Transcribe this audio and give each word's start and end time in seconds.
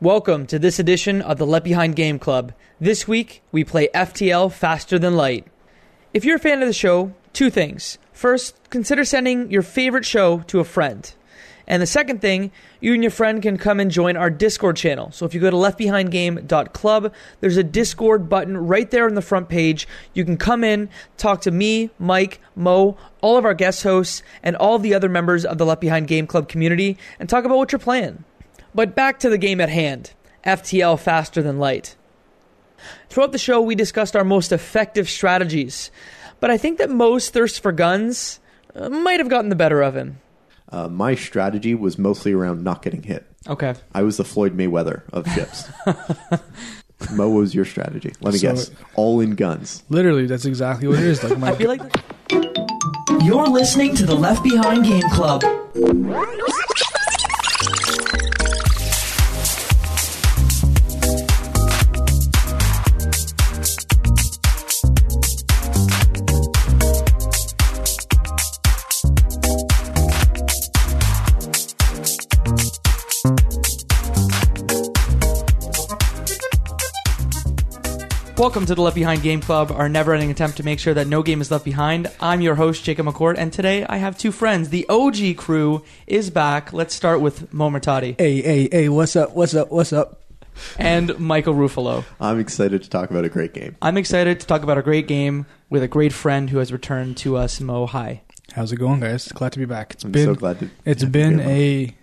Welcome 0.00 0.46
to 0.46 0.60
this 0.60 0.78
edition 0.78 1.20
of 1.20 1.38
the 1.38 1.46
Left 1.46 1.64
Behind 1.64 1.96
Game 1.96 2.20
Club. 2.20 2.52
This 2.80 3.08
week, 3.08 3.42
we 3.50 3.64
play 3.64 3.88
FTL 3.92 4.52
Faster 4.52 4.96
Than 4.96 5.16
Light. 5.16 5.44
If 6.14 6.24
you're 6.24 6.36
a 6.36 6.38
fan 6.38 6.62
of 6.62 6.68
the 6.68 6.72
show, 6.72 7.14
two 7.32 7.50
things. 7.50 7.98
First, 8.12 8.54
consider 8.70 9.04
sending 9.04 9.50
your 9.50 9.62
favorite 9.62 10.04
show 10.04 10.38
to 10.46 10.60
a 10.60 10.64
friend. 10.64 11.12
And 11.66 11.82
the 11.82 11.86
second 11.86 12.20
thing, 12.20 12.52
you 12.80 12.94
and 12.94 13.02
your 13.02 13.10
friend 13.10 13.42
can 13.42 13.58
come 13.58 13.80
and 13.80 13.90
join 13.90 14.16
our 14.16 14.30
Discord 14.30 14.76
channel. 14.76 15.10
So 15.10 15.26
if 15.26 15.34
you 15.34 15.40
go 15.40 15.50
to 15.50 15.56
leftbehindgame.club, 15.56 17.12
there's 17.40 17.56
a 17.56 17.64
Discord 17.64 18.28
button 18.28 18.56
right 18.56 18.88
there 18.88 19.06
on 19.06 19.16
the 19.16 19.20
front 19.20 19.48
page. 19.48 19.88
You 20.14 20.24
can 20.24 20.36
come 20.36 20.62
in, 20.62 20.90
talk 21.16 21.40
to 21.40 21.50
me, 21.50 21.90
Mike, 21.98 22.40
Mo, 22.54 22.96
all 23.20 23.36
of 23.36 23.44
our 23.44 23.52
guest 23.52 23.82
hosts, 23.82 24.22
and 24.44 24.54
all 24.54 24.78
the 24.78 24.94
other 24.94 25.08
members 25.08 25.44
of 25.44 25.58
the 25.58 25.66
Left 25.66 25.80
Behind 25.80 26.06
Game 26.06 26.28
Club 26.28 26.48
community 26.48 26.96
and 27.18 27.28
talk 27.28 27.44
about 27.44 27.58
what 27.58 27.72
you're 27.72 27.80
playing. 27.80 28.22
But 28.74 28.94
back 28.94 29.18
to 29.20 29.30
the 29.30 29.38
game 29.38 29.60
at 29.60 29.68
hand 29.68 30.12
FTL 30.44 30.98
Faster 30.98 31.42
Than 31.42 31.58
Light. 31.58 31.96
Throughout 33.08 33.32
the 33.32 33.38
show, 33.38 33.60
we 33.60 33.74
discussed 33.74 34.14
our 34.14 34.24
most 34.24 34.52
effective 34.52 35.08
strategies, 35.08 35.90
but 36.38 36.50
I 36.50 36.56
think 36.58 36.78
that 36.78 36.90
Mo's 36.90 37.28
thirst 37.30 37.60
for 37.60 37.72
guns 37.72 38.38
uh, 38.74 38.88
might 38.88 39.18
have 39.18 39.28
gotten 39.28 39.48
the 39.48 39.56
better 39.56 39.82
of 39.82 39.96
him. 39.96 40.18
Uh, 40.70 40.86
my 40.86 41.14
strategy 41.14 41.74
was 41.74 41.98
mostly 41.98 42.32
around 42.32 42.62
not 42.62 42.82
getting 42.82 43.02
hit. 43.02 43.26
Okay. 43.48 43.74
I 43.94 44.02
was 44.02 44.16
the 44.18 44.24
Floyd 44.24 44.56
Mayweather 44.56 45.02
of 45.12 45.26
ships. 45.32 45.64
Mo, 47.12 47.28
what 47.30 47.38
was 47.40 47.54
your 47.54 47.64
strategy? 47.64 48.12
Let 48.20 48.34
me 48.34 48.38
So- 48.38 48.48
guess. 48.52 48.70
All 48.94 49.20
in 49.20 49.34
guns. 49.34 49.82
Literally, 49.88 50.26
that's 50.26 50.44
exactly 50.44 50.86
what 50.86 50.98
it 50.98 51.04
is. 51.04 51.22
Like 51.24 51.38
my 51.38 51.50
I 51.50 51.54
feel 51.56 51.68
like. 51.68 51.80
You're 53.24 53.46
listening 53.48 53.96
to 53.96 54.06
the 54.06 54.14
Left 54.14 54.42
Behind 54.44 54.84
Game 54.84 55.02
Club. 55.10 55.42
Welcome 78.38 78.66
to 78.66 78.76
the 78.76 78.82
Left 78.82 78.94
Behind 78.94 79.20
Game 79.20 79.40
Club, 79.40 79.72
our 79.72 79.88
never 79.88 80.14
ending 80.14 80.30
attempt 80.30 80.58
to 80.58 80.62
make 80.62 80.78
sure 80.78 80.94
that 80.94 81.08
no 81.08 81.24
game 81.24 81.40
is 81.40 81.50
left 81.50 81.64
behind. 81.64 82.08
I'm 82.20 82.40
your 82.40 82.54
host, 82.54 82.84
Jacob 82.84 83.06
McCourt, 83.06 83.34
and 83.36 83.52
today 83.52 83.84
I 83.84 83.96
have 83.96 84.16
two 84.16 84.30
friends. 84.30 84.68
The 84.68 84.88
OG 84.88 85.36
crew 85.36 85.82
is 86.06 86.30
back. 86.30 86.72
Let's 86.72 86.94
start 86.94 87.20
with 87.20 87.52
Mo 87.52 87.68
Murtati 87.68 88.14
hey, 88.16 88.40
hey, 88.40 88.68
hey, 88.70 88.88
what's 88.88 89.16
up? 89.16 89.34
What's 89.34 89.54
up? 89.56 89.72
What's 89.72 89.92
up? 89.92 90.22
and 90.78 91.18
Michael 91.18 91.54
Ruffalo. 91.54 92.04
I'm 92.20 92.38
excited 92.38 92.80
to 92.84 92.88
talk 92.88 93.10
about 93.10 93.24
a 93.24 93.28
great 93.28 93.54
game. 93.54 93.76
I'm 93.82 93.96
excited 93.96 94.38
to 94.38 94.46
talk 94.46 94.62
about 94.62 94.78
a 94.78 94.82
great 94.82 95.08
game 95.08 95.46
with 95.68 95.82
a 95.82 95.88
great 95.88 96.12
friend 96.12 96.48
who 96.50 96.58
has 96.58 96.72
returned 96.72 97.16
to 97.18 97.36
us, 97.36 97.60
Mo. 97.60 97.86
Hi. 97.86 98.22
How's 98.52 98.70
it 98.70 98.76
going, 98.76 99.00
guys? 99.00 99.26
Glad 99.32 99.52
to 99.52 99.58
be 99.58 99.66
back. 99.66 99.94
It's 99.94 100.04
I'm 100.04 100.12
been 100.12 100.26
so 100.26 100.34
glad 100.36 100.60
to. 100.60 100.70
it's 100.84 101.00
to 101.02 101.08
been 101.08 101.38
be 101.38 101.42
here, 101.42 101.52
Mo. 101.52 101.58
a 101.58 101.94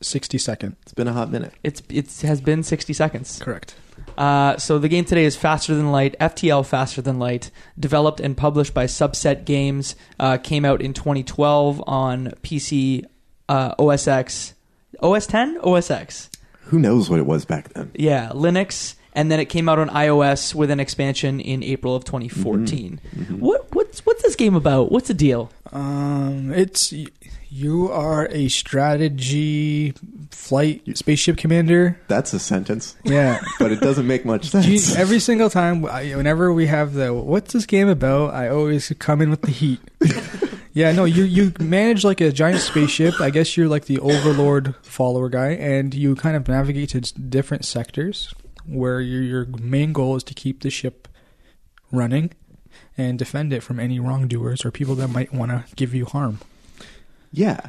sixty 0.00 0.38
second. 0.38 0.74
It's 0.82 0.92
been 0.92 1.06
a 1.06 1.12
hot 1.12 1.30
minute. 1.30 1.52
It's 1.62 1.82
it 1.88 2.20
has 2.22 2.40
been 2.40 2.64
60 2.64 2.92
seconds. 2.92 3.38
Correct. 3.40 3.76
Uh, 4.16 4.56
so 4.56 4.78
the 4.78 4.88
game 4.88 5.04
today 5.04 5.24
is 5.24 5.36
Faster 5.36 5.74
Than 5.74 5.90
Light, 5.92 6.16
FTL 6.20 6.64
Faster 6.66 7.02
Than 7.02 7.18
Light, 7.18 7.50
developed 7.78 8.20
and 8.20 8.36
published 8.36 8.74
by 8.74 8.86
Subset 8.86 9.44
Games. 9.44 9.96
Uh, 10.18 10.38
came 10.38 10.64
out 10.64 10.80
in 10.80 10.92
2012 10.92 11.82
on 11.86 12.28
PC, 12.42 13.04
uh, 13.48 13.74
OS 13.78 14.06
X, 14.08 14.54
OS 15.00 15.26
10, 15.26 15.58
OS 15.62 15.90
X. 15.90 16.30
Who 16.64 16.78
knows 16.78 17.10
what 17.10 17.18
it 17.18 17.26
was 17.26 17.44
back 17.44 17.70
then? 17.74 17.90
Yeah, 17.94 18.30
Linux, 18.30 18.94
and 19.12 19.30
then 19.30 19.38
it 19.38 19.46
came 19.46 19.68
out 19.68 19.78
on 19.78 19.88
iOS 19.90 20.54
with 20.54 20.70
an 20.70 20.80
expansion 20.80 21.40
in 21.40 21.62
April 21.62 21.94
of 21.94 22.04
2014. 22.04 23.00
What 23.38 23.74
what's 23.74 24.04
what's 24.06 24.22
this 24.22 24.34
game 24.34 24.54
about? 24.54 24.90
What's 24.90 25.08
the 25.08 25.14
deal? 25.14 25.50
Um, 25.72 26.52
it's 26.54 26.92
you 27.54 27.88
are 27.92 28.26
a 28.32 28.48
strategy 28.48 29.94
flight 30.30 30.82
spaceship 30.98 31.36
commander. 31.36 31.96
That's 32.08 32.32
a 32.34 32.40
sentence, 32.40 32.96
Yeah. 33.04 33.40
but 33.60 33.70
it 33.70 33.80
doesn't 33.80 34.06
make 34.08 34.24
much 34.24 34.50
sense. 34.50 34.66
You- 34.66 34.96
every 34.96 35.20
single 35.20 35.48
time, 35.50 35.82
whenever 35.82 36.52
we 36.52 36.66
have 36.66 36.94
the 36.94 37.14
"What's 37.14 37.52
this 37.52 37.64
game 37.66 37.88
about?" 37.88 38.34
I 38.34 38.48
always 38.48 38.92
come 38.98 39.22
in 39.22 39.30
with 39.30 39.42
the 39.42 39.52
heat. 39.52 39.80
yeah, 40.72 40.90
no, 40.92 41.04
you 41.04 41.22
you 41.22 41.52
manage 41.60 42.02
like 42.04 42.20
a 42.20 42.32
giant 42.32 42.60
spaceship. 42.60 43.20
I 43.20 43.30
guess 43.30 43.56
you're 43.56 43.68
like 43.68 43.84
the 43.84 44.00
overlord 44.00 44.74
follower 44.82 45.28
guy, 45.28 45.50
and 45.50 45.94
you 45.94 46.16
kind 46.16 46.34
of 46.36 46.48
navigate 46.48 46.88
to 46.90 47.00
different 47.00 47.64
sectors 47.64 48.34
where 48.66 49.00
your 49.00 49.22
your 49.22 49.44
main 49.60 49.92
goal 49.92 50.16
is 50.16 50.24
to 50.24 50.34
keep 50.34 50.62
the 50.62 50.70
ship 50.70 51.06
running 51.92 52.32
and 52.98 53.16
defend 53.18 53.52
it 53.52 53.62
from 53.62 53.78
any 53.78 54.00
wrongdoers 54.00 54.64
or 54.64 54.70
people 54.72 54.96
that 54.96 55.08
might 55.08 55.32
want 55.32 55.50
to 55.52 55.64
give 55.76 55.94
you 55.94 56.04
harm. 56.06 56.38
Yeah, 57.34 57.68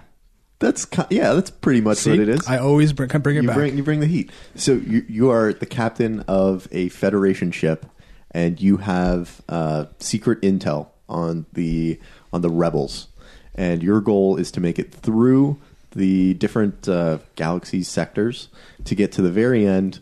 that's 0.60 0.86
ki- 0.86 1.04
yeah, 1.10 1.34
that's 1.34 1.50
pretty 1.50 1.82
much 1.82 1.98
See? 2.00 2.12
what 2.12 2.20
it 2.20 2.30
is. 2.30 2.48
I 2.48 2.60
always 2.60 2.94
bring, 2.94 3.10
bring 3.10 3.38
it 3.38 3.42
you 3.42 3.48
back. 3.48 3.58
bring 3.58 3.78
you 3.78 3.84
bring 3.84 4.00
the 4.00 4.08
heat. 4.08 4.32
So 4.56 4.74
you 4.74 5.06
you 5.10 5.30
are 5.32 5.54
the 5.54 5.66
captain 5.66 6.22
of 6.28 6.68
a 6.72 6.90
Federation 6.90 7.52
ship, 7.52 7.86
and 8.32 8.62
you 8.62 8.78
have 8.78 9.42
uh, 9.50 9.86
secret 10.00 10.42
intel 10.42 10.88
on 11.10 11.46
the 11.54 12.00
on 12.32 12.42
the 12.42 12.50
rebels, 12.50 13.08
and 13.56 13.84
your 13.84 14.02
goal 14.02 14.38
is 14.38 14.52
to 14.52 14.60
make 14.60 14.80
it 14.80 14.94
through 14.94 15.60
the 15.92 16.34
different 16.36 16.88
uh, 16.90 17.20
galaxy 17.36 17.82
sectors 17.82 18.50
to 18.84 18.96
get 18.96 19.12
to 19.14 19.22
the 19.22 19.32
very 19.32 19.66
end, 19.66 20.00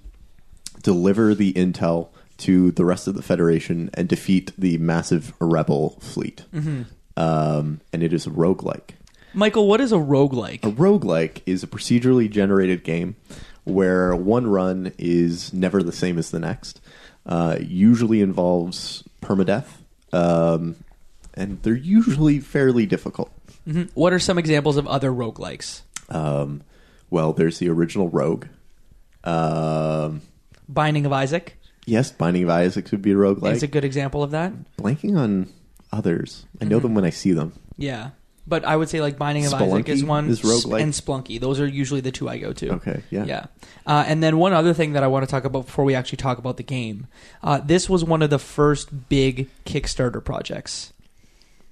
deliver 0.81 1.35
the 1.35 1.53
intel 1.53 2.09
to 2.37 2.71
the 2.71 2.83
rest 2.83 3.07
of 3.07 3.13
the 3.15 3.21
Federation, 3.21 3.89
and 3.93 4.09
defeat 4.09 4.51
the 4.57 4.77
massive 4.79 5.33
rebel 5.39 5.91
fleet. 5.99 6.45
Um, 7.15 7.79
and 7.93 8.01
it 8.01 8.11
is 8.11 8.25
roguelike. 8.25 8.95
Michael, 9.33 9.67
what 9.67 9.81
is 9.81 9.91
a 9.91 9.95
roguelike? 9.97 10.63
A 10.63 10.71
roguelike 10.71 11.41
is 11.45 11.63
a 11.63 11.67
procedurally 11.67 12.29
generated 12.29 12.83
game 12.83 13.15
where 13.63 14.15
one 14.15 14.47
run 14.47 14.91
is 14.97 15.53
never 15.53 15.81
the 15.81 15.91
same 15.91 16.17
as 16.17 16.31
the 16.31 16.39
next. 16.39 16.81
Uh, 17.25 17.57
usually 17.61 18.21
involves 18.21 19.03
permadeath, 19.21 19.67
um, 20.11 20.75
and 21.33 21.61
they're 21.63 21.73
usually 21.73 22.39
fairly 22.39 22.85
difficult. 22.85 23.31
Mhm. 23.67 23.89
What 23.93 24.11
are 24.11 24.19
some 24.19 24.37
examples 24.37 24.75
of 24.77 24.85
other 24.87 25.09
roguelikes? 25.11 25.81
Um, 26.09 26.61
well, 27.09 27.31
there's 27.31 27.59
the 27.59 27.69
original 27.69 28.09
Rogue. 28.09 28.47
Um, 29.23 30.21
Binding 30.67 31.05
of 31.05 31.13
Isaac 31.13 31.57
yes, 31.85 32.11
Binding 32.11 32.43
of 32.43 32.49
Isaac 32.49 32.89
would 32.91 33.01
be 33.01 33.11
a 33.11 33.15
roguelike. 33.15 33.53
is 33.53 33.63
a 33.63 33.67
good 33.67 33.83
example 33.85 34.23
of 34.23 34.31
that. 34.31 34.53
Blanking 34.77 35.17
on 35.17 35.47
others. 35.91 36.45
I 36.61 36.65
know 36.65 36.79
them 36.79 36.93
when 36.95 37.05
I 37.05 37.09
see 37.09 37.31
them. 37.33 37.53
Yeah. 37.77 38.11
But 38.45 38.65
I 38.65 38.75
would 38.75 38.89
say 38.89 38.99
like 38.99 39.17
Binding 39.17 39.45
of 39.45 39.53
Isaac 39.53 39.87
is 39.87 40.03
one, 40.03 40.29
is 40.29 40.41
roguelike. 40.41 40.81
and 40.81 40.91
Spelunky. 40.91 41.39
Those 41.39 41.61
are 41.61 41.67
usually 41.67 42.01
the 42.01 42.11
two 42.11 42.27
I 42.27 42.37
go 42.39 42.51
to. 42.53 42.71
Okay, 42.73 43.01
yeah. 43.09 43.23
Yeah. 43.23 43.45
Uh, 43.87 44.03
and 44.05 44.21
then 44.21 44.37
one 44.37 44.51
other 44.51 44.73
thing 44.73 44.93
that 44.93 45.03
I 45.03 45.07
want 45.07 45.23
to 45.23 45.31
talk 45.31 45.45
about 45.45 45.65
before 45.65 45.85
we 45.85 45.95
actually 45.95 46.17
talk 46.17 46.37
about 46.37 46.57
the 46.57 46.63
game. 46.63 47.07
Uh, 47.41 47.59
this 47.59 47.89
was 47.89 48.03
one 48.03 48.21
of 48.21 48.29
the 48.29 48.39
first 48.39 49.07
big 49.07 49.49
Kickstarter 49.65 50.23
projects. 50.23 50.91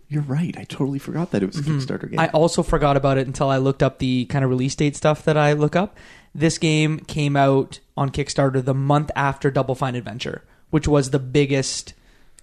You're 0.08 0.24
right. 0.24 0.56
I 0.58 0.66
totally 0.66 1.00
forgot 1.00 1.31
that 1.31 1.42
it 1.42 1.46
was 1.46 1.60
a 1.60 1.62
Kickstarter 1.64 2.02
game. 2.02 2.12
Mm-hmm. 2.12 2.20
I 2.20 2.28
also 2.30 2.64
forgot 2.64 2.98
about 2.98 3.18
it 3.18 3.28
until 3.28 3.50
I 3.50 3.58
looked 3.58 3.81
up 3.81 4.00
the 4.00 4.26
kind 4.26 4.44
of 4.44 4.50
release 4.50 4.76
date 4.76 4.96
stuff 4.96 5.24
that 5.24 5.38
I 5.38 5.54
look 5.54 5.76
up. 5.76 5.98
This 6.36 6.58
game 6.58 7.00
came 7.00 7.36
out 7.38 7.80
on 7.96 8.10
Kickstarter 8.10 8.64
the 8.64 8.74
month 8.74 9.12
after 9.16 9.52
Double 9.52 9.76
Fine 9.76 9.96
Adventure, 9.96 10.44
which 10.70 10.88
was 10.88 11.12
the 11.12 11.20
biggest 11.20 11.94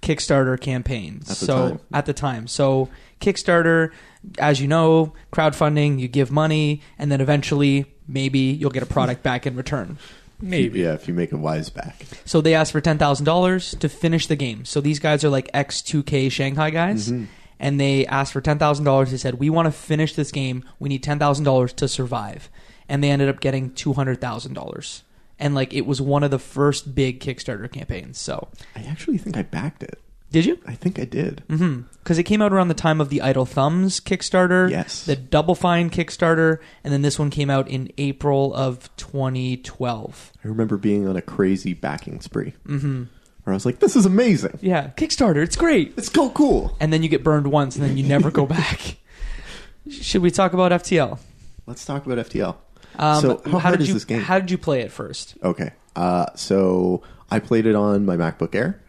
Kickstarter 0.00 0.58
campaign. 0.60 1.18
At 1.22 1.26
the 1.26 1.34
so 1.34 1.68
time. 1.68 1.80
at 1.92 2.06
the 2.06 2.12
time. 2.14 2.46
So 2.46 2.88
Kickstarter, 3.20 3.90
as 4.38 4.60
you 4.60 4.68
know, 4.68 5.14
crowdfunding, 5.32 5.98
you 5.98 6.08
give 6.08 6.30
money 6.30 6.82
and 6.98 7.10
then 7.10 7.20
eventually 7.20 7.86
maybe 8.06 8.38
you'll 8.38 8.70
get 8.70 8.82
a 8.82 8.86
product 8.86 9.22
back 9.22 9.46
in 9.46 9.56
return. 9.56 9.98
Maybe. 10.40 10.80
yeah, 10.80 10.94
if 10.94 11.08
you 11.08 11.14
make 11.14 11.32
a 11.32 11.36
wise 11.36 11.68
back. 11.68 12.00
So 12.24 12.40
they 12.40 12.54
asked 12.54 12.72
for 12.72 12.80
ten 12.80 12.98
thousand 12.98 13.26
dollars 13.26 13.74
to 13.76 13.88
finish 13.88 14.26
the 14.26 14.36
game. 14.36 14.64
So 14.64 14.80
these 14.80 14.98
guys 15.00 15.24
are 15.24 15.30
like 15.30 15.50
X 15.52 15.82
two 15.82 16.02
K 16.02 16.28
Shanghai 16.28 16.70
guys, 16.70 17.10
mm-hmm. 17.10 17.24
and 17.58 17.80
they 17.80 18.06
asked 18.06 18.32
for 18.32 18.40
ten 18.40 18.58
thousand 18.58 18.84
dollars. 18.84 19.10
They 19.10 19.16
said, 19.16 19.34
"We 19.40 19.50
want 19.50 19.66
to 19.66 19.72
finish 19.72 20.14
this 20.14 20.30
game. 20.30 20.64
We 20.78 20.88
need 20.88 21.02
ten 21.02 21.18
thousand 21.18 21.44
dollars 21.44 21.72
to 21.74 21.88
survive," 21.88 22.50
and 22.88 23.02
they 23.02 23.10
ended 23.10 23.28
up 23.28 23.40
getting 23.40 23.72
two 23.72 23.94
hundred 23.94 24.20
thousand 24.20 24.54
dollars. 24.54 25.02
And 25.40 25.56
like 25.56 25.74
it 25.74 25.86
was 25.86 26.00
one 26.00 26.22
of 26.22 26.30
the 26.30 26.38
first 26.38 26.94
big 26.94 27.20
Kickstarter 27.20 27.70
campaigns. 27.70 28.18
So 28.18 28.48
I 28.76 28.82
actually 28.82 29.18
think 29.18 29.36
I 29.36 29.42
backed 29.42 29.82
it. 29.82 30.00
Did 30.30 30.44
you? 30.46 30.58
I 30.66 30.74
think 30.74 30.98
I 30.98 31.04
did. 31.04 31.42
Mm-hmm. 31.48 31.82
Because 32.02 32.18
it 32.18 32.24
came 32.24 32.40
out 32.42 32.52
around 32.52 32.68
the 32.68 32.74
time 32.74 33.00
of 33.00 33.08
the 33.10 33.20
Idle 33.22 33.44
Thumbs 33.46 34.00
Kickstarter, 34.00 34.70
Yes. 34.70 35.04
the 35.04 35.16
Double 35.16 35.54
Fine 35.54 35.90
Kickstarter, 35.90 36.58
and 36.84 36.92
then 36.92 37.02
this 37.02 37.18
one 37.18 37.30
came 37.30 37.50
out 37.50 37.68
in 37.68 37.90
April 37.98 38.54
of 38.54 38.94
2012. 38.96 40.32
I 40.44 40.48
remember 40.48 40.76
being 40.76 41.06
on 41.06 41.16
a 41.16 41.22
crazy 41.22 41.74
backing 41.74 42.20
spree. 42.20 42.54
Mm-hmm. 42.66 43.04
Where 43.44 43.52
I 43.52 43.56
was 43.56 43.64
like, 43.66 43.78
this 43.78 43.96
is 43.96 44.04
amazing. 44.06 44.58
Yeah, 44.60 44.88
Kickstarter, 44.96 45.42
it's 45.42 45.56
great. 45.56 45.94
It's 45.96 46.12
so 46.12 46.30
cool. 46.30 46.76
and 46.80 46.92
then 46.92 47.02
you 47.02 47.08
get 47.08 47.24
burned 47.24 47.46
once 47.50 47.76
and 47.76 47.84
then 47.84 47.96
you 47.96 48.04
never 48.04 48.30
go 48.30 48.46
back. 48.46 48.96
Should 49.90 50.22
we 50.22 50.30
talk 50.30 50.52
about 50.52 50.70
FTL? 50.72 51.18
Let's 51.66 51.84
talk 51.84 52.04
about 52.06 52.18
FTL. 52.26 52.56
Um, 52.96 53.20
So 53.22 53.42
how 53.46 53.58
hard 53.58 53.74
did 53.78 53.82
is 53.82 53.88
you, 53.88 53.94
this 53.94 54.04
game? 54.04 54.20
How 54.20 54.38
did 54.38 54.50
you 54.50 54.58
play 54.58 54.80
it 54.80 54.92
first? 54.92 55.36
Okay. 55.42 55.72
Uh, 55.96 56.26
so 56.36 57.02
I 57.30 57.38
played 57.40 57.66
it 57.66 57.74
on 57.74 58.06
my 58.06 58.16
MacBook 58.16 58.54
Air, 58.54 58.80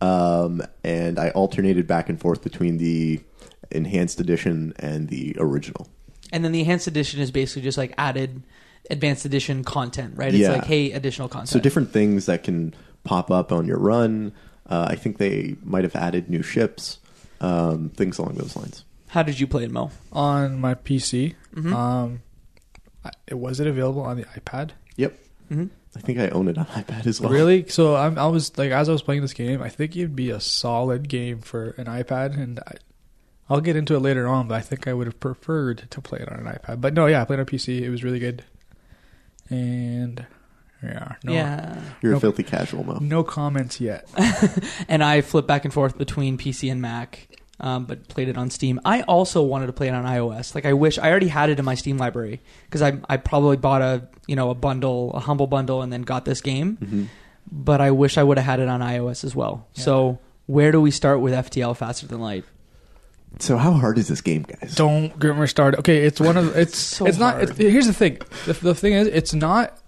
um, 0.00 0.62
and 0.84 1.18
I 1.18 1.30
alternated 1.30 1.86
back 1.86 2.08
and 2.08 2.20
forth 2.20 2.42
between 2.42 2.76
the 2.78 3.20
enhanced 3.70 4.20
edition 4.20 4.74
and 4.78 5.08
the 5.08 5.34
original. 5.38 5.88
And 6.32 6.44
then 6.44 6.52
the 6.52 6.60
enhanced 6.60 6.86
edition 6.86 7.20
is 7.20 7.30
basically 7.30 7.62
just 7.62 7.78
like 7.78 7.94
added 7.96 8.42
advanced 8.90 9.24
edition 9.24 9.64
content, 9.64 10.14
right? 10.16 10.28
It's 10.28 10.38
Yeah. 10.42 10.52
like, 10.52 10.64
hey, 10.66 10.92
additional 10.92 11.28
content. 11.28 11.48
So 11.48 11.58
different 11.58 11.90
things 11.92 12.26
that 12.26 12.42
can 12.44 12.74
pop 13.04 13.30
up 13.30 13.50
on 13.52 13.66
your 13.66 13.78
run. 13.78 14.32
Uh, 14.68 14.86
I 14.90 14.96
think 14.96 15.18
they 15.18 15.56
might 15.64 15.84
have 15.84 15.96
added 15.96 16.28
new 16.28 16.42
ships, 16.42 16.98
um, 17.40 17.88
things 17.90 18.18
along 18.18 18.34
those 18.34 18.56
lines. 18.56 18.84
How 19.08 19.22
did 19.22 19.40
you 19.40 19.46
play 19.46 19.64
it, 19.64 19.70
Mo? 19.70 19.90
on 20.12 20.60
my 20.60 20.74
PC. 20.74 21.34
Mhm. 21.54 21.72
Um, 21.72 22.20
was 23.32 23.60
it 23.60 23.66
available 23.66 24.02
on 24.02 24.16
the 24.16 24.24
iPad? 24.24 24.70
Yep. 24.96 25.18
Mhm. 25.50 25.70
I 25.96 26.00
think 26.00 26.18
I 26.18 26.28
own 26.28 26.48
it 26.48 26.58
on 26.58 26.66
iPad 26.66 27.06
as 27.06 27.20
well. 27.20 27.30
Really? 27.32 27.66
So 27.68 27.96
I'm, 27.96 28.18
I 28.18 28.26
was 28.26 28.56
like, 28.58 28.70
as 28.70 28.88
I 28.88 28.92
was 28.92 29.02
playing 29.02 29.22
this 29.22 29.32
game, 29.32 29.62
I 29.62 29.68
think 29.68 29.96
it'd 29.96 30.14
be 30.16 30.30
a 30.30 30.40
solid 30.40 31.08
game 31.08 31.40
for 31.40 31.70
an 31.78 31.86
iPad, 31.86 32.34
and 32.38 32.60
I, 32.60 32.74
I'll 33.48 33.60
get 33.60 33.76
into 33.76 33.94
it 33.94 34.00
later 34.00 34.26
on. 34.28 34.48
But 34.48 34.56
I 34.56 34.60
think 34.60 34.86
I 34.86 34.92
would 34.92 35.06
have 35.06 35.18
preferred 35.20 35.86
to 35.90 36.00
play 36.00 36.18
it 36.20 36.30
on 36.30 36.38
an 36.38 36.46
iPad. 36.46 36.80
But 36.80 36.94
no, 36.94 37.06
yeah, 37.06 37.22
I 37.22 37.24
played 37.24 37.40
on 37.40 37.46
PC. 37.46 37.80
It 37.80 37.90
was 37.90 38.04
really 38.04 38.18
good, 38.18 38.44
and 39.48 40.26
yeah, 40.82 41.14
no, 41.24 41.32
Yeah. 41.32 41.80
You're 42.02 42.12
Nope. 42.12 42.18
a 42.18 42.20
filthy 42.20 42.42
casual, 42.42 42.84
Mo. 42.84 42.98
no 43.00 43.24
comments 43.24 43.80
yet. 43.80 44.08
and 44.88 45.02
I 45.02 45.20
flip 45.22 45.46
back 45.46 45.64
and 45.64 45.72
forth 45.72 45.96
between 45.96 46.36
PC 46.38 46.70
and 46.70 46.82
Mac, 46.82 47.28
um, 47.60 47.84
but 47.86 48.08
played 48.08 48.28
it 48.28 48.36
on 48.36 48.50
Steam. 48.50 48.80
I 48.84 49.02
also 49.02 49.42
wanted 49.42 49.66
to 49.66 49.72
play 49.72 49.88
it 49.88 49.94
on 49.94 50.04
iOS. 50.04 50.54
Like 50.54 50.66
I 50.66 50.72
wish 50.74 50.98
I 50.98 51.10
already 51.10 51.28
had 51.28 51.50
it 51.50 51.58
in 51.58 51.64
my 51.64 51.74
Steam 51.74 51.96
library 51.98 52.40
because 52.66 52.82
I 52.82 52.98
I 53.08 53.16
probably 53.16 53.56
bought 53.56 53.82
a 53.82 54.08
you 54.26 54.36
know 54.36 54.50
a 54.50 54.54
bundle, 54.54 55.12
a 55.14 55.20
humble 55.20 55.46
bundle, 55.46 55.82
and 55.82 55.92
then 55.92 56.02
got 56.02 56.24
this 56.24 56.40
game. 56.40 56.76
hmm 56.76 57.04
But 57.50 57.80
I 57.80 57.90
wish 57.92 58.18
I 58.18 58.22
would 58.22 58.38
have 58.38 58.46
had 58.46 58.60
it 58.60 58.68
on 58.68 58.80
iOS 58.80 59.24
as 59.24 59.34
well. 59.34 59.66
Yeah. 59.74 59.82
So 59.84 60.18
where 60.46 60.70
do 60.72 60.80
we 60.80 60.90
start 60.90 61.20
with 61.20 61.32
FTL 61.32 61.76
Faster 61.76 62.06
Than 62.06 62.20
Light? 62.20 62.44
So 63.38 63.56
how 63.56 63.72
hard 63.72 63.98
is 63.98 64.08
this 64.08 64.20
game, 64.20 64.42
guys? 64.42 64.74
Don't 64.74 65.18
get 65.18 65.36
me 65.36 65.46
started. 65.46 65.78
Okay, 65.80 66.04
it's 66.04 66.20
one 66.20 66.36
of 66.36 66.56
it's 66.56 66.78
So 66.96 67.06
it's 67.06 67.18
not. 67.18 67.42
It's, 67.42 67.56
here's 67.56 67.86
the 67.86 67.92
thing. 67.92 68.18
The, 68.46 68.52
the 68.54 68.74
thing 68.74 68.92
is, 68.94 69.08
it's 69.08 69.34
not. 69.34 69.78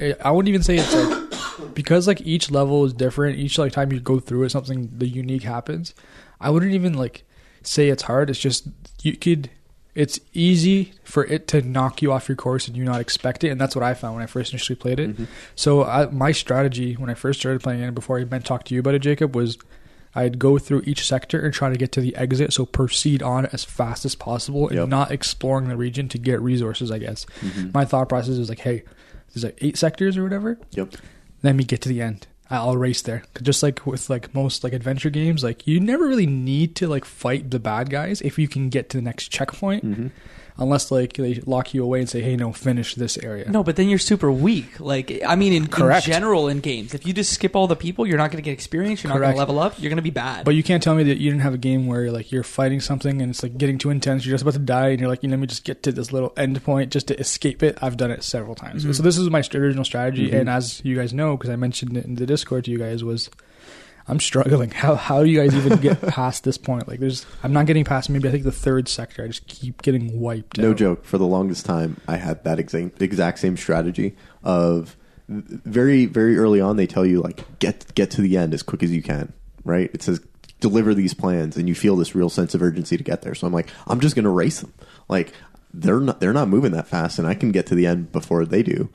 I 0.00 0.30
wouldn't 0.30 0.48
even 0.48 0.62
say 0.62 0.76
it's 0.78 0.92
like 0.94 1.74
because 1.74 2.06
like 2.06 2.20
each 2.22 2.50
level 2.50 2.84
is 2.84 2.92
different. 2.92 3.38
Each 3.38 3.56
like 3.58 3.72
time 3.72 3.92
you 3.92 4.00
go 4.00 4.18
through 4.18 4.44
it, 4.44 4.50
something 4.50 4.90
the 4.96 5.06
unique 5.06 5.42
happens. 5.44 5.94
I 6.42 6.50
wouldn't 6.50 6.72
even 6.74 6.94
like 6.94 7.24
say 7.62 7.88
it's 7.88 8.02
hard. 8.04 8.28
It's 8.30 8.38
just 8.38 8.66
you 9.02 9.16
could. 9.16 9.50
It's 9.94 10.18
easy 10.32 10.92
for 11.04 11.26
it 11.26 11.46
to 11.48 11.60
knock 11.60 12.00
you 12.00 12.12
off 12.12 12.26
your 12.26 12.36
course 12.36 12.66
and 12.66 12.74
you 12.76 12.82
not 12.84 13.00
expect 13.02 13.44
it, 13.44 13.48
and 13.50 13.60
that's 13.60 13.76
what 13.76 13.82
I 13.82 13.92
found 13.92 14.14
when 14.14 14.22
I 14.22 14.26
first 14.26 14.50
initially 14.52 14.74
played 14.76 14.98
it. 14.98 15.16
Mhm. 15.16 15.26
So 15.54 15.84
I, 15.84 16.06
my 16.06 16.32
strategy 16.32 16.94
when 16.94 17.10
I 17.10 17.14
first 17.14 17.40
started 17.40 17.62
playing 17.62 17.82
it, 17.82 17.94
before 17.94 18.16
I 18.18 18.22
even 18.22 18.40
talked 18.40 18.68
to 18.68 18.74
you 18.74 18.80
about 18.80 18.94
it, 18.94 19.00
Jacob, 19.00 19.36
was 19.36 19.58
I'd 20.14 20.38
go 20.38 20.56
through 20.58 20.82
each 20.86 21.06
sector 21.06 21.40
and 21.44 21.52
try 21.52 21.68
to 21.70 21.76
get 21.76 21.92
to 21.92 22.00
the 22.00 22.16
exit. 22.16 22.54
So 22.54 22.64
proceed 22.64 23.22
on 23.22 23.46
as 23.46 23.64
fast 23.64 24.04
as 24.06 24.14
possible 24.14 24.68
and 24.68 24.76
Yep. 24.78 24.88
not 24.88 25.10
exploring 25.10 25.68
the 25.68 25.76
region 25.76 26.08
to 26.08 26.18
get 26.18 26.40
resources. 26.40 26.90
I 26.90 26.98
guess 26.98 27.26
Mhm. 27.42 27.74
my 27.74 27.84
thought 27.84 28.08
process 28.08 28.38
was 28.38 28.48
like, 28.48 28.60
hey, 28.60 28.84
there's 29.34 29.44
like 29.44 29.58
eight 29.60 29.76
sectors 29.76 30.16
or 30.16 30.22
whatever. 30.22 30.58
Yep. 30.72 30.94
Let 31.42 31.54
me 31.54 31.64
get 31.64 31.80
to 31.82 31.88
the 31.90 32.00
end. 32.00 32.26
I'll 32.52 32.76
race 32.76 33.00
there. 33.02 33.22
Just 33.40 33.62
like 33.62 33.86
with 33.86 34.10
like 34.10 34.34
most 34.34 34.62
like 34.62 34.74
adventure 34.74 35.10
games, 35.10 35.42
like 35.42 35.66
you 35.66 35.80
never 35.80 36.06
really 36.06 36.26
need 36.26 36.76
to 36.76 36.86
like 36.86 37.04
fight 37.04 37.50
the 37.50 37.58
bad 37.58 37.88
guys 37.88 38.20
if 38.20 38.38
you 38.38 38.46
can 38.46 38.68
get 38.68 38.90
to 38.90 38.98
the 38.98 39.02
next 39.02 39.28
checkpoint, 39.28 39.82
hmm 39.82 40.08
unless 40.62 40.90
like 40.90 41.14
they 41.14 41.34
lock 41.46 41.74
you 41.74 41.82
away 41.84 42.00
and 42.00 42.08
say, 42.08 42.20
hey, 42.22 42.36
no, 42.36 42.52
finish 42.52 42.94
this 42.94 43.18
area. 43.18 43.50
No, 43.50 43.62
but 43.62 43.76
then 43.76 43.88
you're 43.88 43.98
super 43.98 44.30
weak. 44.32 44.80
Like 44.80 45.20
I 45.26 45.36
mean, 45.36 45.52
in, 45.52 45.64
in 45.64 45.68
Correct. 45.68 46.06
general, 46.06 46.48
in 46.48 46.60
games, 46.60 46.94
if 46.94 47.06
you 47.06 47.12
just 47.12 47.32
skip 47.32 47.54
all 47.56 47.66
the 47.66 47.76
people, 47.76 48.06
you're 48.06 48.18
not 48.18 48.30
going 48.30 48.42
to 48.42 48.48
get 48.48 48.52
experience. 48.52 49.02
You're 49.02 49.08
not 49.12 49.18
going 49.18 49.34
Correct. 49.34 49.36
to 49.36 49.38
level 49.40 49.58
up. 49.58 49.74
You're 49.78 49.90
going 49.90 49.96
to 49.96 50.02
be 50.02 50.10
bad. 50.10 50.44
But 50.44 50.54
you 50.54 50.62
can't 50.62 50.82
tell 50.82 50.94
me 50.94 51.02
that 51.04 51.18
you 51.18 51.30
didn't 51.30 51.42
have 51.42 51.54
a 51.54 51.58
game 51.58 51.86
where 51.86 52.10
like 52.10 52.32
you're 52.32 52.42
fighting 52.42 52.80
something 52.80 53.20
and 53.20 53.30
it's 53.30 53.42
like 53.42 53.58
getting 53.58 53.78
too 53.78 53.90
intense. 53.90 54.24
You're 54.24 54.34
just 54.34 54.42
about 54.42 54.54
to 54.54 54.58
die, 54.60 54.88
and 54.88 55.00
you're 55.00 55.08
like, 55.08 55.22
"You 55.22 55.28
let 55.28 55.38
me 55.38 55.46
just 55.46 55.64
get 55.64 55.82
to 55.84 55.92
this 55.92 56.12
little 56.12 56.32
end 56.36 56.62
point 56.64 56.92
just 56.92 57.08
to 57.08 57.18
escape 57.18 57.62
it. 57.62 57.76
I've 57.82 57.96
done 57.96 58.10
it 58.10 58.22
several 58.22 58.54
times. 58.54 58.84
Mhm. 58.84 58.94
So 58.94 59.02
this 59.02 59.18
is 59.18 59.28
my 59.30 59.40
st- 59.40 59.62
original 59.62 59.84
strategy, 59.84 60.30
Mhm. 60.30 60.40
and 60.40 60.48
as 60.50 60.80
you 60.84 60.96
guys 60.96 61.12
know, 61.12 61.36
because 61.36 61.50
I 61.50 61.56
mentioned 61.56 61.96
it 61.96 62.04
in 62.04 62.14
the 62.16 62.26
Discord 62.26 62.64
to 62.66 62.70
you 62.70 62.78
guys, 62.78 63.02
was 63.02 63.28
I'm 64.08 64.20
struggling. 64.20 64.70
How 64.82 64.94
how 64.94 65.22
do 65.22 65.30
you 65.30 65.40
guys 65.40 65.54
even 65.54 65.78
get 65.78 66.00
past 66.00 66.44
this 66.44 66.58
point? 66.58 66.88
Like, 66.88 67.00
there's 67.00 67.24
I'm 67.42 67.52
not 67.52 67.66
getting 67.66 67.84
past 67.84 68.10
maybe 68.10 68.28
I 68.28 68.32
think 68.32 68.44
the 68.44 68.52
third 68.52 68.88
sector. 68.88 69.24
I 69.24 69.28
just 69.28 69.46
keep 69.46 69.82
getting 69.82 70.20
wiped. 70.20 70.58
No 70.58 70.70
out. 70.70 70.76
joke. 70.76 71.04
For 71.04 71.18
the 71.18 71.26
longest 71.26 71.64
time, 71.64 72.00
I 72.08 72.16
had 72.16 72.44
that 72.44 72.58
exact 72.58 73.00
exact 73.00 73.38
same 73.38 73.56
strategy 73.56 74.16
of 74.42 74.96
very 75.28 76.06
very 76.06 76.36
early 76.36 76.60
on. 76.60 76.76
They 76.76 76.86
tell 76.86 77.06
you 77.06 77.20
like 77.20 77.58
get 77.58 77.94
get 77.94 78.10
to 78.12 78.22
the 78.22 78.36
end 78.36 78.54
as 78.54 78.62
quick 78.62 78.82
as 78.82 78.90
you 78.90 79.02
can. 79.02 79.32
Right? 79.64 79.90
It 79.94 80.02
says 80.02 80.20
deliver 80.62 80.94
these 80.94 81.12
plans, 81.12 81.56
and 81.56 81.68
you 81.68 81.74
feel 81.74 81.96
this 81.96 82.14
real 82.14 82.30
sense 82.30 82.54
of 82.54 82.62
urgency 82.62 82.96
to 82.96 83.04
get 83.04 83.22
there. 83.22 83.34
So 83.34 83.46
I'm 83.46 83.52
like, 83.52 83.68
I'm 83.86 84.00
just 84.00 84.14
going 84.14 84.24
to 84.24 84.30
race 84.30 84.60
them. 84.60 84.72
Like 85.08 85.32
they're 85.74 86.00
not 86.00 86.20
they're 86.20 86.32
not 86.32 86.48
moving 86.48 86.72
that 86.72 86.88
fast, 86.88 87.18
and 87.18 87.28
I 87.28 87.34
can 87.34 87.52
get 87.52 87.66
to 87.66 87.74
the 87.74 87.86
end 87.86 88.12
before 88.12 88.46
they 88.46 88.62
do. 88.62 88.88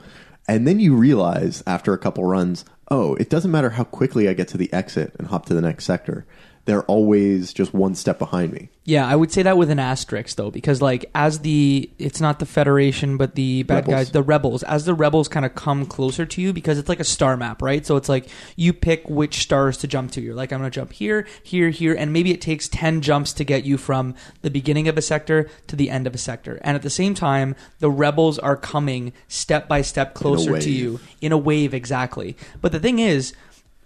And 0.47 0.67
then 0.67 0.79
you 0.79 0.95
realize 0.95 1.61
after 1.67 1.93
a 1.93 1.97
couple 1.97 2.23
runs, 2.23 2.63
oh, 2.89 3.15
it 3.15 3.29
doesn't 3.29 3.51
matter 3.51 3.71
how 3.71 3.83
quickly 3.83 4.29
I 4.29 4.33
get 4.33 4.47
to 4.49 4.57
the 4.57 4.71
exit 4.73 5.13
and 5.17 5.27
hop 5.27 5.45
to 5.47 5.53
the 5.53 5.61
next 5.61 5.85
sector. 5.85 6.25
They're 6.67 6.83
always 6.83 7.53
just 7.53 7.73
one 7.73 7.95
step 7.95 8.19
behind 8.19 8.51
me. 8.51 8.67
Yeah, 8.83 9.07
I 9.07 9.15
would 9.15 9.31
say 9.31 9.41
that 9.41 9.57
with 9.57 9.69
an 9.69 9.79
asterisk 9.79 10.35
though, 10.35 10.51
because 10.51 10.81
like 10.81 11.09
as 11.15 11.39
the 11.39 11.89
it's 11.97 12.19
not 12.19 12.39
the 12.39 12.45
Federation 12.45 13.15
but 13.15 13.35
the 13.35 13.63
bad 13.63 13.87
Rebels. 13.87 13.93
guys, 13.93 14.11
the 14.11 14.21
rebels, 14.21 14.63
as 14.63 14.83
the 14.83 14.93
rebels 14.93 15.29
kind 15.29 15.45
of 15.45 15.55
come 15.55 15.85
closer 15.85 16.25
to 16.25 16.41
you, 16.41 16.51
because 16.51 16.77
it's 16.77 16.89
like 16.89 16.99
a 16.99 17.05
star 17.05 17.37
map, 17.37 17.61
right? 17.61 17.85
So 17.85 17.95
it's 17.95 18.09
like 18.09 18.27
you 18.57 18.73
pick 18.73 19.07
which 19.09 19.39
stars 19.39 19.77
to 19.77 19.87
jump 19.87 20.11
to. 20.11 20.21
You're 20.21 20.35
like, 20.35 20.51
I'm 20.51 20.59
gonna 20.59 20.69
jump 20.69 20.91
here, 20.91 21.25
here, 21.41 21.69
here, 21.69 21.95
and 21.95 22.11
maybe 22.11 22.31
it 22.31 22.41
takes 22.41 22.67
ten 22.67 22.99
jumps 22.99 23.31
to 23.33 23.45
get 23.45 23.63
you 23.63 23.77
from 23.77 24.13
the 24.41 24.51
beginning 24.51 24.89
of 24.89 24.97
a 24.97 25.01
sector 25.01 25.49
to 25.67 25.77
the 25.77 25.89
end 25.89 26.05
of 26.05 26.13
a 26.13 26.17
sector. 26.17 26.59
And 26.63 26.75
at 26.75 26.81
the 26.81 26.89
same 26.89 27.13
time, 27.13 27.55
the 27.79 27.89
rebels 27.89 28.39
are 28.39 28.57
coming 28.57 29.13
step 29.29 29.69
by 29.69 29.83
step 29.83 30.15
closer 30.15 30.59
to 30.59 30.69
you 30.69 30.99
in 31.21 31.31
a 31.31 31.37
wave, 31.37 31.73
exactly. 31.73 32.35
But 32.61 32.73
the 32.73 32.79
thing 32.79 32.99
is. 32.99 33.33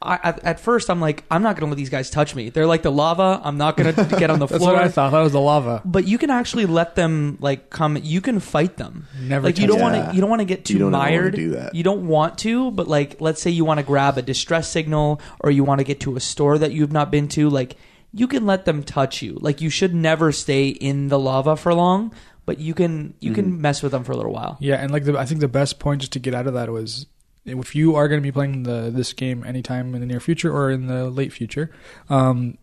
I, 0.01 0.19
at, 0.24 0.44
at 0.44 0.59
first, 0.59 0.89
I'm 0.89 1.00
like, 1.00 1.24
I'm 1.30 1.44
not 1.44 1.56
going 1.56 1.68
to 1.68 1.71
let 1.71 1.77
these 1.77 1.89
guys 1.89 2.09
touch 2.09 2.33
me. 2.36 2.50
They're 2.50 2.65
like 2.65 2.81
the 2.81 2.92
lava. 2.92 3.39
I'm 3.44 3.57
not 3.57 3.77
going 3.77 3.94
to 3.95 4.15
get 4.18 4.30
on 4.30 4.39
the 4.39 4.48
That's 4.48 4.62
floor 4.63 4.74
what 4.74 4.83
I 4.83 4.88
thought. 4.89 5.12
That 5.12 5.21
was 5.21 5.31
the 5.33 5.39
lava. 5.42 5.81
but 5.86 6.07
you 6.07 6.18
can 6.18 6.30
actually 6.30 6.65
let 6.65 6.95
them 6.95 7.38
like 7.39 7.69
come 7.69 7.98
you 8.01 8.21
can 8.21 8.39
fight 8.39 8.77
them 8.77 9.07
Never 9.19 9.48
like 9.48 9.57
you 9.59 9.68
touch 9.68 9.77
don't 9.77 9.81
want 9.81 10.09
to 10.09 10.15
you 10.15 10.21
don't 10.21 10.30
want 10.30 10.39
to 10.42 10.45
get 10.45 10.65
too 10.65 10.74
You 10.74 10.80
don't 10.80 10.92
wanna 10.92 11.03
mired 11.12 11.36
do 11.36 11.50
that. 11.51 11.75
you 11.75 11.83
don't 11.83 12.07
want 12.07 12.38
to 12.39 12.71
but 12.71 12.88
like 12.88 13.21
let's 13.21 13.42
say 13.42 13.51
you 13.51 13.63
want 13.65 13.80
to 13.80 13.86
grab 13.86 14.18
a 14.18 14.21
distress 14.21 14.69
signal 14.69 15.21
or 15.40 15.52
you 15.52 15.64
want 15.64 15.80
to 15.80 15.83
get 15.85 15.99
to 16.02 16.16
a 16.16 16.19
store 16.19 16.57
that 16.57 16.71
you've 16.71 16.92
not 16.92 17.11
been 17.11 17.28
to 17.30 17.49
like 17.49 17.76
you 18.14 18.28
can 18.28 18.45
let 18.45 18.66
them 18.66 18.83
touch 18.83 19.21
you 19.21 19.37
like 19.42 19.61
you 19.61 19.69
should 19.69 19.94
never 19.94 20.31
stay 20.31 20.68
in 20.69 21.07
the 21.09 21.19
lava 21.19 21.56
for 21.56 21.73
long 21.73 22.11
but 22.45 22.57
you 22.59 22.73
can 22.73 23.14
you 23.19 23.33
can 23.33 23.61
mess 23.61 23.81
with 23.83 23.92
them 23.92 24.04
for 24.04 24.11
a 24.14 24.18
little 24.18 24.33
while 24.33 24.57
Yeah, 24.59 24.76
and 24.76 24.92
like 24.92 25.04
the, 25.06 25.18
I 25.18 25.26
think 25.26 25.40
the 25.42 25.47
best 25.47 25.80
point 25.80 26.02
just 26.02 26.14
to 26.14 26.19
get 26.19 26.33
out 26.33 26.47
of 26.47 26.56
that 26.56 26.69
was 26.71 27.06
if 27.45 27.76
you 27.76 27.95
are 27.95 28.07
going 28.07 28.21
to 28.21 28.24
be 28.24 28.31
playing 28.31 28.64
the 28.64 28.92
this 28.94 29.14
game 29.14 29.44
anytime 29.44 29.94
in 29.95 30.02
the 30.02 30.07
near 30.07 30.19
future 30.19 30.54
or 30.54 30.71
in 30.71 30.88
the 30.88 31.10
late 31.10 31.33
future, 31.33 31.71
um, 32.10 32.57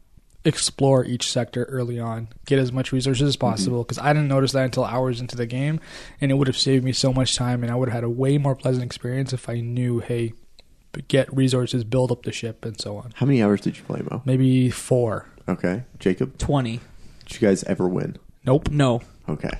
explore 0.44 1.04
each 1.04 1.30
sector 1.30 1.64
early 1.64 1.98
on. 1.98 2.28
Get 2.46 2.58
as 2.58 2.72
much 2.72 2.92
resources 2.92 3.28
as 3.28 3.36
possible 3.36 3.82
because 3.82 3.98
I 3.98 4.12
didn't 4.12 4.28
notice 4.28 4.52
that 4.52 4.64
until 4.64 4.84
hours 4.84 5.20
into 5.20 5.36
the 5.36 5.46
game, 5.46 5.80
and 6.20 6.30
it 6.30 6.34
would 6.34 6.46
have 6.46 6.58
saved 6.58 6.84
me 6.84 6.92
so 6.92 7.12
much 7.12 7.36
time, 7.36 7.62
and 7.62 7.72
I 7.72 7.74
would 7.74 7.88
have 7.88 7.94
had 7.94 8.04
a 8.04 8.10
way 8.10 8.38
more 8.38 8.54
pleasant 8.54 8.84
experience 8.84 9.32
if 9.32 9.48
I 9.48 9.60
knew, 9.60 9.98
hey, 9.98 10.32
get 11.08 11.32
resources, 11.34 11.84
build 11.84 12.10
up 12.10 12.22
the 12.22 12.32
ship, 12.32 12.64
and 12.64 12.80
so 12.80 12.96
on. 12.96 13.12
How 13.16 13.26
many 13.26 13.42
hours 13.42 13.60
did 13.60 13.76
you 13.76 13.84
play, 13.84 14.02
Mo? 14.10 14.22
Maybe 14.24 14.70
four. 14.70 15.26
Okay, 15.48 15.84
Jacob, 15.98 16.36
20 16.38 16.80
did 17.28 17.40
you 17.40 17.46
guys 17.46 17.62
ever 17.64 17.86
win? 17.86 18.16
Nope. 18.44 18.70
no 18.70 19.02
Okay, 19.28 19.50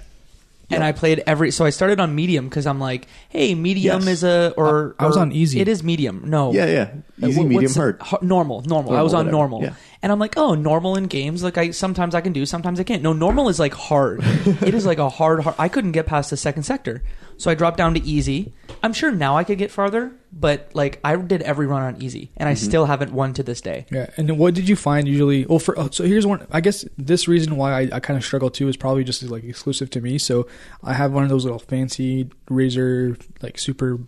and 0.71 0.85
I 0.85 0.93
played 0.93 1.23
every. 1.27 1.51
So 1.51 1.65
I 1.65 1.71
started 1.71 1.99
on 2.01 2.15
medium 2.15 2.49
because 2.49 2.67
I'm 2.67 2.79
like, 2.81 3.07
hey, 3.29 3.55
medium 3.55 4.01
Yes. 4.01 4.09
is 4.09 4.25
a 4.25 4.53
or 4.57 4.95
I 4.99 5.07
was 5.07 5.17
or- 5.17 5.21
on 5.21 5.33
easy. 5.33 5.61
It 5.61 5.69
is 5.69 5.83
medium. 5.83 6.23
No, 6.27 6.53
yeah, 6.53 6.67
yeah, 6.67 7.27
easy, 7.29 7.41
what- 7.41 7.49
medium, 7.49 7.73
hard. 7.75 8.03
har- 8.03 8.19
normal, 8.23 8.63
normal. 8.63 8.95
I 8.97 9.03
was 9.03 9.15
on 9.15 9.27
whatever. 9.27 9.37
normal, 9.37 9.63
Yeah. 9.63 9.73
and 10.03 10.13
I'm 10.13 10.19
like, 10.19 10.37
oh, 10.37 10.55
normal 10.55 10.97
in 10.97 11.05
games. 11.05 11.43
Like 11.43 11.57
I 11.59 11.71
sometimes 11.71 12.15
I 12.15 12.21
can 12.21 12.33
do, 12.33 12.45
sometimes 12.47 12.79
I 12.81 12.83
can't. 12.85 13.03
No, 13.03 13.13
normal 13.13 13.49
is 13.49 13.59
like 13.59 13.75
hard. 13.75 14.21
it 14.63 14.75
is 14.75 14.85
like 14.87 14.99
a 14.99 15.09
hard, 15.09 15.41
hard. 15.43 15.57
I 15.59 15.69
couldn't 15.69 15.93
get 15.93 16.07
past 16.07 16.31
the 16.31 16.37
second 16.37 16.65
sector, 16.65 17.03
so 17.37 17.51
I 17.51 17.55
dropped 17.55 17.77
down 17.79 17.95
to 17.95 18.03
easy. 18.05 18.53
I'm 18.83 18.93
sure 18.93 19.11
now 19.11 19.37
I 19.37 19.45
could 19.45 19.59
get 19.59 19.71
farther, 19.71 20.13
but 20.33 20.71
like 20.75 21.01
I 21.05 21.17
did 21.17 21.43
every 21.43 21.67
run 21.67 21.83
on 21.83 22.03
easy, 22.03 22.31
and 22.37 22.49
I 22.49 22.53
Mm-hmm. 22.53 22.65
still 22.69 22.87
haven't 22.87 23.13
won 23.13 23.33
to 23.35 23.43
this 23.43 23.61
day. 23.61 23.87
Yeah, 23.91 24.11
and 24.17 24.39
what 24.39 24.55
did 24.55 24.69
you 24.69 24.77
find 24.77 25.09
usually? 25.09 25.47
Well, 25.47 25.59
for 25.59 25.79
oh, 25.79 25.89
so 25.91 26.05
here's 26.05 26.27
one. 26.27 26.47
I 26.51 26.61
guess 26.61 26.85
this 26.99 27.27
reason 27.29 27.57
why 27.57 27.73
I, 27.73 27.89
I 27.95 28.01
kind 28.01 28.17
of 28.17 28.25
struggle 28.25 28.51
too 28.51 28.69
is 28.69 28.77
probably 28.77 29.05
just 29.05 29.23
like 29.23 29.45
exclusive 29.45 29.91
to 29.91 30.01
me. 30.01 30.19
So 30.19 30.47
I 30.83 30.93
have 30.95 31.13
one 31.13 31.23
of 31.25 31.29
those 31.31 31.45
little 31.45 31.59
fancy 31.59 32.31
Razer 32.51 33.21
like 33.43 33.59
super 33.59 33.99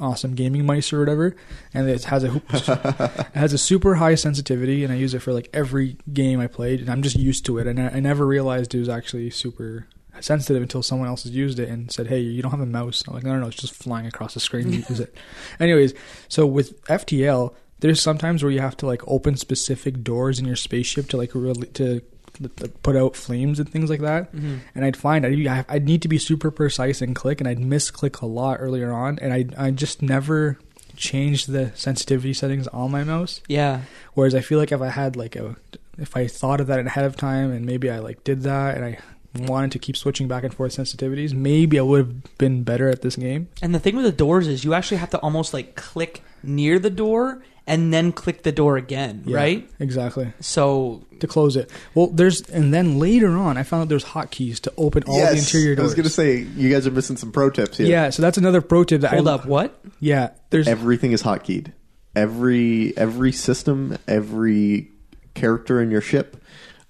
awesome 0.00 0.34
gaming 0.34 0.64
mice 0.64 0.90
or 0.92 0.98
whatever, 1.00 1.36
and 1.74 1.88
it 1.88 2.04
has 2.04 2.24
a 2.24 2.36
it 2.50 3.34
has 3.38 3.52
a 3.52 3.58
super 3.58 3.96
high 3.96 4.14
sensitivity, 4.14 4.84
and 4.84 4.92
I 4.92 4.96
use 4.96 5.14
it 5.14 5.20
for 5.20 5.32
like 5.32 5.48
every 5.52 5.96
game 6.12 6.40
I 6.40 6.46
played, 6.46 6.80
and 6.80 6.90
I'm 6.90 7.02
just 7.02 7.16
used 7.16 7.44
to 7.46 7.58
it, 7.58 7.66
and 7.66 7.80
I, 7.80 7.88
I 7.88 8.00
never 8.00 8.26
realized 8.26 8.74
it 8.74 8.78
was 8.78 8.88
actually 8.88 9.30
super 9.30 9.86
sensitive 10.22 10.62
until 10.62 10.82
someone 10.82 11.08
else 11.08 11.24
has 11.24 11.32
used 11.32 11.58
it 11.58 11.68
and 11.68 11.90
said, 11.90 12.06
"Hey, 12.06 12.20
you 12.20 12.42
don't 12.42 12.50
have 12.50 12.60
a 12.60 12.66
mouse." 12.66 13.02
I'm 13.06 13.14
like, 13.14 13.24
"No, 13.24 13.32
no, 13.34 13.40
no, 13.40 13.46
it's 13.48 13.56
just 13.56 13.74
flying 13.74 14.06
across 14.06 14.34
the 14.34 14.40
screen. 14.40 14.72
Use 14.72 15.00
it." 15.00 15.14
Anyways, 15.60 15.94
so 16.28 16.46
with 16.46 16.82
FTL, 16.84 17.54
there's 17.80 18.00
sometimes 18.00 18.42
where 18.42 18.52
you 18.52 18.60
have 18.60 18.76
to 18.78 18.86
like 18.86 19.02
open 19.06 19.36
specific 19.36 20.02
doors 20.02 20.38
in 20.38 20.44
your 20.44 20.56
spaceship 20.56 21.08
to 21.08 21.16
like 21.16 21.34
really 21.34 21.66
to 21.68 22.00
to 22.34 22.48
put 22.48 22.96
out 22.96 23.14
flames 23.14 23.58
and 23.58 23.68
things 23.68 23.90
like 23.90 24.00
that. 24.00 24.34
Mm-hmm. 24.34 24.56
And 24.74 24.84
I'd 24.84 24.96
find 24.96 25.26
I'd, 25.26 25.64
I'd 25.68 25.84
need 25.84 26.02
to 26.02 26.08
be 26.08 26.18
super 26.18 26.50
precise 26.50 27.02
and 27.02 27.14
click, 27.14 27.40
and 27.40 27.48
I'd 27.48 27.58
misclick 27.58 28.22
a 28.22 28.26
lot 28.26 28.58
earlier 28.60 28.92
on, 28.92 29.18
and 29.20 29.32
I 29.32 29.66
I 29.66 29.70
just 29.70 30.02
never 30.02 30.58
changed 30.96 31.50
the 31.50 31.72
sensitivity 31.74 32.32
settings 32.34 32.68
on 32.68 32.90
my 32.90 33.04
mouse. 33.04 33.40
Yeah. 33.48 33.82
Whereas 34.14 34.34
I 34.34 34.40
feel 34.40 34.58
like 34.58 34.72
if 34.72 34.80
I 34.80 34.88
had 34.88 35.16
like 35.16 35.36
a, 35.36 35.56
if 35.98 36.16
I 36.16 36.26
thought 36.26 36.60
of 36.60 36.66
that 36.68 36.84
ahead 36.86 37.04
of 37.04 37.16
time 37.16 37.50
and 37.50 37.66
maybe 37.66 37.90
I 37.90 37.98
like 37.98 38.24
did 38.24 38.42
that 38.42 38.76
and 38.76 38.84
I 38.84 38.98
wanted 39.34 39.72
to 39.72 39.78
keep 39.78 39.96
switching 39.96 40.28
back 40.28 40.44
and 40.44 40.52
forth 40.52 40.76
sensitivities, 40.76 41.32
maybe 41.32 41.78
I 41.78 41.82
would 41.82 41.98
have 41.98 42.38
been 42.38 42.62
better 42.64 42.88
at 42.88 43.02
this 43.02 43.16
game. 43.16 43.48
And 43.62 43.74
the 43.74 43.78
thing 43.78 43.96
with 43.96 44.04
the 44.04 44.12
doors 44.12 44.46
is 44.46 44.64
you 44.64 44.74
actually 44.74 44.98
have 44.98 45.10
to 45.10 45.18
almost 45.18 45.54
like 45.54 45.74
click 45.74 46.22
near 46.42 46.78
the 46.78 46.90
door 46.90 47.42
and 47.66 47.94
then 47.94 48.10
click 48.12 48.42
the 48.42 48.50
door 48.52 48.76
again, 48.76 49.22
Yeah, 49.24 49.36
right? 49.36 49.70
Exactly. 49.78 50.32
So 50.40 51.06
To 51.20 51.26
close 51.28 51.54
it. 51.56 51.70
Well, 51.94 52.08
there's 52.08 52.40
and 52.50 52.74
then 52.74 52.98
later 52.98 53.30
on, 53.38 53.56
I 53.56 53.62
found 53.62 53.82
out 53.82 53.88
there's 53.88 54.04
hotkeys 54.04 54.60
to 54.62 54.72
open 54.76 55.04
all 55.06 55.18
the 55.20 55.36
interior 55.38 55.76
doors. 55.76 55.84
I 55.84 55.86
was 55.86 55.94
going 55.94 56.04
to 56.04 56.10
say 56.10 56.38
you 56.38 56.68
guys 56.70 56.86
are 56.86 56.90
missing 56.90 57.16
some 57.16 57.30
pro 57.30 57.50
tips 57.50 57.78
here. 57.78 57.86
yeah, 57.86 58.10
so 58.10 58.20
that's 58.20 58.36
another 58.36 58.60
pro 58.60 58.82
tip 58.84 59.02
that 59.02 59.12
hold 59.12 59.28
I 59.28 59.34
up, 59.34 59.46
what? 59.46 59.80
Yeah, 60.00 60.30
there's 60.50 60.66
everything 60.66 61.12
is 61.12 61.22
hotkeyed. 61.22 61.72
Every 62.16 62.94
every 62.98 63.32
system, 63.32 63.96
every 64.08 64.90
character 65.34 65.80
in 65.80 65.90
your 65.90 66.00
ship. 66.02 66.41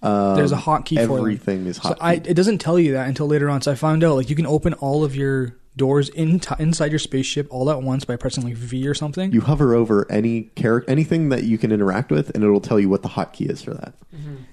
Um, 0.02 0.36
There's 0.36 0.52
a 0.52 0.56
hotkey 0.56 1.06
for. 1.06 1.18
Everything 1.18 1.66
is 1.66 1.76
So. 1.76 1.96
I, 2.00 2.14
it 2.14 2.34
doesn't 2.34 2.58
tell 2.58 2.78
you 2.78 2.92
that 2.92 3.08
until 3.08 3.26
later 3.26 3.48
on. 3.48 3.62
So 3.62 3.72
I 3.72 3.74
found 3.74 4.02
out 4.02 4.16
like 4.16 4.30
you 4.30 4.36
can 4.36 4.46
open 4.46 4.74
all 4.74 5.04
of 5.04 5.14
your 5.14 5.56
doors 5.76 6.10
in 6.10 6.40
inside 6.58 6.92
your 6.92 6.98
spaceship 6.98 7.46
all 7.50 7.70
at 7.70 7.82
once 7.82 8.04
by 8.04 8.16
pressing 8.16 8.44
like 8.44 8.54
V 8.54 8.86
or 8.86 8.94
something. 8.94 9.32
you 9.32 9.40
hover 9.40 9.74
over 9.74 10.10
any 10.10 10.42
character, 10.54 10.90
anything 10.90 11.30
that 11.30 11.44
you 11.44 11.56
can 11.56 11.72
interact 11.72 12.10
with, 12.10 12.30
and 12.34 12.44
it'll 12.44 12.60
tell 12.60 12.78
you 12.78 12.88
what 12.88 13.02
the 13.02 13.08
hotkey 13.08 13.50
is 13.50 13.62
for 13.62 13.72
that. 13.74 13.94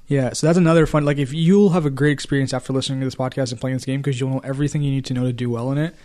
yeah, 0.08 0.34
so 0.34 0.48
that's 0.48 0.58
another 0.58 0.86
fun. 0.86 1.04
Like 1.04 1.18
if 1.18 1.34
you'll 1.34 1.72
have 1.72 1.86
a 1.86 1.90
great 1.90 2.14
experience 2.14 2.54
after 2.54 2.72
listening 2.72 3.00
to 3.02 3.06
this 3.06 3.16
podcast 3.16 3.52
and 3.52 3.60
playing 3.60 3.76
this 3.76 3.86
game 3.86 4.02
because 4.02 4.20
you'll 4.20 4.30
know 4.30 4.42
everything 4.44 4.82
you 4.82 4.92
need 4.92 5.06
to 5.06 5.14
know 5.14 5.24
to 5.24 5.34
do 5.34 5.50
well 5.50 5.72
in 5.72 5.78
it. 5.78 5.96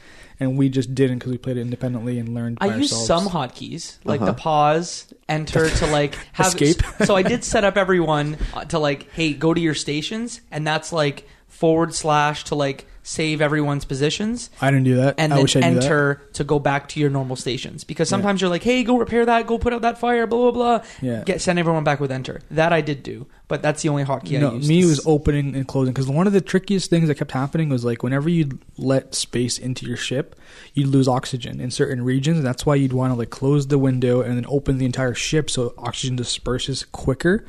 And 0.41 0.59
we 0.59 0.69
just 0.69 0.95
didn't 0.95 1.19
because 1.19 1.31
we 1.33 1.39
played 1.39 1.57
it 1.57 1.61
independently 1.61 2.19
and 2.19 2.35
learned. 2.35 2.59
I 2.61 2.77
use 2.77 2.93
ourselves. 2.93 3.07
some 3.07 3.29
hotkeys, 3.29 3.99
like 4.05 4.21
Uh-huh. 4.21 4.33
the 4.33 4.37
pause, 4.37 5.13
enter 5.29 5.71
to 5.71 5.87
like 5.87 6.15
have 6.33 6.49
Escape. 6.49 6.83
so 7.05 7.15
I 7.15 7.23
did 7.23 7.45
set 7.45 7.63
up 7.65 7.77
everyone 7.77 8.37
uh, 8.53 8.65
to 8.67 8.79
like, 8.79 9.11
hey, 9.13 9.33
go 9.33 9.55
to 9.55 9.61
your 9.61 9.75
stations, 9.75 10.41
and 10.51 10.67
that's 10.67 10.93
like 10.93 11.29
forward 11.47 11.95
slash 11.95 12.45
to 12.45 12.57
like 12.57 12.87
save 13.07 13.41
everyone's 13.43 13.85
positions, 13.85 14.51
I 14.61 14.71
didn't 14.71 14.85
do 14.85 14.97
that. 14.97 15.15
and 15.19 15.33
I 15.33 15.37
then 15.37 15.43
wish 15.45 15.55
I 15.57 15.61
knew 15.61 15.75
that. 15.75 15.85
enter 15.85 16.23
to 16.33 16.43
go 16.43 16.59
back 16.59 16.89
to 16.89 17.01
your 17.01 17.11
normal 17.11 17.37
stations. 17.37 17.85
Because 17.85 18.09
sometimes 18.09 18.41
you're 18.41 18.51
like, 18.51 18.63
hey, 18.63 18.83
go 18.83 18.97
repair 18.97 19.25
that, 19.27 19.47
go 19.47 19.59
put 19.59 19.73
out 19.73 19.83
that 19.83 19.99
fire, 19.99 20.27
blah 20.27 20.51
blah 20.51 20.79
blah. 20.79 20.87
Yeah. 21.01 21.23
Get 21.25 21.41
send 21.41 21.59
everyone 21.59 21.85
back 21.85 22.01
with 22.01 22.11
enter. 22.11 22.41
That 22.51 22.73
I 22.73 22.81
did 22.81 23.03
do, 23.03 23.27
but 23.47 23.63
that's 23.63 23.83
the 23.83 23.91
only 23.91 24.05
hotkey 24.05 24.41
no, 24.41 24.51
I 24.51 24.55
used. 24.55 24.69
me 24.69 24.85
was 24.87 25.07
opening 25.07 25.55
and 25.55 25.69
closing 25.69 25.93
because 25.93 26.09
one 26.09 26.27
of 26.27 26.33
the 26.33 26.41
trickiest 26.41 26.89
things 26.91 27.09
that 27.09 27.17
kept 27.17 27.33
happening 27.33 27.69
was 27.69 27.85
like 27.85 28.03
whenever 28.03 28.29
you 28.29 28.59
let 28.79 29.15
space 29.15 29.59
into 29.59 29.87
your 29.87 29.99
ship, 29.99 30.35
you'd 30.73 30.89
lose 30.89 31.07
oxygen 31.07 31.61
in 31.61 31.71
certain 31.71 32.03
regions. 32.03 32.39
And 32.39 32.47
that's 32.47 32.65
why 32.65 32.75
you'd 32.75 32.95
want 32.95 33.13
to 33.13 33.19
like 33.19 33.31
close 33.31 33.67
the 33.67 33.79
window 33.79 34.23
and 34.23 34.37
then 34.37 34.47
open 34.49 34.79
the 34.79 34.87
entire 34.87 35.15
ship 35.15 35.51
so 35.51 35.75
oxygen 35.77 36.17
disperses 36.17 36.85
quicker. 36.85 37.45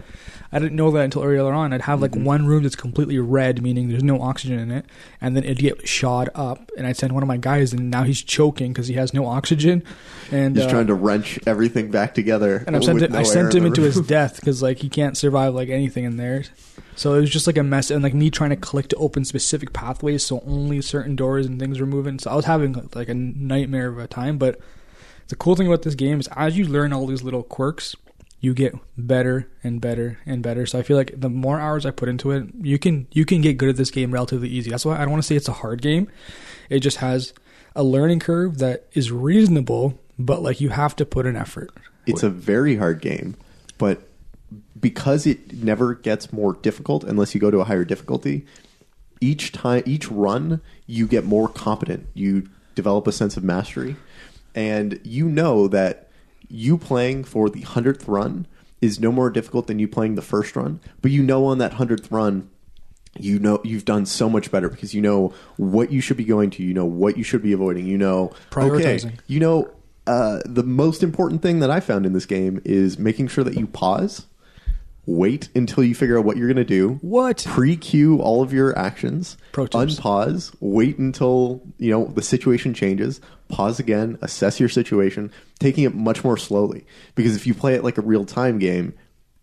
I 0.56 0.60
didn't 0.60 0.78
know 0.78 0.90
that 0.92 1.02
until 1.04 1.22
earlier 1.24 1.52
on. 1.54 1.74
I'd 1.74 1.82
have 1.82 2.02
like 2.02 2.12
Mm-hmm. 2.12 2.24
one 2.24 2.46
room 2.46 2.64
that's 2.64 2.76
completely 2.78 3.20
red, 3.20 3.62
meaning 3.62 3.90
there's 3.90 4.04
no 4.04 4.22
oxygen 4.22 4.58
in 4.58 4.72
it, 4.72 4.86
and 5.20 5.36
then 5.36 5.44
it'd 5.44 5.60
get 5.60 5.86
shot 5.88 6.30
up. 6.34 6.72
And 6.78 6.88
I'd 6.88 6.96
send 6.96 7.12
one 7.12 7.22
of 7.24 7.28
my 7.28 7.38
guys, 7.38 7.74
and 7.74 7.92
now 7.92 8.04
he's 8.04 8.22
choking 8.22 8.72
because 8.72 8.88
he 8.88 8.94
has 8.96 9.14
no 9.14 9.26
oxygen. 9.26 9.84
And 10.32 10.56
He's 10.56 10.66
uh, 10.66 10.70
trying 10.70 10.88
to 10.88 10.94
wrench 10.94 11.38
everything 11.46 11.92
back 11.92 12.14
together. 12.16 12.64
and 12.66 12.82
sent 12.84 13.02
it, 13.02 13.12
no 13.12 13.20
I 13.20 13.24
sent 13.24 13.54
him 13.54 13.64
the 13.64 13.68
into 13.68 13.82
his 13.82 14.00
death 14.08 14.38
because 14.38 14.64
like 14.64 14.80
he 14.80 14.88
can't 14.90 15.18
survive 15.18 15.54
like 15.54 15.68
anything 15.70 16.06
in 16.06 16.16
there. 16.18 16.46
So 16.96 17.14
it 17.16 17.20
was 17.20 17.30
just 17.30 17.48
like 17.48 17.58
a 17.58 17.64
mess, 17.64 17.92
and 17.92 18.02
like 18.02 18.14
me 18.14 18.30
trying 18.32 18.52
to 18.52 18.56
click 18.56 18.88
to 18.88 18.96
open 18.96 19.26
specific 19.26 19.74
pathways, 19.74 20.24
so 20.24 20.42
only 20.48 20.82
certain 20.82 21.18
doors 21.18 21.46
and 21.46 21.60
things 21.60 21.82
were 21.82 21.86
moving. 21.86 22.18
So 22.20 22.32
I 22.32 22.36
was 22.36 22.46
having 22.46 22.90
like 22.96 23.10
a 23.10 23.14
nightmare 23.14 23.90
of 23.90 23.98
a 23.98 24.08
time. 24.08 24.38
But 24.38 24.60
the 25.28 25.36
cool 25.36 25.58
thing 25.58 25.68
about 25.68 25.82
this 25.82 25.96
game 25.96 26.22
is 26.22 26.30
as 26.38 26.58
you 26.58 26.64
learn 26.66 26.94
all 26.94 27.06
these 27.08 27.24
little 27.24 27.44
quirks, 27.44 27.94
you 28.46 28.54
get 28.54 28.76
better 28.96 29.50
and 29.64 29.82
better 29.82 30.20
and 30.24 30.44
better. 30.44 30.68
So 30.68 30.78
I 30.78 30.84
feel 30.84 30.96
like 30.96 31.20
the 31.20 31.32
more 31.32 31.60
hours 31.60 31.84
I 31.84 31.90
put 31.90 32.10
into 32.10 32.30
it, 32.30 32.46
you 32.62 32.78
can 32.78 33.08
you 33.12 33.26
can 33.26 33.42
get 33.42 33.58
good 33.58 33.70
at 33.70 33.76
this 33.76 33.90
game 33.90 34.12
relatively 34.12 34.50
easy. 34.50 34.70
That's 34.70 34.86
why 34.86 34.98
I 34.98 35.00
don't 35.00 35.10
want 35.10 35.24
to 35.24 35.28
say 35.28 35.36
it's 35.36 35.48
a 35.48 35.54
hard 35.54 35.82
game. 35.82 36.12
It 36.70 36.82
just 36.82 36.98
has 36.98 37.34
a 37.76 37.84
learning 37.84 38.20
curve 38.20 38.60
that 38.60 38.86
is 38.94 39.12
reasonable, 39.12 40.00
but 40.20 40.44
like 40.44 40.62
you 40.62 40.70
have 40.70 40.96
to 40.98 41.08
put 41.08 41.26
an 41.26 41.36
effort. 41.36 41.72
It's 42.06 42.22
a 42.22 42.30
very 42.30 42.76
hard 42.76 43.02
game, 43.02 43.36
but 43.80 44.08
because 44.80 45.26
it 45.26 45.54
never 45.64 45.96
gets 45.96 46.32
more 46.32 46.54
difficult 46.54 47.04
unless 47.04 47.34
you 47.34 47.42
go 47.42 47.50
to 47.50 47.62
a 47.62 47.64
higher 47.64 47.84
difficulty, 47.84 48.46
each 49.20 49.54
time 49.54 49.82
each 49.88 50.12
run 50.12 50.62
you 50.86 51.08
get 51.08 51.26
more 51.26 51.50
competent. 51.50 52.06
You 52.14 52.48
develop 52.76 53.08
a 53.08 53.12
sense 53.12 53.38
of 53.38 53.44
mastery 53.44 53.96
and 54.54 55.00
you 55.04 55.30
know 55.30 55.68
that 55.70 56.05
you 56.56 56.78
playing 56.78 57.24
for 57.24 57.50
the 57.50 57.62
100th 57.62 58.08
run 58.08 58.48
is 58.82 59.00
no 59.00 59.12
more 59.12 59.30
difficult 59.30 59.68
than 59.68 59.80
you 59.80 59.88
playing 59.88 60.16
the 60.16 60.22
first 60.22 60.56
run, 60.56 60.80
but 61.02 61.12
you 61.12 61.24
know 61.24 61.46
on 61.46 61.58
that 61.58 61.74
100th 61.74 62.12
run 62.12 62.50
you 63.18 63.40
know 63.40 63.62
you've 63.64 63.86
done 63.86 64.06
so 64.06 64.30
much 64.30 64.52
better 64.52 64.70
because 64.70 64.94
you 64.94 65.02
know 65.02 65.34
what 65.58 65.92
you 65.92 66.02
should 66.02 66.18
be 66.18 66.26
going 66.26 66.50
to 66.50 66.64
you 66.64 66.74
know 66.74 66.86
what 66.86 67.18
you 67.18 67.24
should 67.24 67.42
be 67.42 67.54
avoiding 67.54 67.86
you 67.86 67.98
know 67.98 68.26
okay 68.26 68.70
Prioritizing. 68.70 69.18
you 69.28 69.40
know 69.40 69.72
uh, 70.08 70.42
the 70.46 70.64
most 70.64 71.02
important 71.02 71.42
thing 71.42 71.60
that 71.60 71.72
i 71.72 71.80
found 71.80 72.06
in 72.06 72.14
this 72.14 72.26
game 72.26 72.62
is 72.66 73.00
making 73.00 73.28
sure 73.28 73.44
that 73.44 73.56
you 73.56 73.68
pause 73.68 74.26
wait 75.06 75.50
until 75.56 75.84
you 75.84 75.96
figure 75.96 76.18
out 76.18 76.26
what 76.26 76.38
you're 76.38 76.48
going 76.48 76.58
to 76.58 76.64
do. 76.64 77.00
What? 77.02 77.46
Pre-queue 77.48 78.20
all 78.22 78.42
of 78.42 78.54
your 78.54 78.78
actions. 78.78 79.38
Pro 79.52 79.68
tips. 79.68 80.00
unpause. 80.00 80.56
Wait 80.60 80.98
until 80.98 81.62
you 81.78 81.92
know 81.92 82.06
the 82.06 82.22
situation 82.22 82.74
changes. 82.74 83.22
Pause 83.48 83.80
again. 83.80 84.18
Assess 84.22 84.60
your 84.60 84.70
situation. 84.70 85.32
Taking 85.60 85.84
it 85.84 85.94
much 85.94 86.24
more 86.24 86.38
slowly. 86.38 86.86
Because 87.14 87.36
if 87.36 87.46
you 87.46 87.54
play 87.54 87.76
it 87.76 87.84
like 87.84 87.98
a 87.98 88.02
real-time 88.02 88.60
game 88.60 88.94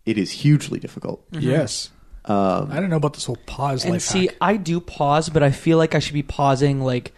it 0.05 0.17
is 0.17 0.31
hugely 0.31 0.79
difficult. 0.79 1.25
Yes. 1.31 1.89
um, 2.25 2.69
I 2.71 2.79
don't 2.79 2.89
know 2.89 2.97
about 2.97 3.13
this 3.13 3.25
whole 3.25 3.37
pause 3.45 3.83
And 3.83 3.93
life 3.93 4.01
see, 4.01 4.27
hack. 4.27 4.35
I 4.41 4.57
do 4.57 4.79
pause, 4.79 5.29
but 5.29 5.43
I 5.43 5.51
feel 5.51 5.77
like 5.77 5.95
I 5.95 5.99
should 5.99 6.13
be 6.13 6.23
pausing 6.23 6.81
like 6.81 7.13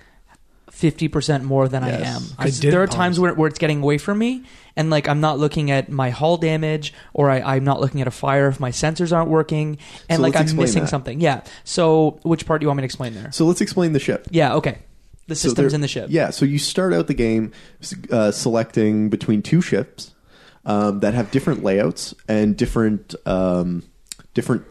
fifty 0.75 1.07
percent 1.07 1.43
more 1.45 1.67
than 1.69 1.83
I 1.83 2.01
am. 2.01 2.21
I 2.37 2.49
did 2.49 2.73
there 2.73 2.83
are 2.83 2.87
times 2.87 3.19
where, 3.19 3.33
where 3.33 3.47
it's 3.47 3.57
getting 3.59 3.81
away 3.81 3.97
from 3.97 4.19
me, 4.19 4.43
and 4.75 4.89
like 4.89 5.07
I'm 5.07 5.21
not 5.21 5.39
looking 5.39 5.71
at 5.71 5.89
my 5.89 6.09
hull 6.09 6.35
damage, 6.37 6.93
or 7.13 7.29
I, 7.31 7.39
I'm 7.55 7.63
not 7.63 7.79
looking 7.79 8.01
at 8.01 8.07
a 8.07 8.11
fire 8.11 8.47
if 8.49 8.59
my 8.59 8.71
sensors 8.71 9.15
aren't 9.15 9.29
working, 9.29 9.77
and 10.09 10.17
So 10.17 10.21
like 10.23 10.35
I'm 10.35 10.55
missing 10.55 10.83
that. 10.83 10.89
something. 10.89 11.21
Yeah. 11.21 11.41
So 11.63 12.19
which 12.23 12.45
part 12.45 12.59
do 12.59 12.65
you 12.65 12.67
want 12.67 12.77
me 12.77 12.81
to 12.81 12.85
explain 12.85 13.13
there? 13.13 13.31
so 13.31 13.45
let's 13.45 13.61
explain 13.61 13.93
the 13.93 13.99
ship 13.99 14.27
Yeah. 14.29 14.55
Okay. 14.55 14.79
The 15.27 15.35
systems 15.35 15.55
there- 15.71 15.75
in 15.75 15.81
the 15.81 15.87
ship. 15.87 16.07
Yeah, 16.11 16.29
so 16.29 16.45
you 16.45 16.59
start 16.59 16.93
out 16.93 17.07
the 17.07 17.15
game 17.15 17.51
uh, 18.11 18.29
selecting 18.31 19.09
between 19.09 19.41
two 19.41 19.59
ships 19.61 20.13
um, 20.65 20.99
that 20.99 21.13
have 21.15 21.31
different 21.31 21.63
layouts 21.63 22.13
and 22.27 22.55
different 22.55 23.15
um, 23.25 23.81
different 24.35 24.65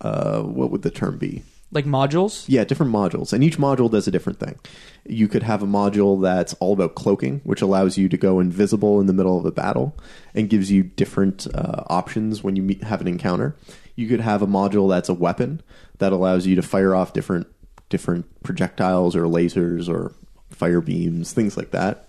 uh, 0.00 0.40
what 0.42 0.70
would 0.70 0.80
the 0.82 0.90
term 0.90 1.18
be? 1.18 1.42
Like 1.70 1.84
modules. 1.84 2.46
Yeah, 2.48 2.64
different 2.64 2.92
modules, 2.92 3.32
and 3.34 3.44
each 3.44 3.58
module 3.58 3.90
does 3.90 4.08
a 4.08 4.10
different 4.10 4.40
thing. 4.40 4.58
You 5.04 5.28
could 5.28 5.42
have 5.42 5.62
a 5.62 5.66
module 5.66 6.20
that's 6.22 6.54
all 6.54 6.72
about 6.72 6.94
cloaking, 6.94 7.42
which 7.44 7.60
allows 7.60 7.98
you 7.98 8.08
to 8.08 8.16
go 8.16 8.40
invisible 8.40 9.00
in 9.00 9.06
the 9.06 9.12
middle 9.12 9.38
of 9.38 9.44
a 9.44 9.52
battle 9.52 9.94
and 10.34 10.48
gives 10.48 10.72
you 10.72 10.82
different 10.82 11.46
uh, 11.54 11.84
options 11.88 12.42
when 12.42 12.56
you 12.56 12.62
meet, 12.62 12.82
have 12.84 13.02
an 13.02 13.08
encounter. 13.08 13.54
You 13.96 14.08
could 14.08 14.20
have 14.20 14.40
a 14.40 14.46
module 14.46 14.88
that's 14.88 15.10
a 15.10 15.14
weapon 15.14 15.60
that 15.98 16.12
allows 16.12 16.46
you 16.46 16.56
to 16.56 16.62
fire 16.62 16.94
off 16.94 17.12
different 17.12 17.46
different 17.90 18.42
projectiles 18.42 19.14
or 19.14 19.24
lasers 19.24 19.90
or 19.90 20.14
fire 20.50 20.80
beams, 20.80 21.32
things 21.34 21.56
like 21.56 21.70
that. 21.72 22.08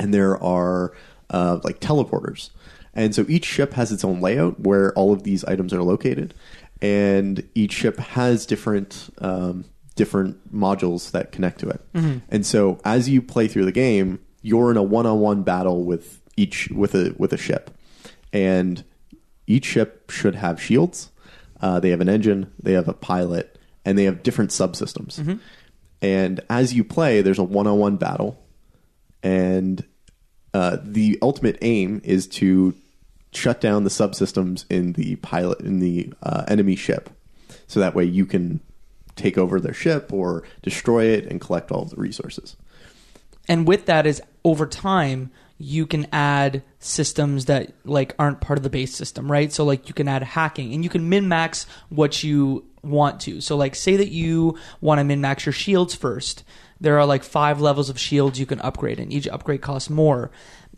And 0.00 0.12
there 0.12 0.42
are 0.42 0.92
uh, 1.30 1.60
like 1.62 1.78
teleporters, 1.78 2.50
and 2.94 3.14
so 3.14 3.24
each 3.28 3.44
ship 3.44 3.74
has 3.74 3.92
its 3.92 4.04
own 4.04 4.20
layout 4.20 4.60
where 4.60 4.92
all 4.94 5.12
of 5.12 5.22
these 5.22 5.44
items 5.44 5.72
are 5.72 5.82
located, 5.82 6.34
and 6.82 7.48
each 7.54 7.72
ship 7.72 7.98
has 7.98 8.46
different 8.46 9.10
um, 9.18 9.64
different 9.96 10.54
modules 10.54 11.10
that 11.10 11.32
connect 11.32 11.60
to 11.60 11.68
it. 11.68 11.80
And 12.30 12.46
so 12.46 12.80
as 12.84 13.08
you 13.08 13.20
play 13.20 13.48
through 13.48 13.66
the 13.66 13.72
game, 13.72 14.18
you're 14.42 14.70
in 14.70 14.76
a 14.76 14.82
one-on-one 14.82 15.42
battle 15.42 15.84
with 15.84 16.20
each 16.36 16.68
with 16.70 16.94
a 16.94 17.14
with 17.18 17.32
a 17.32 17.36
ship, 17.36 17.70
and 18.32 18.82
each 19.46 19.66
ship 19.66 20.10
should 20.10 20.36
have 20.36 20.60
shields. 20.60 21.10
Uh, 21.60 21.78
they 21.80 21.90
have 21.90 22.00
an 22.00 22.08
engine, 22.08 22.50
they 22.62 22.72
have 22.72 22.88
a 22.88 22.94
pilot, 22.94 23.58
and 23.84 23.98
they 23.98 24.04
have 24.04 24.22
different 24.22 24.50
subsystems. 24.50 25.18
And 26.00 26.40
as 26.48 26.72
you 26.72 26.82
play, 26.84 27.20
there's 27.20 27.38
a 27.38 27.44
one-on-one 27.44 27.96
battle, 27.98 28.42
and 29.22 29.84
uh, 30.54 30.78
the 30.82 31.18
ultimate 31.20 31.58
aim 31.60 32.00
is 32.02 32.26
to 32.28 32.74
shut 33.32 33.60
down 33.60 33.84
the 33.84 33.90
subsystems 33.90 34.64
in 34.70 34.92
the 34.94 35.16
pilot 35.16 35.60
in 35.60 35.80
the 35.80 36.12
uh, 36.22 36.44
enemy 36.48 36.76
ship, 36.76 37.10
so 37.66 37.80
that 37.80 37.94
way 37.94 38.04
you 38.04 38.26
can 38.26 38.60
take 39.16 39.36
over 39.36 39.60
their 39.60 39.74
ship 39.74 40.12
or 40.12 40.42
destroy 40.62 41.04
it 41.04 41.26
and 41.26 41.40
collect 41.40 41.70
all 41.70 41.84
the 41.84 41.96
resources. 41.96 42.56
and 43.48 43.66
with 43.66 43.86
that 43.86 44.06
is 44.06 44.22
over 44.44 44.66
time 44.66 45.30
you 45.58 45.86
can 45.86 46.06
add 46.10 46.62
systems 46.78 47.44
that 47.44 47.72
like 47.84 48.14
aren't 48.18 48.40
part 48.40 48.58
of 48.58 48.62
the 48.62 48.70
base 48.70 48.94
system 48.94 49.30
right? 49.30 49.52
So 49.52 49.62
like 49.64 49.88
you 49.88 49.94
can 49.94 50.08
add 50.08 50.22
hacking 50.22 50.72
and 50.72 50.82
you 50.82 50.88
can 50.88 51.08
min 51.10 51.28
max 51.28 51.66
what 51.90 52.22
you 52.22 52.64
want 52.82 53.20
to. 53.22 53.42
So 53.42 53.56
like 53.58 53.74
say 53.74 53.96
that 53.96 54.08
you 54.08 54.56
want 54.80 55.00
to 55.00 55.04
min 55.04 55.20
max 55.20 55.44
your 55.44 55.52
shields 55.52 55.94
first. 55.94 56.44
There 56.80 56.98
are 56.98 57.04
like 57.04 57.22
five 57.22 57.60
levels 57.60 57.90
of 57.90 57.98
shields 57.98 58.40
you 58.40 58.46
can 58.46 58.58
upgrade 58.62 58.98
and 58.98 59.12
each 59.12 59.28
upgrade 59.28 59.60
costs 59.60 59.90
more 59.90 60.30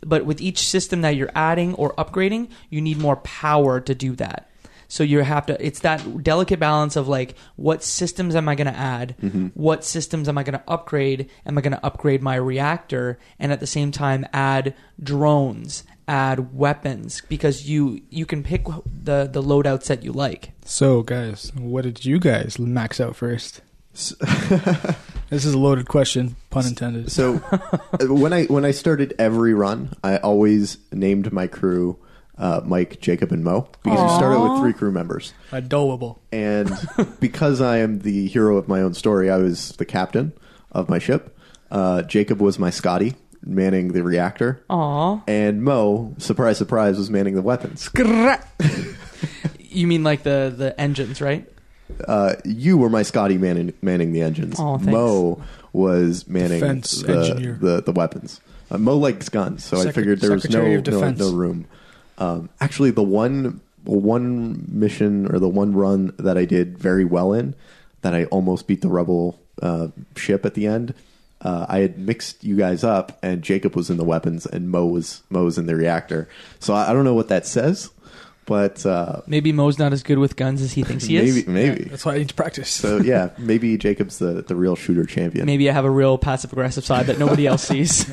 but 0.05 0.25
with 0.25 0.41
each 0.41 0.59
system 0.59 1.01
that 1.01 1.15
you're 1.15 1.31
adding 1.35 1.73
or 1.75 1.93
upgrading 1.95 2.49
you 2.69 2.81
need 2.81 2.97
more 2.97 3.17
power 3.17 3.79
to 3.79 3.95
do 3.95 4.15
that 4.15 4.49
so 4.93 5.03
you 5.03 5.23
have 5.23 5.47
to 5.47 5.65
it's 5.65 5.79
that 5.79 6.21
delicate 6.21 6.59
balance 6.59 6.95
of 6.95 7.07
like 7.07 7.33
what 7.55 7.83
systems 7.83 8.35
am 8.35 8.47
I 8.47 8.53
going 8.53 8.71
to 8.71 8.77
add? 8.77 9.15
Mm-hmm. 9.23 9.47
What 9.55 9.83
systems 9.83 10.29
am 10.29 10.37
I 10.37 10.43
going 10.43 10.59
to 10.59 10.63
upgrade? 10.67 11.31
Am 11.47 11.57
I 11.57 11.61
going 11.61 11.73
to 11.73 11.83
upgrade 11.83 12.21
my 12.21 12.35
reactor 12.35 13.17
and 13.39 13.51
at 13.51 13.59
the 13.59 13.65
same 13.65 13.91
time 13.91 14.23
add 14.33 14.75
drones, 15.01 15.83
add 16.07 16.55
weapons 16.55 17.23
because 17.27 17.67
you 17.67 18.03
you 18.11 18.27
can 18.27 18.43
pick 18.43 18.65
the 18.85 19.27
the 19.31 19.41
loadouts 19.41 19.87
that 19.87 20.03
you 20.03 20.11
like. 20.11 20.51
So, 20.63 21.01
guys, 21.01 21.51
what 21.55 21.85
did 21.85 22.05
you 22.05 22.19
guys 22.19 22.59
max 22.59 23.01
out 23.01 23.15
first? 23.15 23.61
this 25.33 25.45
is 25.45 25.53
a 25.53 25.57
loaded 25.57 25.87
question, 25.87 26.35
pun 26.49 26.65
intended. 26.65 27.11
So 27.11 27.37
when 28.01 28.33
I 28.33 28.45
when 28.45 28.65
I 28.65 28.71
started 28.71 29.13
every 29.17 29.53
run, 29.53 29.93
I 30.03 30.17
always 30.17 30.77
named 30.91 31.31
my 31.33 31.47
crew 31.47 31.99
uh, 32.37 32.61
Mike, 32.63 32.99
Jacob, 32.99 33.31
and 33.31 33.43
Mo 33.43 33.67
because 33.83 34.01
we 34.01 34.15
started 34.15 34.39
with 34.39 34.61
three 34.61 34.73
crew 34.73 34.91
members. 34.91 35.33
Adorable. 35.51 36.21
And 36.31 36.71
because 37.19 37.61
I 37.61 37.77
am 37.77 37.99
the 37.99 38.27
hero 38.27 38.57
of 38.57 38.67
my 38.67 38.81
own 38.81 38.93
story, 38.93 39.29
I 39.29 39.37
was 39.37 39.73
the 39.73 39.85
captain 39.85 40.33
of 40.71 40.89
my 40.89 40.99
ship. 40.99 41.37
Uh, 41.69 42.03
Jacob 42.03 42.41
was 42.41 42.59
my 42.59 42.69
Scotty, 42.69 43.15
manning 43.43 43.93
the 43.93 44.03
reactor. 44.03 44.63
Aw. 44.69 45.21
And 45.27 45.63
Mo, 45.63 46.15
surprise, 46.17 46.57
surprise, 46.57 46.97
was 46.97 47.09
manning 47.09 47.35
the 47.35 47.41
weapons. 47.41 47.89
You 49.73 49.87
mean 49.87 50.03
like 50.03 50.21
the 50.21 50.53
the 50.55 50.79
engines, 50.79 51.19
right? 51.19 51.49
Uh, 52.07 52.35
you 52.43 52.77
were 52.77 52.89
my 52.89 53.03
Scotty 53.03 53.37
manning, 53.37 53.73
manning 53.81 54.13
the 54.13 54.21
engines. 54.21 54.59
Aw, 54.59 54.77
thanks. 54.77 54.91
Mo 54.91 55.41
was 55.71 56.27
manning 56.27 56.59
Defense 56.59 57.01
the, 57.01 57.17
engineer. 57.17 57.57
the 57.61 57.81
the 57.81 57.91
weapons. 57.91 58.41
Uh, 58.71 58.77
Mo 58.77 58.97
likes 58.97 59.29
guns, 59.29 59.63
so 59.63 59.77
I 59.77 59.79
Secret- 59.81 59.95
figured 59.95 60.19
there 60.21 60.31
was 60.31 60.43
no 60.45 60.49
Secretary 60.49 60.75
of 60.75 60.85
no, 60.85 60.91
Defense. 60.91 61.19
no 61.19 61.31
room. 61.31 61.65
Um, 62.17 62.49
actually, 62.61 62.91
the 62.91 63.03
one 63.03 63.61
one 63.83 64.65
mission 64.69 65.33
or 65.33 65.39
the 65.39 65.49
one 65.49 65.73
run 65.73 66.13
that 66.17 66.37
I 66.37 66.45
did 66.45 66.77
very 66.77 67.03
well 67.05 67.33
in, 67.33 67.55
that 68.01 68.13
I 68.13 68.25
almost 68.25 68.67
beat 68.67 68.81
the 68.81 68.87
rebel 68.89 69.39
uh, 69.61 69.87
ship 70.15 70.45
at 70.45 70.53
the 70.53 70.67
end. 70.67 70.93
Uh, 71.41 71.65
I 71.67 71.79
had 71.79 71.97
mixed 71.97 72.43
you 72.43 72.55
guys 72.55 72.85
up, 72.85 73.19
and 73.21 73.41
Jacob 73.41 73.75
was 73.75 73.89
in 73.89 73.97
the 73.97 74.05
weapons, 74.05 74.45
and 74.45 74.69
Mo 74.69 74.85
was 74.85 75.23
Mo 75.29 75.43
was 75.43 75.57
in 75.57 75.65
the 75.65 75.75
reactor. 75.75 76.29
So 76.59 76.73
I, 76.73 76.89
I 76.89 76.93
don't 76.93 77.03
know 77.03 77.13
what 77.15 77.27
that 77.27 77.45
says, 77.45 77.89
but 78.45 78.85
uh, 78.85 79.21
Maybe 79.27 79.51
Mo's 79.51 79.79
not 79.79 79.93
as 79.93 80.03
good 80.03 80.17
with 80.17 80.35
guns 80.35 80.61
as 80.61 80.73
he 80.73 80.83
thinks 80.85 81.05
he 81.05 81.15
maybe 81.17 81.29
is. 81.39 81.47
maybe. 81.47 81.83
That's 81.85 82.05
why 82.05 82.15
I 82.15 82.17
need 82.19 82.29
to 82.29 82.35
practice. 82.35 82.69
So 82.69 82.97
yeah, 82.97 83.29
maybe 83.37 83.77
Jacob's 83.77 84.19
the, 84.19 84.41
the 84.41 84.55
real 84.55 84.75
shooter 84.75 85.05
champion. 85.05 85.45
Maybe 85.45 85.69
I 85.69 85.73
have 85.73 85.85
a 85.85 85.89
real 85.89 86.17
passive 86.17 86.51
aggressive 86.51 86.85
side 86.85 87.05
that 87.07 87.19
nobody 87.19 87.47
else 87.47 87.63
sees. 87.67 88.11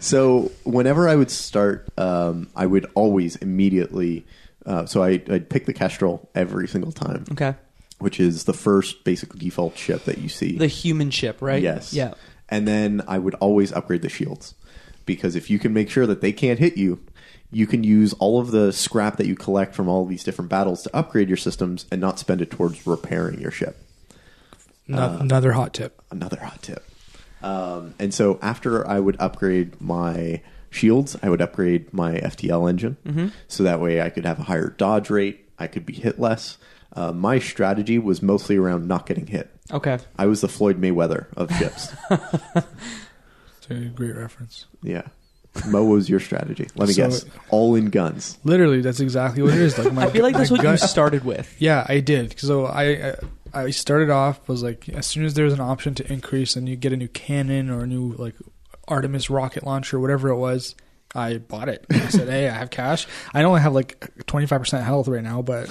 So 0.00 0.50
whenever 0.64 1.08
I 1.08 1.16
would 1.16 1.30
start, 1.30 1.88
um, 1.98 2.48
I 2.56 2.66
would 2.66 2.86
always 2.94 3.36
immediately. 3.36 4.26
Uh, 4.64 4.86
so 4.86 5.02
I, 5.02 5.22
I'd 5.28 5.48
pick 5.48 5.66
the 5.66 5.72
Kestrel 5.72 6.28
every 6.34 6.68
single 6.68 6.92
time, 6.92 7.24
Okay. 7.32 7.54
which 7.98 8.20
is 8.20 8.44
the 8.44 8.52
first 8.52 9.04
basic 9.04 9.32
default 9.34 9.76
ship 9.76 10.04
that 10.04 10.18
you 10.18 10.28
see. 10.28 10.56
The 10.56 10.66
human 10.66 11.10
ship, 11.10 11.38
right? 11.40 11.62
Yes. 11.62 11.92
Yeah. 11.92 12.14
And 12.48 12.66
then 12.68 13.02
I 13.08 13.18
would 13.18 13.34
always 13.36 13.72
upgrade 13.72 14.02
the 14.02 14.08
shields 14.08 14.54
because 15.06 15.34
if 15.36 15.48
you 15.50 15.58
can 15.58 15.72
make 15.72 15.88
sure 15.90 16.06
that 16.06 16.20
they 16.20 16.32
can't 16.32 16.58
hit 16.58 16.76
you, 16.76 17.00
you 17.52 17.66
can 17.66 17.82
use 17.84 18.12
all 18.14 18.38
of 18.40 18.50
the 18.50 18.72
scrap 18.72 19.16
that 19.16 19.26
you 19.26 19.34
collect 19.34 19.74
from 19.74 19.88
all 19.88 20.04
these 20.06 20.22
different 20.24 20.48
battles 20.50 20.82
to 20.84 20.96
upgrade 20.96 21.28
your 21.28 21.36
systems 21.36 21.86
and 21.90 22.00
not 22.00 22.18
spend 22.18 22.40
it 22.40 22.50
towards 22.50 22.86
repairing 22.86 23.40
your 23.40 23.50
ship. 23.50 23.76
No- 24.86 25.18
another 25.20 25.52
hot 25.52 25.72
tip. 25.74 26.00
another 26.10 26.38
hot 26.40 26.62
tip. 26.62 26.84
Um, 27.42 27.94
and 27.98 28.12
so 28.12 28.38
after 28.42 28.86
I 28.86 29.00
would 29.00 29.16
upgrade 29.18 29.80
my 29.80 30.42
shields, 30.70 31.16
I 31.22 31.28
would 31.30 31.40
upgrade 31.40 31.92
my 31.92 32.14
FTL 32.18 32.68
engine, 32.68 33.32
so 33.48 33.62
that 33.64 33.80
way 33.80 34.00
I 34.02 34.10
could 34.10 34.24
have 34.26 34.38
a 34.38 34.42
higher 34.44 34.68
dodge 34.70 35.10
rate. 35.10 35.48
I 35.58 35.66
could 35.66 35.84
be 35.86 35.94
hit 35.94 36.18
less. 36.20 36.58
Uh, 36.94 37.12
my 37.12 37.38
strategy 37.38 37.98
was 37.98 38.20
mostly 38.22 38.56
around 38.56 38.86
not 38.88 39.06
getting 39.06 39.26
hit. 39.26 39.50
Okay. 39.72 39.98
I 40.18 40.26
was 40.26 40.40
the 40.40 40.48
Floyd 40.48 40.80
Mayweather 40.80 41.26
of 41.36 41.50
ships. 41.56 41.94
It's 43.58 43.70
a 43.70 43.74
great 43.90 44.16
reference. 44.16 44.66
yeah. 44.82 45.02
Mo 45.66 45.84
was 45.84 46.08
your 46.08 46.20
strategy. 46.20 46.68
Let 46.76 46.88
me 46.88 46.94
So- 46.94 47.02
guess. 47.08 47.24
All 47.50 47.74
in 47.74 47.86
guns. 47.90 48.38
Literally, 48.44 48.80
that's 48.80 49.00
exactly 49.00 49.42
what 49.42 49.52
it 49.54 49.60
is. 49.60 49.76
Like 49.78 49.92
my, 49.92 50.02
I 50.06 50.10
feel 50.10 50.22
like 50.22 50.36
that's 50.36 50.50
my 50.50 50.56
what 50.58 50.62
gut- 50.62 50.80
you 50.80 50.86
started 50.88 51.24
with. 51.24 51.54
Yeah, 51.58 51.84
I 51.88 52.00
did. 52.00 52.38
So 52.38 52.66
I, 52.66 52.82
I 52.82 53.14
I 53.52 53.70
started 53.70 54.10
off 54.10 54.48
was 54.48 54.62
like 54.62 54.88
as 54.90 55.06
soon 55.06 55.24
as 55.24 55.34
there 55.34 55.44
was 55.44 55.54
an 55.54 55.60
option 55.60 55.94
to 55.96 56.12
increase 56.12 56.54
and 56.54 56.68
you 56.68 56.76
get 56.76 56.92
a 56.92 56.96
new 56.96 57.08
cannon 57.08 57.68
or 57.68 57.82
a 57.82 57.86
new 57.86 58.12
like 58.12 58.34
Artemis 58.86 59.28
rocket 59.30 59.64
launcher, 59.64 59.98
whatever 59.98 60.28
it 60.28 60.36
was, 60.36 60.74
I 61.16 61.38
bought 61.38 61.68
it. 61.68 61.84
I 61.90 62.06
said, 62.08 62.28
"Hey, 62.28 62.48
I 62.48 62.52
have 62.52 62.70
cash. 62.70 63.08
I 63.34 63.42
only 63.42 63.60
have 63.60 63.72
like 63.74 64.08
twenty 64.26 64.46
five 64.46 64.60
percent 64.60 64.84
health 64.84 65.08
right 65.08 65.22
now, 65.22 65.42
but 65.42 65.68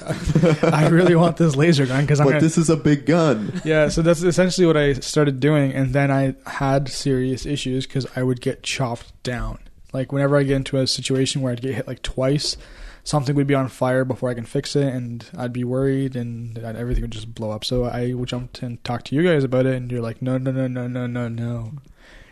I 0.64 0.90
really 0.90 1.16
want 1.16 1.38
this 1.38 1.56
laser 1.56 1.86
gun 1.86 2.02
because 2.04 2.20
I'm 2.20 2.26
But 2.28 2.32
gonna, 2.32 2.42
this 2.42 2.58
is 2.58 2.70
a 2.70 2.76
big 2.76 3.06
gun. 3.06 3.62
yeah." 3.64 3.88
So 3.88 4.02
that's 4.02 4.22
essentially 4.24 4.68
what 4.68 4.76
I 4.76 4.94
started 4.96 5.40
doing, 5.40 5.72
and 5.74 5.94
then 5.94 6.12
I 6.12 6.36
had 6.46 6.90
serious 6.90 7.46
issues 7.46 7.88
because 7.88 8.06
I 8.18 8.24
would 8.24 8.42
get 8.42 8.64
chopped 8.64 9.24
down. 9.24 9.60
Like 9.94 10.12
whenever 10.12 10.38
I 10.38 10.44
get 10.44 10.56
into 10.56 10.78
a 10.78 10.88
situation 10.88 11.42
where 11.42 11.52
I'd 11.52 11.62
get 11.62 11.74
hit 11.76 11.88
like 11.88 12.02
twice, 12.02 12.58
something 13.04 13.36
would 13.36 13.48
be 13.48 13.56
on 13.56 13.68
fire 13.70 14.06
before 14.06 14.30
I 14.30 14.34
can 14.36 14.46
fix 14.46 14.76
it, 14.76 14.94
and 14.94 15.26
I'd 15.38 15.54
be 15.54 15.64
worried, 15.64 16.16
and 16.16 16.58
everything 16.60 17.02
would 17.02 17.12
just 17.12 17.34
blow 17.34 17.52
up. 17.52 17.66
So 17.66 17.86
I 17.86 18.14
would 18.14 18.30
jump 18.30 18.62
and 18.62 18.84
talk 18.84 19.04
to 19.06 19.16
you 19.16 19.24
guys 19.24 19.44
about 19.44 19.66
it, 19.66 19.76
and 19.76 19.92
you're 19.92 20.02
like, 20.02 20.22
no, 20.22 20.38
no, 20.38 20.52
no, 20.52 20.68
no, 20.68 20.88
no, 20.88 21.08
no, 21.08 21.28
no, 21.28 21.74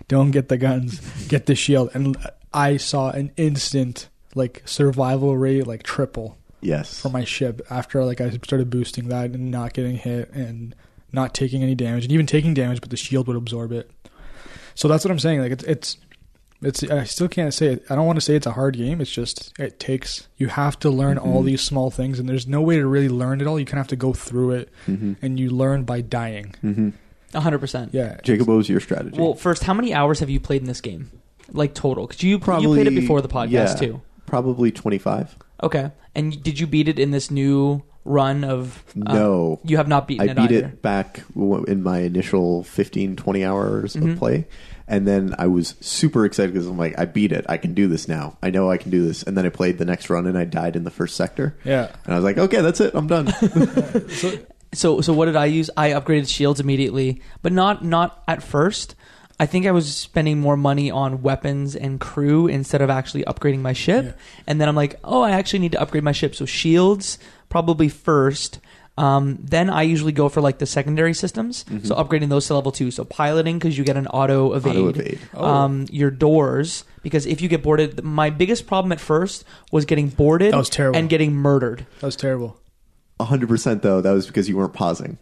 don't 0.08 0.32
get 0.32 0.50
the 0.50 0.58
guns, 0.58 1.00
get 1.28 1.48
the 1.48 1.56
shield. 1.56 1.90
And 1.94 2.16
I 2.54 2.78
saw 2.78 3.10
an 3.12 3.32
instant 3.38 4.10
like 4.36 4.62
survival 4.66 5.36
rate 5.36 5.66
like 5.66 5.82
triple 5.84 6.38
Yes. 6.62 7.00
for 7.00 7.10
my 7.10 7.24
ship 7.24 7.62
after 7.72 8.04
like 8.06 8.22
I 8.22 8.30
started 8.30 8.70
boosting 8.70 9.08
that 9.08 9.32
and 9.32 9.50
not 9.50 9.74
getting 9.74 9.96
hit 9.96 10.30
and 10.32 10.76
not 11.12 11.34
taking 11.34 11.64
any 11.64 11.74
damage, 11.76 12.04
and 12.04 12.12
even 12.12 12.26
taking 12.28 12.54
damage, 12.54 12.82
but 12.82 12.90
the 12.92 12.98
shield 12.98 13.28
would 13.28 13.36
absorb 13.38 13.72
it. 13.72 13.90
So 14.76 14.88
that's 14.88 15.04
what 15.04 15.10
I'm 15.12 15.18
saying. 15.20 15.40
Like 15.42 15.52
it's 15.54 15.64
it's 15.64 15.98
it's 16.62 16.84
I 16.84 17.04
still 17.04 17.28
can't 17.28 17.54
say 17.54 17.68
it. 17.68 17.86
I 17.90 17.96
don't 17.96 18.06
want 18.06 18.18
to 18.18 18.22
say 18.22 18.36
it's 18.36 18.48
a 18.48 18.52
hard 18.52 18.76
game. 18.78 19.00
It's 19.02 19.12
just 19.12 19.54
it 19.60 19.80
takes 19.80 20.28
you 20.38 20.48
have 20.48 20.80
to 20.80 20.90
learn 20.90 21.18
all 21.18 21.44
these 21.44 21.62
small 21.62 21.92
things, 21.92 22.20
and 22.20 22.28
there's 22.28 22.48
no 22.48 22.62
way 22.62 22.78
to 22.78 22.88
really 22.88 23.10
learn 23.10 23.42
it 23.42 23.48
all. 23.48 23.60
You 23.60 23.66
kind 23.66 23.76
of 23.80 23.86
have 23.86 23.88
to 23.90 23.96
go 23.96 24.14
through 24.14 24.52
it, 24.52 24.70
hmm 24.86 25.14
and 25.22 25.40
you 25.40 25.50
learn 25.50 25.84
by 25.84 26.02
dying. 26.02 26.56
hmm 26.62 26.90
hundred 27.36 27.60
percent. 27.60 27.94
Yeah, 27.94 28.18
Jacob, 28.24 28.48
what 28.48 28.56
was 28.58 28.68
your 28.70 28.80
strategy? 28.80 29.20
Well, 29.20 29.36
first, 29.36 29.64
how 29.64 29.74
many 29.76 29.94
hours 29.94 30.20
have 30.22 30.30
you 30.30 30.40
played 30.40 30.62
in 30.62 30.68
this 30.68 30.82
game? 30.82 31.12
Like 31.52 31.76
total? 31.76 32.08
Because 32.08 32.24
you 32.24 32.32
you 32.32 32.40
Probably- 32.40 32.84
played 32.84 32.88
it 32.88 33.00
before 33.00 33.22
the 33.22 33.28
podcast 33.30 33.52
yeah. 33.52 33.74
too. 33.76 34.02
Probably 34.26 34.72
25. 34.72 35.36
Okay. 35.64 35.92
And 36.16 36.42
did 36.44 36.60
you 36.60 36.66
beat 36.68 36.88
it 36.88 36.98
in 37.00 37.12
this 37.12 37.30
new 37.30 37.84
run 38.06 38.44
of? 38.44 38.84
uh, 39.06 39.14
No. 39.14 39.60
you 39.64 39.78
have 39.78 39.88
not 39.88 40.08
beaten 40.08 40.28
it. 40.28 40.30
I 40.30 40.32
it 40.44 40.48
beat 40.50 40.56
either. 40.58 40.68
it 40.70 40.82
back 40.82 41.24
in 41.36 41.84
my 41.84 42.00
initial 42.00 42.64
15, 42.64 43.16
20 43.16 43.46
hours 43.46 43.96
Mhm. 43.96 44.14
of 44.14 44.18
play. 44.20 44.48
And 44.88 45.06
then 45.08 45.36
I 45.38 45.48
was 45.48 45.76
super 45.82 46.26
excited 46.26 46.54
because 46.54 46.68
I'm 46.68 46.78
like, 46.78 46.98
I 46.98 47.06
beat 47.06 47.32
it. 47.34 47.46
I 47.50 47.58
can 47.58 47.74
do 47.74 47.88
this 47.88 48.08
now. 48.08 48.38
I 48.42 48.50
know 48.50 48.72
I 48.72 48.78
can 48.78 48.90
do 48.90 49.06
this. 49.06 49.22
And 49.24 49.38
then 49.38 49.46
I 49.46 49.50
played 49.50 49.78
the 49.78 49.86
next 49.86 50.10
run 50.10 50.26
and 50.26 50.38
I 50.38 50.46
died 50.46 50.76
in 50.78 50.86
the 50.86 50.92
first 50.92 51.16
sector. 51.16 51.58
yeah. 51.66 51.92
And 52.06 52.14
I 52.14 52.16
was 52.16 52.24
like, 52.24 52.38
okay, 52.38 52.62
that's 52.62 52.80
it. 52.80 52.94
I'm 52.96 53.08
done. 53.08 53.34
So 54.74 55.00
so 55.00 55.14
what 55.14 55.26
did 55.26 55.38
I 55.38 55.46
use? 55.46 55.70
I 55.78 55.92
upgraded 55.92 56.30
shields 56.30 56.60
immediately, 56.60 57.22
but 57.42 57.54
not 57.54 57.86
not 57.86 58.22
at 58.28 58.44
first. 58.44 58.96
I 59.40 59.46
think 59.46 59.66
I 59.66 59.72
was 59.72 59.96
spending 59.96 60.40
more 60.40 60.58
money 60.58 60.92
on 60.92 61.22
weapons 61.22 61.76
and 61.76 62.02
crew 62.02 62.48
instead 62.48 62.82
of 62.82 62.90
actually 62.90 63.24
upgrading 63.24 63.60
my 63.60 63.74
ship. 63.74 64.06
Yeah. 64.06 64.12
And 64.46 64.60
then 64.60 64.68
I'm 64.68 64.76
like, 64.76 65.00
oh, 65.04 65.22
I 65.22 65.32
actually 65.32 65.60
need 65.60 65.72
to 65.72 65.82
upgrade 65.82 66.04
my 66.04 66.12
ship. 66.12 66.36
So 66.36 66.46
shields 66.46 67.18
probably 67.48 67.88
first. 67.88 68.60
Um, 68.98 69.38
then 69.42 69.70
I 69.70 69.84
usually 69.84 70.12
go 70.12 70.28
for 70.28 70.42
like 70.42 70.58
the 70.58 70.66
secondary 70.66 71.14
systems. 71.14 71.66
So 71.84 71.96
upgrading 71.96 72.30
those 72.30 72.48
to 72.48 72.56
level 72.56 72.72
two. 72.72 72.90
So 72.90 73.06
piloting 73.06 73.60
because 73.60 73.78
you 73.78 73.84
get 73.84 73.96
an 73.98 74.08
auto 74.08 74.54
evade. 74.54 74.76
Auto 74.76 74.88
evade. 74.90 75.20
Oh. 75.36 75.46
Um, 75.46 75.86
your 75.92 76.10
doors 76.10 76.84
because 77.04 77.26
if 77.28 77.40
you 77.42 77.48
get 77.48 77.62
boarded, 77.64 78.04
my 78.04 78.30
biggest 78.32 78.66
problem 78.68 78.92
at 78.92 79.00
first 79.00 79.46
was 79.72 79.86
getting 79.86 80.10
boarded 80.10 80.52
That 80.52 80.58
was 80.58 80.70
terrible. 80.70 80.98
and 81.00 81.10
getting 81.10 81.34
murdered. 81.36 81.86
That 82.00 82.08
was 82.08 82.16
terrible. 82.16 82.60
100% 83.20 83.82
though, 83.82 84.02
that 84.02 84.12
was 84.12 84.28
because 84.28 84.48
you 84.50 84.58
weren't 84.58 84.74
pausing. 84.74 85.18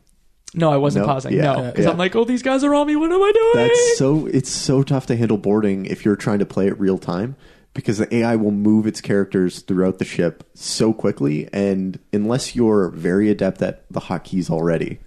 No, 0.54 0.72
I 0.72 0.78
wasn't 0.78 1.06
No? 1.06 1.12
pausing. 1.12 1.34
Yeah. 1.34 1.54
no, 1.54 1.64
because 1.64 1.86
Yeah. 1.86 1.92
I'm 1.92 1.98
like, 1.98 2.16
oh, 2.16 2.24
these 2.24 2.42
guys 2.44 2.64
are 2.64 2.74
on 2.74 2.88
me. 2.88 2.96
What 2.96 3.12
am 3.12 3.22
I 3.22 3.32
doing? 3.34 3.68
That's 3.68 3.98
so, 3.98 4.26
it's 4.28 4.50
so 4.50 4.84
tough 4.84 5.06
to 5.08 5.16
handle 5.18 5.38
boarding 5.38 5.86
if 5.86 6.06
you're 6.06 6.16
trying 6.16 6.40
to 6.40 6.46
play 6.46 6.68
it 6.68 6.80
real 6.80 6.98
time 6.98 7.36
because 7.76 8.00
the 8.00 8.12
AI 8.16 8.36
will 8.36 8.50
move 8.52 8.88
its 8.88 9.02
characters 9.02 9.60
throughout 9.60 10.00
the 10.00 10.06
ship 10.06 10.44
so 10.56 10.92
quickly. 10.94 11.48
And 11.54 12.00
unless 12.12 12.56
you're 12.56 12.90
very 12.90 13.30
adept 13.30 13.62
at 13.62 13.86
the 13.92 14.00
hotkeys 14.00 14.50
already, 14.50 14.98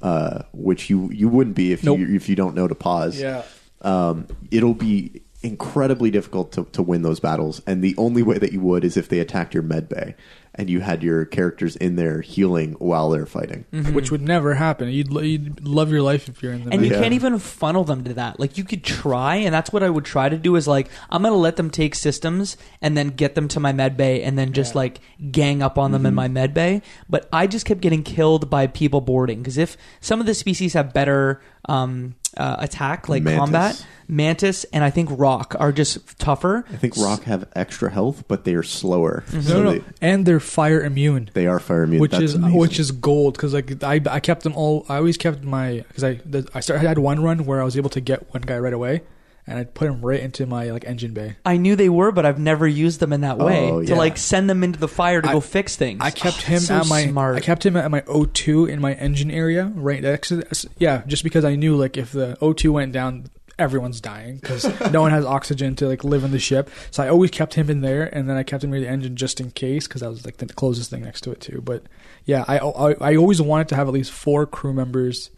uh, 0.00 0.44
which 0.54 0.88
you 0.88 1.10
you 1.12 1.28
wouldn't 1.28 1.56
be 1.56 1.72
if 1.72 1.84
Nope. 1.84 1.98
you 1.98 2.14
if 2.16 2.28
you 2.30 2.36
don't 2.36 2.54
know 2.54 2.66
to 2.68 2.74
pause. 2.74 3.20
Yeah. 3.20 3.42
um, 3.82 4.26
it'll 4.50 4.72
be 4.74 5.20
incredibly 5.46 6.10
difficult 6.10 6.52
to, 6.52 6.64
to 6.72 6.82
win 6.82 7.02
those 7.02 7.20
battles. 7.20 7.62
And 7.66 7.82
the 7.82 7.94
only 7.96 8.22
way 8.22 8.38
that 8.38 8.52
you 8.52 8.60
would 8.60 8.84
is 8.84 8.96
if 8.96 9.08
they 9.08 9.20
attacked 9.20 9.54
your 9.54 9.62
med 9.62 9.88
bay 9.88 10.14
and 10.58 10.70
you 10.70 10.80
had 10.80 11.02
your 11.02 11.26
characters 11.26 11.76
in 11.76 11.96
there 11.96 12.22
healing 12.22 12.72
while 12.78 13.10
they're 13.10 13.26
fighting. 13.26 13.66
Which 13.92 14.10
would 14.10 14.22
never 14.22 14.54
happen. 14.54 14.88
You'd, 14.88 15.12
you'd 15.12 15.66
love 15.66 15.90
your 15.90 16.00
life 16.00 16.28
if 16.30 16.42
you're 16.42 16.54
in 16.54 16.64
the 16.64 16.72
and 16.72 16.82
you 16.84 16.92
Yeah. 16.92 17.00
can't 17.00 17.12
even 17.12 17.38
funnel 17.38 17.84
them 17.84 18.04
to 18.04 18.14
that. 18.14 18.40
Like 18.40 18.56
you 18.56 18.64
could 18.64 18.82
try, 18.82 19.36
and 19.36 19.52
that's 19.54 19.70
what 19.70 19.82
I 19.82 19.90
would 19.90 20.06
try 20.06 20.30
to 20.30 20.38
do. 20.38 20.56
Is 20.56 20.66
like 20.66 20.88
I'm 21.10 21.22
gonna 21.22 21.34
let 21.34 21.56
them 21.56 21.68
take 21.68 21.94
systems 21.94 22.56
and 22.80 22.96
then 22.96 23.08
get 23.08 23.34
them 23.34 23.48
to 23.48 23.60
my 23.60 23.72
med 23.72 23.98
bay, 23.98 24.22
and 24.22 24.38
then 24.38 24.54
just 24.54 24.72
Yeah. 24.74 24.78
like 24.78 25.00
gang 25.30 25.62
up 25.62 25.76
on 25.76 25.92
them 25.92 26.06
in 26.06 26.14
my 26.14 26.26
med 26.28 26.54
bay. 26.54 26.80
But 27.06 27.28
I 27.34 27.46
just 27.46 27.66
kept 27.66 27.82
getting 27.82 28.02
killed 28.02 28.48
by 28.48 28.66
people 28.66 29.02
boarding 29.02 29.40
because 29.42 29.58
if 29.58 29.76
some 30.00 30.20
of 30.20 30.26
the 30.26 30.32
species 30.34 30.72
have 30.72 30.94
better 30.94 31.42
um, 31.68 32.14
uh, 32.36 32.56
attack, 32.58 33.08
like 33.08 33.22
Mantis. 33.22 33.38
combat, 33.40 33.86
mantis, 34.08 34.64
and 34.72 34.84
I 34.84 34.90
think 34.90 35.08
rock 35.12 35.54
are 35.58 35.72
just 35.72 36.18
tougher. 36.18 36.64
I 36.70 36.76
think 36.76 36.96
rock 36.96 37.22
have 37.24 37.48
extra 37.56 37.90
health, 37.90 38.24
but 38.28 38.44
they 38.44 38.54
are 38.54 38.62
slower. 38.62 39.24
No, 39.32 39.40
So 39.40 39.62
no, 39.62 39.72
They, 39.72 39.82
and 40.00 40.24
they're 40.26 40.40
fire 40.40 40.80
immune. 40.82 41.30
they 41.34 41.46
are 41.46 41.58
fire 41.58 41.82
immune. 41.84 42.00
which 42.00 42.12
That's 42.12 42.22
is 42.24 42.34
amazing. 42.34 42.58
which 42.58 42.78
is 42.78 42.90
gold 42.92 43.34
because 43.34 43.54
like 43.54 43.82
I, 43.82 44.00
I 44.10 44.20
kept 44.20 44.42
them 44.42 44.54
all 44.54 44.84
I 44.88 44.96
always 44.96 45.16
kept 45.16 45.42
my 45.44 45.84
because 45.88 46.04
I 46.04 46.20
the, 46.24 46.48
I 46.54 46.60
started 46.60 46.84
I 46.84 46.88
had 46.88 46.98
one 46.98 47.22
run 47.22 47.44
where 47.46 47.60
I 47.60 47.64
was 47.64 47.76
able 47.76 47.90
to 47.90 48.00
get 48.00 48.32
one 48.32 48.42
guy 48.42 48.58
right 48.58 48.72
away 48.72 49.02
and 49.46 49.58
I 49.58 49.64
put 49.64 49.88
him 49.88 50.00
right 50.00 50.18
into 50.20 50.44
my 50.46 50.70
like 50.70 50.84
engine 50.84 51.12
bay. 51.12 51.36
I 51.44 51.56
knew 51.56 51.76
they 51.76 51.88
were, 51.88 52.10
but 52.12 52.26
I've 52.26 52.38
never 52.38 52.66
used 52.66 52.98
them 53.00 53.12
in 53.12 53.20
that 53.20 53.38
way 53.38 53.70
Oh, 53.70 53.80
to 53.82 53.88
yeah. 53.88 53.94
like 53.96 54.16
send 54.16 54.50
them 54.50 54.64
into 54.64 54.78
the 54.80 54.88
fire 54.88 55.22
to 55.22 55.28
I- 55.28 55.32
go 55.32 55.40
fix 55.40 55.76
things. 55.76 56.00
I 56.02 56.10
kept 56.10 56.38
Oh, 56.38 56.52
him 56.52 56.60
so 56.60 56.74
at 56.76 56.86
my 56.88 57.06
smart. 57.06 57.36
I 57.36 57.40
kept 57.40 57.64
him 57.64 57.76
at 57.76 57.90
my 57.90 58.00
O2 58.02 58.68
in 58.68 58.80
my 58.80 58.94
engine 58.94 59.30
area 59.30 59.70
right 59.74 60.02
next 60.02 60.28
to 60.28 60.36
this. 60.36 60.66
yeah 60.78 61.02
just 61.06 61.22
because 61.22 61.44
I 61.44 61.54
knew 61.56 61.76
like 61.76 61.96
if 61.96 62.12
the 62.12 62.36
O2 62.42 62.70
went 62.72 62.92
down 62.92 63.26
everyone's 63.58 64.02
dying 64.02 64.36
because 64.36 64.64
no 64.92 65.00
one 65.00 65.10
has 65.12 65.24
oxygen 65.24 65.74
to 65.76 65.86
like 65.88 66.04
live 66.04 66.24
in 66.24 66.30
the 66.30 66.38
ship 66.38 66.68
so 66.90 67.02
I 67.02 67.08
always 67.08 67.30
kept 67.30 67.54
him 67.54 67.70
in 67.70 67.80
there 67.80 68.04
and 68.14 68.28
then 68.28 68.36
I 68.36 68.42
kept 68.42 68.62
him 68.62 68.70
near 68.70 68.80
the 68.80 68.88
engine 68.88 69.16
just 69.16 69.40
in 69.40 69.50
case 69.52 69.86
because 69.88 70.02
that 70.02 70.10
was 70.10 70.26
like 70.26 70.36
the 70.36 70.46
closest 70.46 70.90
thing 70.90 71.02
next 71.02 71.22
to 71.22 71.30
it 71.30 71.40
too 71.40 71.62
but 71.64 71.82
yeah 72.26 72.44
I, 72.46 72.58
I 72.58 72.92
I 73.12 73.16
always 73.16 73.40
wanted 73.40 73.68
to 73.68 73.76
have 73.76 73.88
at 73.88 73.94
least 73.94 74.10
four 74.12 74.44
crew 74.44 74.74
members 74.74 75.30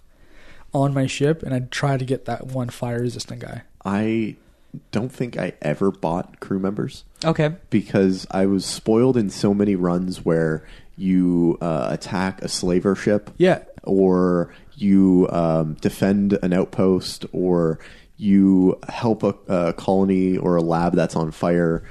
on 0.75 0.92
my 0.92 1.07
ship 1.07 1.44
and 1.44 1.55
I'd 1.55 1.71
try 1.71 1.97
to 1.97 2.05
get 2.05 2.25
that 2.25 2.49
one 2.49 2.71
fire 2.71 3.01
resistant 3.03 3.40
guy 3.40 3.62
I 3.85 4.37
don't 4.93 5.11
think 5.11 5.38
I 5.38 5.55
ever 5.62 5.91
bought 5.91 6.41
crew 6.41 6.59
members 6.59 7.05
okay. 7.25 7.55
because 7.71 8.27
I 8.31 8.47
was 8.47 8.67
spoiled 8.67 9.17
in 9.17 9.31
so 9.31 9.55
many 9.55 9.75
runs 9.77 10.25
where 10.25 10.67
you 10.97 11.57
uh, 11.61 11.88
attack 11.91 12.43
a 12.43 12.49
slaver 12.49 12.95
ship. 12.95 13.31
yeah 13.38 13.61
or 13.88 14.53
you 14.77 15.27
um, 15.31 15.75
defend 15.81 16.38
an 16.43 16.53
outpost, 16.53 17.27
or 17.33 17.79
you 18.17 18.79
help 18.88 19.23
a, 19.23 19.35
a 19.49 19.73
colony 19.73 20.37
or 20.37 20.57
a 20.57 20.62
lab 20.62 20.95
that's 20.95 21.17
on 21.17 21.31
fire, 21.31 21.83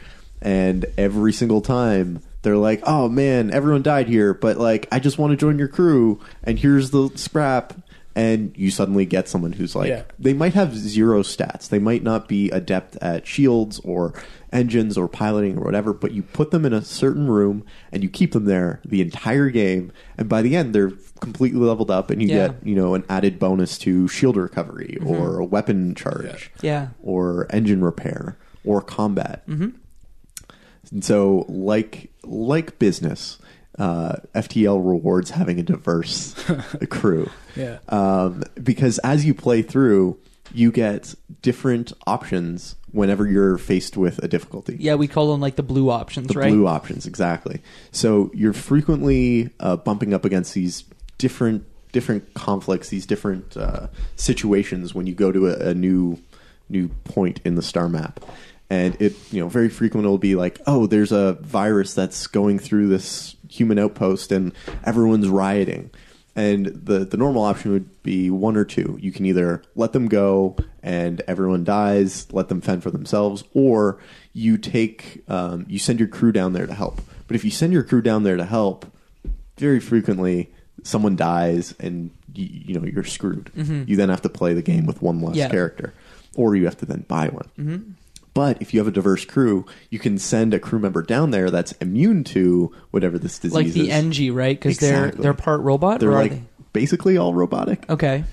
and 0.42 0.86
every 0.98 1.34
single 1.34 1.62
time 1.62 2.22
they're 2.44 2.58
like, 2.58 2.82
"Oh 2.84 3.10
man, 3.10 3.52
everyone 3.52 3.82
died 3.82 4.08
here, 4.08 4.34
but 4.34 4.58
like 4.58 4.88
I 4.92 5.00
just 5.00 5.18
want 5.18 5.32
to 5.32 5.38
join 5.38 5.60
your 5.60 5.68
crew, 5.68 6.22
and 6.44 6.58
here's 6.58 6.92
the 6.92 7.10
scrap." 7.16 7.74
And 8.18 8.52
you 8.58 8.72
suddenly 8.72 9.06
get 9.06 9.30
someone 9.30 9.52
who's 9.52 9.76
like, 9.76 9.90
Yeah. 9.90 10.02
they 10.18 10.34
might 10.34 10.56
have 10.56 10.76
zero 10.76 11.22
stats. 11.22 11.70
They 11.70 11.78
might 11.78 12.02
not 12.02 12.28
be 12.28 12.50
adept 12.50 12.96
at 12.96 13.28
shields 13.28 13.80
or 13.84 14.12
engines 14.52 14.98
or 14.98 15.08
piloting 15.08 15.56
or 15.60 15.64
whatever, 15.64 15.94
but 15.94 16.14
you 16.14 16.24
put 16.24 16.50
them 16.50 16.66
in 16.66 16.74
a 16.74 16.82
certain 16.82 17.28
room 17.28 17.64
and 17.92 18.02
you 18.02 18.10
keep 18.10 18.32
them 18.32 18.46
there 18.46 18.82
the 18.84 19.02
entire 19.02 19.52
game. 19.52 19.92
And 20.18 20.28
by 20.28 20.42
the 20.42 20.56
end, 20.56 20.74
they're 20.74 20.94
completely 21.20 21.60
leveled 21.60 21.92
up 21.92 22.10
and 22.10 22.20
you 22.20 22.28
Yeah. 22.30 22.48
get, 22.48 22.56
you 22.66 22.74
know, 22.74 22.96
an 22.96 23.04
added 23.08 23.38
bonus 23.38 23.78
to 23.80 24.08
shield 24.08 24.36
recovery 24.36 24.98
or 25.06 25.38
a 25.38 25.46
weapon 25.46 25.94
charge 25.94 26.50
Yeah. 26.64 26.88
or 27.04 27.46
engine 27.52 27.84
repair 27.84 28.36
or 28.66 28.82
combat. 28.82 29.48
Mm-hmm. 29.48 29.70
And 30.92 31.04
so, 31.06 31.46
like 31.50 32.10
like 32.24 32.80
business, 32.80 33.38
uh, 33.78 34.16
FTL 34.34 34.78
rewards 34.78 35.32
having 35.32 35.60
a 35.60 35.64
diverse 35.64 36.34
crew 36.90 37.30
yeah 37.56 37.78
um, 37.90 38.44
because 38.62 38.98
as 39.00 39.26
you 39.26 39.34
play 39.34 39.62
through, 39.62 40.18
you 40.54 40.72
get 40.72 41.14
different 41.42 41.92
options 42.06 42.76
whenever 42.92 43.28
you're 43.28 43.58
faced 43.58 43.98
with 43.98 44.18
a 44.24 44.28
difficulty. 44.28 44.78
Yeah, 44.80 44.96
we 44.96 45.08
call 45.08 45.32
them 45.32 45.42
like 45.42 45.56
the 45.58 45.64
blue 45.64 45.90
options, 45.90 46.28
The 46.28 46.40
right? 46.40 46.50
blue 46.50 46.66
options, 46.68 47.06
exactly. 47.06 47.62
So 47.92 48.32
you're 48.34 48.54
frequently 48.54 49.50
uh, 49.60 49.76
bumping 49.78 50.14
up 50.14 50.24
against 50.26 50.54
these 50.54 50.84
different 51.18 51.66
different 51.92 52.34
conflicts, 52.34 52.90
these 52.90 53.06
different 53.06 53.56
uh, 53.58 53.88
situations 54.16 54.94
when 54.94 55.08
you 55.08 55.14
go 55.16 55.32
to 55.32 55.48
a, 55.48 55.70
a 55.70 55.74
new 55.74 56.18
new 56.70 56.90
point 57.06 57.40
in 57.46 57.56
the 57.56 57.62
star 57.62 57.90
map. 57.90 58.20
And 58.70 59.02
it, 59.02 59.14
you 59.32 59.40
know, 59.40 59.48
very 59.48 59.70
frequently 59.70 60.10
will 60.10 60.18
be 60.18 60.36
like, 60.36 60.60
oh, 60.68 60.88
there's 60.88 61.14
a 61.14 61.34
virus 61.42 61.94
that's 61.94 62.28
going 62.28 62.60
through 62.60 62.88
this 62.90 63.37
human 63.50 63.80
outpost, 63.80 64.32
and 64.32 64.54
everyone's 64.84 65.30
rioting. 65.30 65.90
And 66.36 66.68
the 66.68 67.00
the 67.00 67.18
normal 67.18 67.42
option 67.44 67.72
would 67.72 68.04
be 68.04 68.30
one 68.30 68.56
or 68.58 68.64
two. 68.64 68.98
You 69.02 69.12
can 69.12 69.26
either 69.26 69.64
let 69.76 69.94
them 69.94 70.08
go 70.08 70.56
and 70.84 71.22
everyone 71.28 71.64
dies, 71.64 72.32
let 72.32 72.48
them 72.48 72.62
fend 72.62 72.84
for 72.84 72.92
themselves, 72.92 73.44
or 73.56 73.98
you 74.34 74.58
take 74.60 75.24
um, 75.28 75.66
you 75.68 75.80
send 75.80 75.98
your 76.00 76.08
crew 76.08 76.32
down 76.32 76.54
there 76.54 76.68
to 76.68 76.74
help. 76.76 77.02
But 77.26 77.36
if 77.36 77.44
you 77.44 77.50
send 77.50 77.74
your 77.74 77.82
crew 77.84 78.04
down 78.04 78.22
there 78.24 78.38
to 78.38 78.46
help, 78.46 78.86
very 79.58 79.80
frequently 79.80 80.52
someone 80.84 81.16
dies 81.16 81.74
and 81.80 82.12
you, 82.36 82.46
you 82.68 82.80
know 82.80 82.86
you're 82.86 83.04
screwed. 83.04 83.52
You 83.56 83.96
then 83.96 84.10
have 84.10 84.22
to 84.22 84.30
play 84.30 84.54
the 84.54 84.62
game 84.62 84.86
with 84.86 85.02
one 85.02 85.20
less 85.22 85.32
Mm-hmm. 85.32 85.40
Yeah. 85.40 85.50
character, 85.50 85.94
or 86.36 86.56
you 86.56 86.66
have 86.66 86.78
to 86.78 86.86
then 86.86 87.04
buy 87.08 87.30
one. 87.30 87.50
Mm-hmm. 87.58 87.92
But 88.38 88.62
if 88.62 88.74
you 88.74 88.80
have 88.80 88.88
a 88.88 88.92
diverse 88.92 89.26
crew, 89.26 89.66
you 89.90 90.00
can 90.00 90.18
send 90.18 90.54
a 90.54 90.60
crew 90.60 90.80
member 90.80 91.02
down 91.02 91.32
there 91.32 91.50
that's 91.52 91.72
immune 91.74 92.24
to 92.26 92.74
whatever 92.92 93.18
this 93.20 93.40
disease 93.40 93.52
is. 93.52 93.66
like 93.66 93.74
the 93.74 93.90
is. 93.90 94.04
Engi, 94.06 94.34
right? 94.34 94.58
Because 94.58 94.78
they're 94.78 95.12
they're 95.12 95.34
part 95.34 95.62
robot. 95.62 96.00
They're 96.00 96.10
or 96.12 96.18
are 96.18 96.22
like 96.22 96.32
they? 96.32 96.44
basically 96.74 97.18
all 97.18 97.34
robotic. 97.34 97.90
okay. 97.90 98.24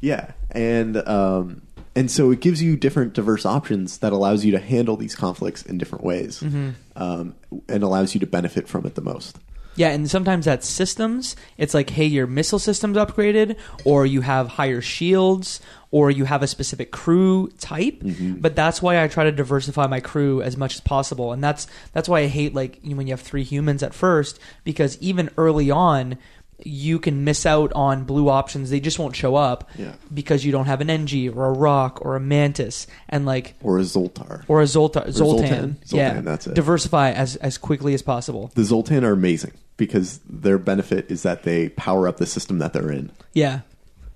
Yeah, 0.00 0.32
and 0.50 0.96
um, 1.08 1.62
and 1.94 2.10
so 2.10 2.32
it 2.32 2.40
gives 2.40 2.60
you 2.60 2.76
different 2.76 3.12
diverse 3.12 3.46
options 3.46 3.98
that 3.98 4.12
allows 4.12 4.44
you 4.44 4.50
to 4.52 4.58
handle 4.58 4.96
these 4.96 5.14
conflicts 5.14 5.62
in 5.62 5.78
different 5.78 6.02
ways, 6.04 6.40
Mm-hmm. 6.40 6.70
um, 6.96 7.34
and 7.68 7.82
allows 7.84 8.14
you 8.14 8.20
to 8.20 8.26
benefit 8.26 8.66
from 8.66 8.84
it 8.84 8.96
the 8.96 9.00
most. 9.02 9.38
Yeah, 9.74 9.88
and 9.88 10.10
sometimes 10.10 10.44
that's 10.44 10.68
systems. 10.68 11.34
It's 11.56 11.74
like, 11.74 11.90
hey, 11.90 12.04
your 12.04 12.26
missile 12.26 12.58
system's 12.58 12.96
upgraded, 12.96 13.56
or 13.84 14.04
you 14.04 14.20
have 14.20 14.48
higher 14.48 14.80
shields, 14.80 15.60
or 15.90 16.10
you 16.10 16.24
have 16.24 16.42
a 16.42 16.46
specific 16.46 16.90
crew 16.90 17.48
type. 17.58 18.00
Mm-hmm. 18.00 18.34
But 18.34 18.54
that's 18.54 18.82
why 18.82 19.02
I 19.02 19.08
try 19.08 19.24
to 19.24 19.32
diversify 19.32 19.86
my 19.86 20.00
crew 20.00 20.42
as 20.42 20.56
much 20.56 20.74
as 20.74 20.80
possible, 20.80 21.32
and 21.32 21.42
that's 21.42 21.66
that's 21.92 22.08
why 22.08 22.20
I 22.20 22.26
hate 22.26 22.54
like 22.54 22.80
when 22.82 23.06
you 23.06 23.12
have 23.12 23.20
three 23.20 23.44
humans 23.44 23.82
at 23.82 23.94
first, 23.94 24.38
because 24.64 24.98
even 25.00 25.30
early 25.36 25.70
on. 25.70 26.18
You 26.64 26.98
can 26.98 27.24
miss 27.24 27.44
out 27.46 27.72
on 27.74 28.04
blue 28.04 28.28
options; 28.28 28.70
they 28.70 28.80
just 28.80 28.98
won't 28.98 29.16
show 29.16 29.34
up 29.36 29.68
Yeah. 29.78 29.92
because 30.12 30.44
you 30.44 30.52
don't 30.52 30.66
have 30.66 30.80
an 30.80 30.88
Engi 30.88 31.34
or 31.34 31.46
a 31.46 31.52
Rock 31.52 31.98
or 32.04 32.16
a 32.16 32.20
Mantis, 32.20 32.86
and 33.08 33.26
like 33.26 33.54
Or 33.62 33.78
a 33.78 33.82
Zoltar. 33.82 34.44
or 34.48 34.60
a 34.62 34.64
Zolta, 34.64 35.10
Zoltan. 35.12 35.78
Zoltan. 35.86 35.86
Yeah, 35.90 36.20
that's 36.20 36.46
it. 36.46 36.54
Diversify 36.54 37.10
as 37.12 37.36
as 37.36 37.58
quickly 37.58 37.94
as 37.94 38.02
possible. 38.02 38.50
The 38.54 38.64
Zoltan 38.64 39.04
are 39.04 39.12
amazing 39.12 39.52
because 39.76 40.20
their 40.28 40.58
benefit 40.58 41.10
is 41.10 41.22
that 41.22 41.42
they 41.42 41.70
power 41.70 42.06
up 42.06 42.18
the 42.18 42.26
system 42.26 42.58
that 42.58 42.72
they're 42.72 42.90
in. 42.92 43.10
Yeah, 43.32 43.60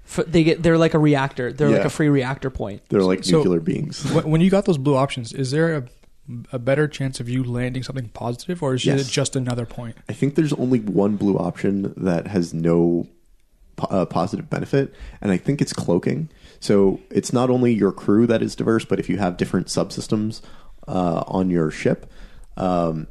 F- 0.06 0.24
they 0.26 0.44
get 0.44 0.62
they're 0.62 0.78
like 0.78 0.94
a 0.94 0.98
reactor. 0.98 1.52
They're 1.52 1.70
like 1.70 1.84
a 1.84 1.90
free 1.90 2.08
reactor 2.08 2.50
point. 2.50 2.82
They're 2.90 3.02
like 3.02 3.24
So- 3.24 3.38
nuclear 3.38 3.60
beings. 3.60 4.04
When 4.12 4.30
when 4.30 4.40
you 4.40 4.50
got 4.50 4.64
those 4.66 4.78
blue 4.78 4.94
options, 4.96 5.32
is 5.32 5.50
there 5.50 5.76
a, 5.76 5.84
a 6.52 6.58
better 6.58 6.88
chance 6.88 7.20
of 7.20 7.28
you 7.28 7.44
landing 7.44 7.82
something 7.82 8.08
positive, 8.08 8.62
or 8.62 8.74
is 8.74 8.84
Yes. 8.84 9.00
it 9.08 9.10
just 9.10 9.36
another 9.36 9.66
point? 9.66 9.96
I 10.08 10.12
think 10.12 10.34
there's 10.34 10.52
only 10.54 10.80
one 10.80 11.16
blue 11.16 11.36
option 11.36 11.94
that 11.96 12.26
has 12.26 12.52
no 12.52 13.06
po- 13.76 13.86
uh, 13.88 14.04
positive 14.06 14.50
benefit, 14.50 14.92
and 15.20 15.30
I 15.30 15.36
think 15.36 15.60
it's 15.62 15.72
cloaking. 15.72 16.28
So 16.58 17.00
it's 17.10 17.32
not 17.32 17.50
only 17.50 17.72
your 17.74 17.92
crew 17.92 18.26
that 18.26 18.42
is 18.42 18.56
diverse, 18.56 18.84
but 18.84 18.98
if 18.98 19.08
you 19.08 19.18
have 19.18 19.36
different 19.36 19.66
subsystems 19.68 20.40
uh, 20.88 21.22
on 21.26 21.50
your 21.50 21.70
ship, 21.70 22.10
um, 22.56 23.06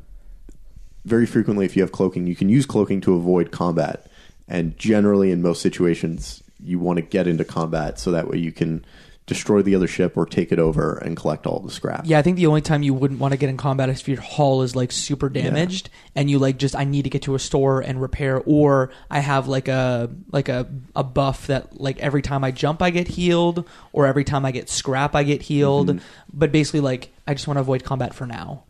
very 1.05 1.25
frequently, 1.25 1.65
if 1.65 1.75
you 1.75 1.83
have 1.83 1.91
cloaking, 1.91 2.25
you 2.25 2.35
can 2.35 2.49
use 2.49 2.65
cloaking 2.65 2.99
to 3.01 3.13
avoid 3.15 3.51
combat. 3.51 4.07
And 4.47 4.77
generally, 4.77 5.31
in 5.31 5.41
most 5.41 5.61
situations, 5.61 6.41
you 6.63 6.79
want 6.79 6.97
to 6.97 7.03
get 7.03 7.27
into 7.27 7.43
combat 7.45 7.99
so 7.99 8.11
that 8.11 8.27
way 8.27 8.37
you 8.37 8.51
can 8.51 8.83
destroy 9.27 9.61
the 9.61 9.73
other 9.73 9.87
ship 9.87 10.15
or 10.15 10.25
take 10.25 10.51
it 10.51 10.59
over 10.59 10.97
and 10.97 11.17
collect 11.17 11.47
all 11.47 11.59
the 11.59 11.71
scrap. 11.71 12.05
Yeah, 12.05 12.19
I 12.19 12.21
think 12.21 12.37
the 12.37 12.45
only 12.45 12.61
time 12.61 12.83
you 12.83 12.93
wouldn't 12.93 13.19
want 13.19 13.31
to 13.31 13.37
get 13.37 13.49
in 13.49 13.57
combat 13.57 13.89
is 13.89 14.01
if 14.01 14.07
your 14.07 14.21
hull 14.21 14.61
is 14.61 14.75
like 14.75 14.91
super 14.91 15.29
damaged 15.29 15.89
and 16.15 16.29
you 16.29 16.37
like 16.37 16.57
just 16.57 16.75
I 16.75 16.83
need 16.83 17.03
to 17.03 17.09
get 17.09 17.23
to 17.23 17.35
a 17.35 17.39
store 17.39 17.81
and 17.81 18.01
repair, 18.01 18.41
or 18.45 18.91
I 19.09 19.19
have 19.19 19.47
like 19.47 19.67
a 19.67 20.11
like 20.31 20.49
a 20.49 20.67
a 20.95 21.03
buff 21.03 21.47
that 21.47 21.79
like 21.79 21.99
every 21.99 22.21
time 22.21 22.43
I 22.43 22.51
jump 22.51 22.81
I 22.81 22.91
get 22.91 23.07
healed, 23.07 23.67
or 23.93 24.05
every 24.05 24.23
time 24.23 24.45
I 24.45 24.51
get 24.51 24.69
scrap 24.69 25.15
I 25.15 25.23
get 25.23 25.41
healed. 25.41 25.89
Mm-hmm. 25.89 26.05
But 26.31 26.51
basically, 26.51 26.81
like 26.81 27.11
I 27.25 27.33
just 27.33 27.47
want 27.47 27.57
to 27.57 27.61
avoid 27.61 27.83
combat 27.83 28.13
for 28.13 28.27
now. 28.27 28.63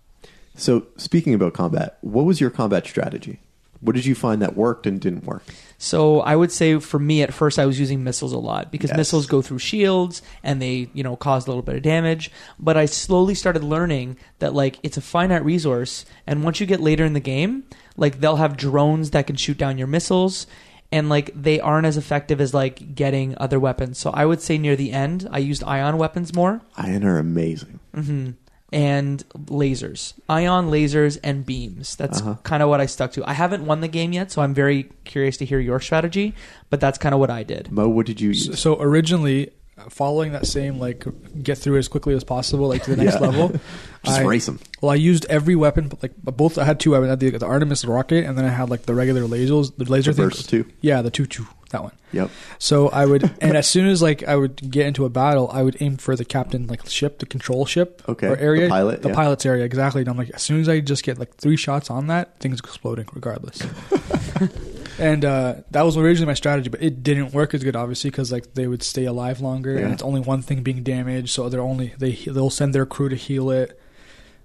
So, 0.57 0.87
speaking 0.95 1.33
about 1.33 1.53
combat, 1.53 1.97
what 1.99 2.23
was 2.23 2.39
your 2.39 2.49
combat 2.49 2.87
strategy? 2.87 3.39
What 3.85 3.95
did 3.95 4.05
you 4.05 4.15
find 4.15 4.41
that 4.41 4.55
worked 4.57 4.85
and 4.87 4.99
didn't 4.99 5.23
work? 5.25 5.43
So 5.77 6.21
I 6.21 6.35
would 6.35 6.51
say 6.51 6.79
for 6.79 6.99
me 6.99 7.21
at 7.21 7.33
first 7.33 7.59
I 7.59 7.65
was 7.65 7.79
using 7.79 8.03
missiles 8.03 8.33
a 8.33 8.37
lot 8.39 8.71
because 8.71 8.89
Yes. 8.89 8.97
missiles 8.97 9.25
go 9.27 9.41
through 9.41 9.59
shields 9.59 10.21
and 10.43 10.61
they, 10.61 10.89
you 10.93 11.03
know, 11.03 11.15
cause 11.15 11.45
a 11.45 11.49
little 11.49 11.61
bit 11.63 11.75
of 11.75 11.81
damage. 11.83 12.31
But 12.59 12.77
I 12.77 12.85
slowly 12.85 13.35
started 13.35 13.63
learning 13.63 14.17
that 14.39 14.53
like 14.53 14.79
it's 14.83 14.97
a 14.97 15.01
finite 15.01 15.45
resource 15.45 16.05
and 16.25 16.43
once 16.43 16.59
you 16.59 16.65
get 16.65 16.79
later 16.81 17.05
in 17.05 17.13
the 17.13 17.19
game, 17.19 17.63
like 17.97 18.19
they'll 18.19 18.37
have 18.37 18.57
drones 18.57 19.11
that 19.11 19.27
can 19.27 19.35
shoot 19.35 19.57
down 19.57 19.77
your 19.77 19.87
missiles 19.87 20.47
and 20.91 21.09
like 21.09 21.31
they 21.39 21.59
aren't 21.59 21.85
as 21.87 21.97
effective 21.97 22.39
as 22.39 22.53
like 22.53 22.95
getting 22.95 23.35
other 23.37 23.59
weapons. 23.59 23.97
So 23.97 24.11
I 24.11 24.25
would 24.25 24.41
say 24.41 24.57
near 24.57 24.75
the 24.75 24.91
end 24.93 25.27
I 25.31 25.39
used 25.39 25.63
ion 25.63 25.97
weapons 25.97 26.33
more. 26.33 26.61
Ion 26.77 27.03
are 27.03 27.17
amazing. 27.19 27.79
hmm 27.93 28.31
And 28.71 29.23
lasers, 29.45 30.13
ion 30.27 30.69
lasers, 30.71 31.17
and 31.23 31.45
beams. 31.45 31.95
That's 31.95 32.19
Uh-huh. 32.19 32.35
kind 32.43 32.63
of 32.63 32.67
what 32.69 32.81
I 32.81 32.87
stuck 32.87 33.11
to. 33.13 33.23
I 33.29 33.33
haven't 33.33 33.65
won 33.65 33.81
the 33.81 33.87
game 33.87 34.11
yet, 34.11 34.31
so 34.31 34.41
I'm 34.41 34.53
very 34.53 34.89
curious 35.05 35.37
to 35.37 35.45
hear 35.45 35.59
your 35.59 35.79
strategy. 35.79 36.33
But 36.71 36.79
that's 36.81 36.97
kind 36.97 37.13
of 37.13 37.19
what 37.19 37.29
I 37.29 37.43
did. 37.43 37.71
Mo, 37.71 37.87
what 37.87 38.05
did 38.07 38.19
you 38.19 38.29
use? 38.29 38.45
So, 38.47 38.53
so 38.53 38.81
originally, 38.81 39.51
uh, 39.77 39.83
following 39.89 40.31
that 40.31 40.47
same 40.47 40.79
like 40.79 41.05
get 41.43 41.57
through 41.59 41.77
as 41.77 41.87
quickly 41.87 42.15
as 42.15 42.23
possible, 42.23 42.67
like 42.67 42.83
to 42.83 42.95
the 42.95 43.03
next 43.03 43.15
Yeah. 43.21 43.27
level. 43.27 43.49
Just 44.03 44.19
I, 44.19 44.23
race 44.23 44.45
them. 44.47 44.59
Well, 44.81 44.91
I 44.91 44.95
used 44.95 45.25
every 45.29 45.55
weapon, 45.55 45.87
but, 45.87 46.01
like 46.01 46.13
both. 46.23 46.57
I 46.57 46.63
had 46.65 46.79
two 46.79 46.91
weapons. 46.91 47.07
I 47.07 47.11
had 47.11 47.19
the, 47.19 47.29
the 47.37 47.45
Artemis 47.45 47.85
rocket, 47.85 48.25
and 48.25 48.37
then 48.37 48.45
I 48.45 48.49
had 48.49 48.69
like 48.69 48.83
the 48.87 48.95
regular 48.95 49.21
lasers, 49.23 49.75
the 49.77 49.85
laser 49.85 50.11
The 50.11 50.17
thing. 50.23 50.29
burst 50.29 50.49
too. 50.49 50.65
Yeah, 50.81 51.01
the 51.03 51.11
two 51.11 51.27
two 51.27 51.45
that 51.75 51.83
one. 51.83 51.91
Yep. 52.11 52.29
So 52.59 52.87
I 52.89 53.05
would, 53.05 53.23
and 53.41 53.55
as 53.57 53.67
soon 53.67 53.87
as 53.87 54.01
like 54.01 54.23
I 54.23 54.35
would 54.35 54.71
get 54.71 54.85
into 54.87 55.03
a 55.05 55.09
battle, 55.09 55.49
I 55.51 55.61
would 55.63 55.75
aim 55.81 55.97
for 55.97 56.15
the 56.15 56.23
captain 56.25 56.67
like 56.67 56.87
ship, 56.89 57.19
the 57.19 57.25
control 57.25 57.65
ship, 57.65 58.01
Okay, 58.07 58.27
or 58.27 58.37
area, 58.37 58.63
the 58.63 58.69
pilot, 58.69 59.01
the 59.01 59.09
yeah. 59.09 59.15
pilot's 59.15 59.45
area 59.45 59.65
exactly. 59.65 60.01
And 60.01 60.09
I'm 60.09 60.17
like, 60.17 60.29
as 60.31 60.41
soon 60.41 60.61
as 60.61 60.69
I 60.69 60.79
just 60.79 61.03
get 61.03 61.19
like 61.19 61.35
three 61.35 61.57
shots 61.57 61.89
on 61.89 62.07
that, 62.07 62.39
things 62.39 62.59
exploding 62.59 63.07
regardless. 63.13 63.59
and 64.99 65.25
uh, 65.25 65.55
that 65.71 65.81
was 65.83 65.97
originally 65.97 66.27
my 66.27 66.33
strategy, 66.35 66.69
but 66.69 66.81
it 66.81 67.03
didn't 67.03 67.33
work 67.33 67.53
as 67.53 67.63
good, 67.63 67.75
obviously, 67.75 68.09
because 68.11 68.31
like 68.31 68.53
they 68.53 68.67
would 68.67 68.83
stay 68.83 69.05
alive 69.05 69.41
longer, 69.41 69.73
Yeah. 69.73 69.81
and 69.85 69.93
it's 69.93 70.03
only 70.03 70.21
one 70.21 70.41
thing 70.41 70.63
being 70.63 70.83
damaged, 70.83 71.29
so 71.29 71.49
they're 71.49 71.61
only 71.61 71.93
they 71.97 72.13
they'll 72.13 72.49
send 72.49 72.73
their 72.73 72.85
crew 72.85 73.09
to 73.09 73.15
heal 73.15 73.49
it. 73.51 73.79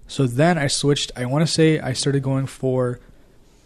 So 0.07 0.27
then 0.27 0.57
I 0.57 0.67
switched. 0.67 1.11
I 1.15 1.25
want 1.25 1.45
to 1.47 1.51
say 1.51 1.79
I 1.79 1.93
started 1.93 2.21
going 2.21 2.47
for 2.47 2.99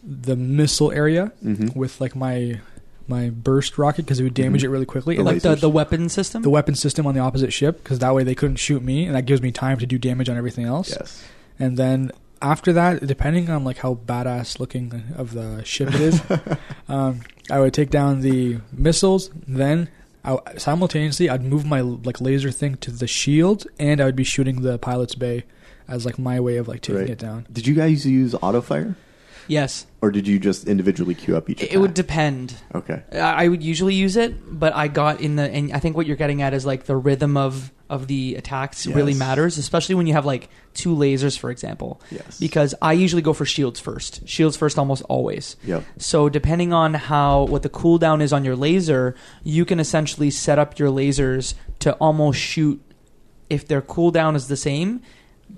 the 0.07 0.35
missile 0.35 0.91
area 0.91 1.31
hmm 1.41 1.69
with 1.73 1.99
like 1.99 2.15
my 2.15 2.59
my 3.07 3.29
burst 3.29 3.77
rocket 3.77 4.03
because 4.05 4.19
it 4.19 4.23
would 4.23 4.33
damage 4.33 4.61
Mhm. 4.61 4.65
it 4.65 4.69
really 4.69 4.85
quickly. 4.85 5.15
The 5.15 5.19
and, 5.21 5.25
like 5.25 5.33
like 5.35 5.43
the, 5.43 5.55
the 5.55 5.69
weapon 5.69 6.09
system. 6.09 6.41
the 6.41 6.49
weapon 6.49 6.75
system 6.75 7.05
on 7.05 7.13
the 7.13 7.19
opposite 7.21 7.53
ship 7.53 7.83
because 7.83 7.99
that 7.99 8.13
way 8.15 8.23
they 8.23 8.35
couldn't 8.35 8.55
shoot 8.57 8.81
me, 8.83 9.05
and 9.05 9.15
that 9.15 9.25
gives 9.25 9.41
me 9.41 9.51
time 9.51 9.77
to 9.77 9.85
do 9.85 9.97
damage 9.97 10.29
on 10.29 10.37
everything 10.37 10.65
else. 10.65 10.89
Yes. 10.89 11.23
And 11.59 11.77
then 11.77 12.11
after 12.41 12.73
that, 12.73 13.05
depending 13.07 13.49
on 13.49 13.63
like 13.63 13.77
how 13.77 13.95
badass 14.05 14.59
looking 14.59 15.03
of 15.15 15.33
the 15.33 15.63
ship 15.63 15.89
it 15.93 16.01
is, 16.01 16.21
um, 16.89 17.21
I 17.49 17.59
would 17.59 17.73
take 17.73 17.89
down 17.89 18.21
the 18.21 18.57
missiles. 18.73 19.29
Then 19.47 19.89
I, 20.23 20.37
simultaneously, 20.57 21.29
I'd 21.29 21.43
move 21.43 21.65
my 21.65 21.81
like 21.81 22.19
laser 22.19 22.51
thing 22.51 22.75
to 22.77 22.91
the 22.91 23.07
shield, 23.07 23.67
and 23.79 24.01
I 24.01 24.05
would 24.05 24.15
be 24.15 24.23
shooting 24.23 24.61
the 24.63 24.77
pilot's 24.79 25.15
bay 25.15 25.43
as 25.87 26.03
like 26.05 26.17
my 26.17 26.39
way 26.39 26.57
of 26.57 26.67
like 26.67 26.81
taking 26.81 27.01
Right. 27.01 27.09
it 27.11 27.19
down. 27.19 27.45
Did 27.53 27.67
you 27.67 27.75
guys 27.75 28.05
use 28.05 28.33
auto 28.41 28.59
fire, 28.61 28.95
yes, 29.47 29.85
or 30.01 30.11
did 30.11 30.27
you 30.27 30.39
just 30.39 30.67
individually 30.67 31.15
queue 31.15 31.35
up 31.35 31.49
each? 31.49 31.61
it, 31.61 31.73
it 31.73 31.77
would 31.77 31.93
depend. 31.93 32.55
Okay. 32.73 33.03
I 33.11 33.45
I 33.45 33.47
would 33.47 33.63
usually 33.63 33.95
use 33.95 34.15
it, 34.17 34.59
but 34.59 34.75
I 34.75 34.87
got 34.87 35.21
in 35.21 35.35
the 35.35 35.43
and 35.49 35.71
I 35.73 35.79
think 35.79 35.95
what 35.95 36.07
you're 36.07 36.15
getting 36.15 36.41
at 36.41 36.53
is 36.53 36.65
like 36.65 36.85
the 36.85 36.95
rhythm 36.95 37.37
of 37.37 37.71
of 37.89 38.07
the 38.07 38.35
attacks 38.35 38.87
really 38.87 39.13
matters, 39.13 39.57
especially 39.57 39.93
when 39.95 40.07
you 40.07 40.13
have 40.13 40.25
like 40.25 40.49
two 40.73 40.95
lasers, 40.95 41.37
for 41.37 41.51
example. 41.51 42.01
Yes. 42.09 42.39
Because 42.39 42.73
I 42.81 42.93
usually 42.93 43.21
go 43.21 43.33
for 43.33 43.45
shields 43.45 43.79
first. 43.79 44.27
Shields 44.27 44.57
first 44.57 44.79
almost 44.79 45.03
always. 45.03 45.55
Yep. 45.63 45.83
So 45.99 46.29
depending 46.29 46.73
on 46.73 46.95
how 46.95 47.43
what 47.43 47.61
the 47.61 47.69
cooldown 47.69 48.21
is 48.21 48.33
on 48.33 48.43
your 48.43 48.55
laser, 48.55 49.15
you 49.43 49.65
can 49.65 49.79
essentially 49.79 50.31
set 50.31 50.57
up 50.57 50.79
your 50.79 50.89
lasers 50.89 51.53
to 51.79 51.93
almost 51.93 52.39
shoot 52.39 52.81
if 53.49 53.67
their 53.67 53.81
cooldown 53.81 54.35
is 54.35 54.47
the 54.47 54.57
same, 54.57 55.01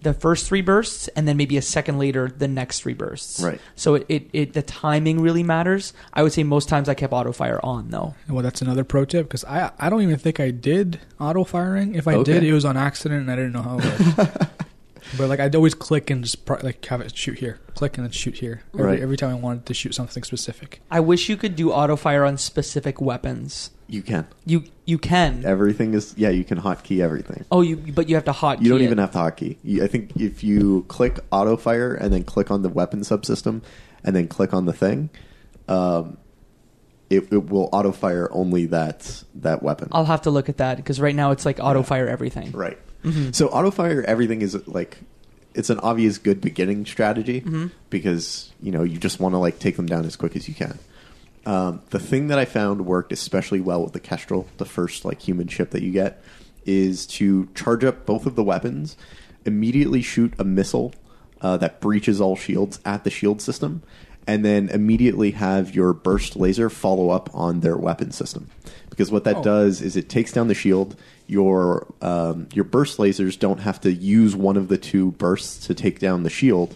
the 0.01 0.13
first 0.13 0.47
three 0.47 0.61
bursts, 0.61 1.07
and 1.09 1.27
then 1.27 1.37
maybe 1.37 1.57
a 1.57 1.61
second 1.61 1.97
later 1.97 2.27
the 2.27 2.47
next 2.47 2.81
three 2.81 2.93
bursts. 2.93 3.41
Right. 3.41 3.59
So 3.75 3.95
it, 3.95 4.05
it, 4.09 4.29
it 4.33 4.53
the 4.53 4.61
timing 4.61 5.21
really 5.21 5.43
matters. 5.43 5.93
I 6.13 6.23
would 6.23 6.33
say 6.33 6.43
most 6.43 6.69
times 6.69 6.87
I 6.89 6.93
kept 6.93 7.13
auto 7.13 7.31
fire 7.31 7.59
on 7.63 7.89
though. 7.89 8.13
Well, 8.29 8.43
that's 8.43 8.61
another 8.61 8.83
pro 8.83 9.05
tip 9.05 9.27
because 9.27 9.43
I 9.45 9.71
I 9.79 9.89
don't 9.89 10.01
even 10.03 10.17
think 10.17 10.39
I 10.39 10.51
did 10.51 10.99
auto 11.19 11.43
firing. 11.43 11.95
If 11.95 12.07
I 12.07 12.13
Okay. 12.15 12.33
did, 12.33 12.43
it 12.43 12.53
was 12.53 12.65
on 12.65 12.77
accident 12.77 13.21
and 13.21 13.31
I 13.31 13.35
didn't 13.35 13.53
know 13.53 13.61
how 13.63 13.79
it 13.79 14.17
worked. 14.17 14.39
but 15.17 15.29
like 15.29 15.39
I'd 15.39 15.55
always 15.55 15.73
click 15.73 16.09
and 16.09 16.23
just 16.23 16.45
pr- 16.45 16.59
like 16.61 16.83
have 16.85 17.01
it 17.01 17.15
shoot 17.15 17.39
here, 17.39 17.59
click 17.73 17.97
and 17.97 18.05
then 18.05 18.11
shoot 18.11 18.35
here 18.35 18.61
every, 18.73 18.85
Right. 18.85 18.99
every 18.99 19.17
time 19.17 19.31
I 19.31 19.35
wanted 19.35 19.65
to 19.67 19.73
shoot 19.73 19.95
something 19.95 20.23
specific. 20.23 20.81
I 20.91 20.99
wish 20.99 21.29
you 21.29 21.37
could 21.37 21.55
do 21.55 21.71
auto 21.71 21.95
fire 21.95 22.23
on 22.25 22.37
specific 22.37 22.99
weapons. 23.01 23.71
You 23.89 24.01
can. 24.01 24.27
You 24.45 24.63
you 24.85 24.97
can. 24.97 25.45
Everything 25.45 25.93
is 25.93 26.13
yeah. 26.17 26.29
You 26.29 26.43
can 26.43 26.59
hotkey 26.59 27.01
everything. 27.01 27.45
Oh, 27.51 27.61
you 27.61 27.77
but 27.77 28.09
you 28.09 28.15
have 28.15 28.25
to 28.25 28.31
hotkey. 28.33 28.61
You 28.63 28.69
don't 28.69 28.81
it. 28.81 28.85
even 28.85 28.97
have 28.97 29.11
to 29.11 29.17
hotkey. 29.19 29.57
You, 29.63 29.83
I 29.83 29.87
think 29.87 30.15
if 30.17 30.43
you 30.43 30.83
click 30.89 31.19
auto 31.31 31.55
fire 31.55 31.93
and 31.93 32.11
then 32.13 32.23
click 32.25 32.51
on 32.51 32.63
the 32.63 32.69
weapon 32.69 33.01
subsystem 33.01 33.61
and 34.03 34.15
then 34.15 34.27
click 34.27 34.53
on 34.53 34.65
the 34.65 34.73
thing, 34.73 35.09
um, 35.69 36.17
it, 37.09 37.31
it 37.31 37.49
will 37.49 37.69
auto 37.71 37.91
fire 37.93 38.27
only 38.31 38.65
that 38.67 39.23
that 39.35 39.63
weapon. 39.63 39.87
I'll 39.93 40.05
have 40.05 40.23
to 40.23 40.31
look 40.31 40.49
at 40.49 40.57
that 40.57 40.75
because 40.77 40.99
right 40.99 41.15
now 41.15 41.31
it's 41.31 41.45
like 41.45 41.59
auto 41.61 41.81
fire 41.83 42.07
everything. 42.07 42.51
Right. 42.51 42.77
Mhm. 43.03 43.33
So 43.33 43.47
auto 43.47 43.71
fire 43.71 44.03
everything 44.03 44.41
is 44.41 44.67
like 44.67 44.97
it's 45.53 45.69
an 45.69 45.79
obvious 45.79 46.17
good 46.17 46.41
beginning 46.41 46.85
strategy 46.85 47.41
Mhm. 47.41 47.71
because 47.89 48.51
you 48.61 48.71
know 48.71 48.83
you 48.83 48.97
just 48.97 49.19
want 49.21 49.33
to 49.33 49.37
like 49.39 49.59
take 49.59 49.77
them 49.77 49.85
down 49.85 50.03
as 50.05 50.15
quick 50.17 50.35
as 50.35 50.49
you 50.49 50.53
can. 50.53 50.77
Um, 51.47 51.81
the 51.91 51.99
thing 51.99 52.27
that 52.27 52.37
I 52.37 52.43
found 52.43 52.85
worked 52.85 53.13
especially 53.13 53.61
well 53.61 53.81
with 53.81 53.93
the 53.93 54.01
Kestrel, 54.01 54.47
the 54.57 54.65
first 54.65 55.05
like 55.05 55.21
human 55.21 55.47
ship 55.47 55.71
that 55.71 55.81
you 55.81 55.93
get, 55.93 56.21
is 56.65 57.07
to 57.07 57.47
charge 57.55 57.85
up 57.85 58.05
both 58.05 58.25
of 58.25 58.35
the 58.35 58.43
weapons, 58.43 58.97
immediately 59.45 60.01
shoot 60.01 60.33
a 60.37 60.43
missile 60.43 60.93
uh, 61.39 61.55
that 61.55 61.79
breaches 61.79 62.19
all 62.19 62.35
shields 62.35 62.81
at 62.83 63.05
the 63.05 63.09
shield 63.09 63.41
system, 63.41 63.81
and 64.27 64.43
then 64.43 64.67
immediately 64.67 65.31
have 65.31 65.73
your 65.73 65.93
burst 65.93 66.35
laser 66.35 66.69
follow 66.69 67.11
up 67.11 67.29
on 67.33 67.61
their 67.61 67.77
weapon 67.77 68.11
system. 68.11 68.49
Because 68.89 69.09
what 69.09 69.23
that 69.23 69.37
Oh. 69.37 69.43
does 69.43 69.81
is 69.81 69.95
it 69.95 70.09
takes 70.09 70.33
down 70.33 70.49
the 70.49 70.53
shield. 70.53 70.97
Your 71.27 71.87
um, 72.01 72.47
your 72.53 72.65
burst 72.65 72.97
lasers 72.97 73.39
don't 73.39 73.61
have 73.61 73.79
to 73.81 73.93
use 73.93 74.35
one 74.35 74.57
of 74.57 74.67
the 74.67 74.77
two 74.77 75.11
bursts 75.13 75.65
to 75.67 75.73
take 75.73 75.99
down 75.99 76.23
the 76.23 76.29
shield, 76.29 76.75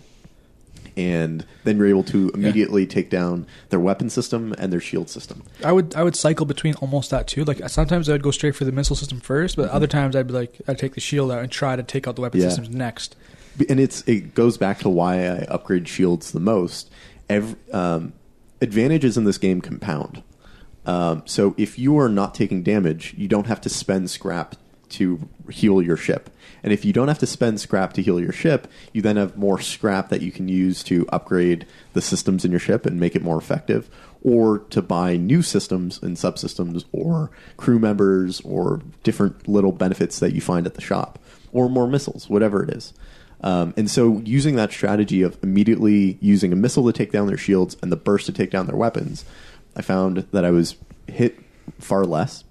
and 0.98 1.46
then 1.64 1.78
you're 1.78 1.88
able 1.88 2.04
to 2.04 2.30
immediately 2.34 2.86
take 2.86 3.10
down 3.10 3.46
their 3.70 3.80
weapon 3.80 4.10
system 4.10 4.54
and 4.58 4.72
their 4.74 4.80
shield 4.80 5.10
system. 5.10 5.44
I 5.64 5.72
would 5.72 5.96
I 5.96 6.04
would 6.04 6.16
cycle 6.16 6.46
between 6.46 6.76
almost 6.76 7.10
that 7.12 7.28
too. 7.28 7.44
Like 7.44 7.68
sometimes 7.70 8.10
I 8.10 8.14
would 8.14 8.24
go 8.24 8.32
straight 8.32 8.56
for 8.56 8.66
the 8.66 8.72
missile 8.72 8.96
system 8.96 9.20
first, 9.20 9.56
but 9.56 9.70
other 9.70 9.88
times 9.88 10.16
I'd 10.16 10.28
be 10.28 10.34
like 10.34 10.62
I'd 10.68 10.78
take 10.80 10.94
the 10.96 11.02
shield 11.02 11.32
out 11.32 11.40
and 11.40 11.52
try 11.52 11.76
to 11.76 11.84
take 11.84 12.08
out 12.08 12.16
the 12.16 12.22
weapon 12.22 12.40
Mm-hmm. 12.40 12.50
Yeah. 12.50 12.56
systems 12.56 12.70
next. 12.76 13.16
and 13.70 13.80
it's 13.80 14.02
it 14.08 14.34
goes 14.36 14.58
back 14.58 14.80
to 14.80 14.90
why 14.90 15.16
I 15.26 15.38
upgrade 15.46 15.88
shields 15.88 16.32
the 16.32 16.40
most. 16.40 16.90
Every, 17.30 17.56
um, 17.74 18.14
advantages 18.62 19.18
in 19.18 19.24
this 19.24 19.38
game 19.38 19.62
compound. 19.62 20.24
Um, 20.86 21.24
so 21.26 21.54
if 21.58 21.78
you 21.78 21.98
are 22.00 22.10
not 22.10 22.34
taking 22.36 22.64
damage, 22.64 23.14
you 23.18 23.28
don't 23.28 23.48
have 23.48 23.62
to 23.62 23.70
spend 23.70 24.10
scrap 24.10 24.56
to 24.92 25.28
heal 25.50 25.82
your 25.82 25.98
ship. 25.98 26.30
And 26.64 26.72
if 26.72 26.86
you 26.86 26.94
don't 26.94 27.08
have 27.08 27.20
to 27.20 27.28
spend 27.28 27.60
scrap 27.60 27.94
to 27.94 28.02
heal 28.02 28.20
your 28.20 28.32
ship, 28.32 28.68
you 28.94 29.02
then 29.02 29.18
have 29.18 29.38
more 29.38 29.60
scrap 29.60 30.10
that 30.10 30.22
you 30.22 30.32
can 30.32 30.48
use 30.48 30.84
to 30.84 31.08
upgrade 31.10 31.66
the 31.94 32.02
systems 32.02 32.46
in 32.46 32.52
your 32.52 32.60
ship 32.60 32.86
and 32.86 33.00
make 33.00 33.16
it 33.16 33.24
more 33.24 33.38
effective, 33.38 33.90
or 34.24 34.60
to 34.70 34.82
buy 34.82 35.18
new 35.18 35.42
systems 35.42 36.02
and 36.04 36.18
subsystems, 36.18 36.86
or 36.92 37.32
crew 37.58 37.80
members, 37.80 38.42
or 38.42 38.82
different 39.04 39.48
little 39.48 39.72
benefits 39.72 40.20
that 40.20 40.34
you 40.34 40.42
find 40.42 40.68
at 40.68 40.76
the 40.76 40.82
shop, 40.82 41.18
or 41.52 41.70
more 41.70 41.88
missiles, 41.88 42.30
whatever 42.30 42.64
it 42.64 42.70
is. 42.70 42.94
Um, 43.44 43.74
and 43.76 43.90
so, 43.90 44.22
using 44.24 44.56
that 44.56 44.72
strategy 44.72 45.24
of 45.24 45.38
immediately 45.42 46.20
using 46.22 46.54
a 46.54 46.56
missile 46.56 46.86
to 46.86 46.94
take 46.94 47.12
down 47.12 47.26
their 47.26 47.38
shields 47.38 47.76
and 47.82 47.92
the 47.92 47.96
burst 47.96 48.28
to 48.28 48.32
take 48.32 48.52
down 48.52 48.68
their 48.68 48.76
weapons, 48.76 49.26
I 49.76 49.82
found 49.82 50.28
that 50.32 50.46
I 50.46 50.52
was 50.52 50.76
hit 51.08 51.40
far 51.80 52.06
less, 52.06 52.44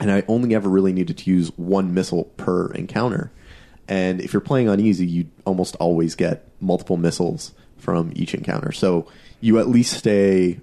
and 0.00 0.10
I 0.10 0.22
only 0.28 0.54
ever 0.54 0.68
really 0.68 0.92
needed 0.92 1.18
to 1.18 1.30
use 1.30 1.48
one 1.56 1.94
missile 1.94 2.24
per 2.36 2.70
encounter. 2.72 3.30
And 3.88 4.20
if 4.20 4.32
you're 4.32 4.40
playing 4.40 4.68
on 4.68 4.80
easy, 4.80 5.06
you 5.06 5.26
almost 5.44 5.76
always 5.76 6.14
get 6.14 6.46
multiple 6.60 6.96
missiles 6.96 7.52
from 7.78 8.12
each 8.16 8.34
encounter. 8.34 8.72
So 8.72 9.06
you 9.40 9.58
at 9.58 9.68
least 9.68 9.92
stay 9.92 10.60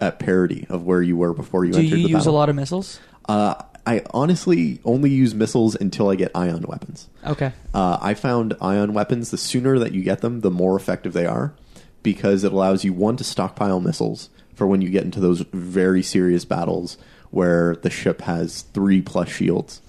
at 0.00 0.18
parity 0.18 0.66
of 0.68 0.84
where 0.84 1.02
you 1.02 1.16
were 1.16 1.32
before 1.32 1.64
you 1.64 1.72
Do 1.72 1.78
entered 1.78 1.96
you 1.98 2.02
the 2.04 2.10
use 2.10 2.18
battle. 2.20 2.34
a 2.34 2.36
lot 2.36 2.48
of 2.48 2.56
missiles? 2.56 3.00
Uh, 3.28 3.54
I 3.86 4.02
honestly 4.12 4.80
only 4.84 5.08
use 5.10 5.34
missiles 5.34 5.74
until 5.74 6.10
I 6.10 6.14
get 6.14 6.30
ion 6.34 6.62
weapons. 6.68 7.08
Okay. 7.26 7.52
Uh, 7.72 7.98
I 8.00 8.12
found 8.14 8.54
ion 8.60 8.92
weapons, 8.92 9.30
the 9.30 9.38
sooner 9.38 9.78
that 9.78 9.92
you 9.92 10.02
get 10.02 10.20
them, 10.20 10.40
the 10.42 10.50
more 10.50 10.76
effective 10.76 11.14
they 11.14 11.26
are 11.26 11.54
because 12.02 12.44
it 12.44 12.52
allows 12.52 12.84
you, 12.84 12.92
one, 12.92 13.16
to 13.16 13.24
stockpile 13.24 13.80
missiles 13.80 14.28
for 14.54 14.66
when 14.66 14.82
you 14.82 14.90
get 14.90 15.04
into 15.04 15.20
those 15.20 15.40
very 15.52 16.02
serious 16.02 16.44
battles 16.44 16.98
where 17.30 17.76
the 17.76 17.90
ship 17.90 18.22
has 18.22 18.62
three 18.62 19.00
plus 19.02 19.28
shields. 19.28 19.82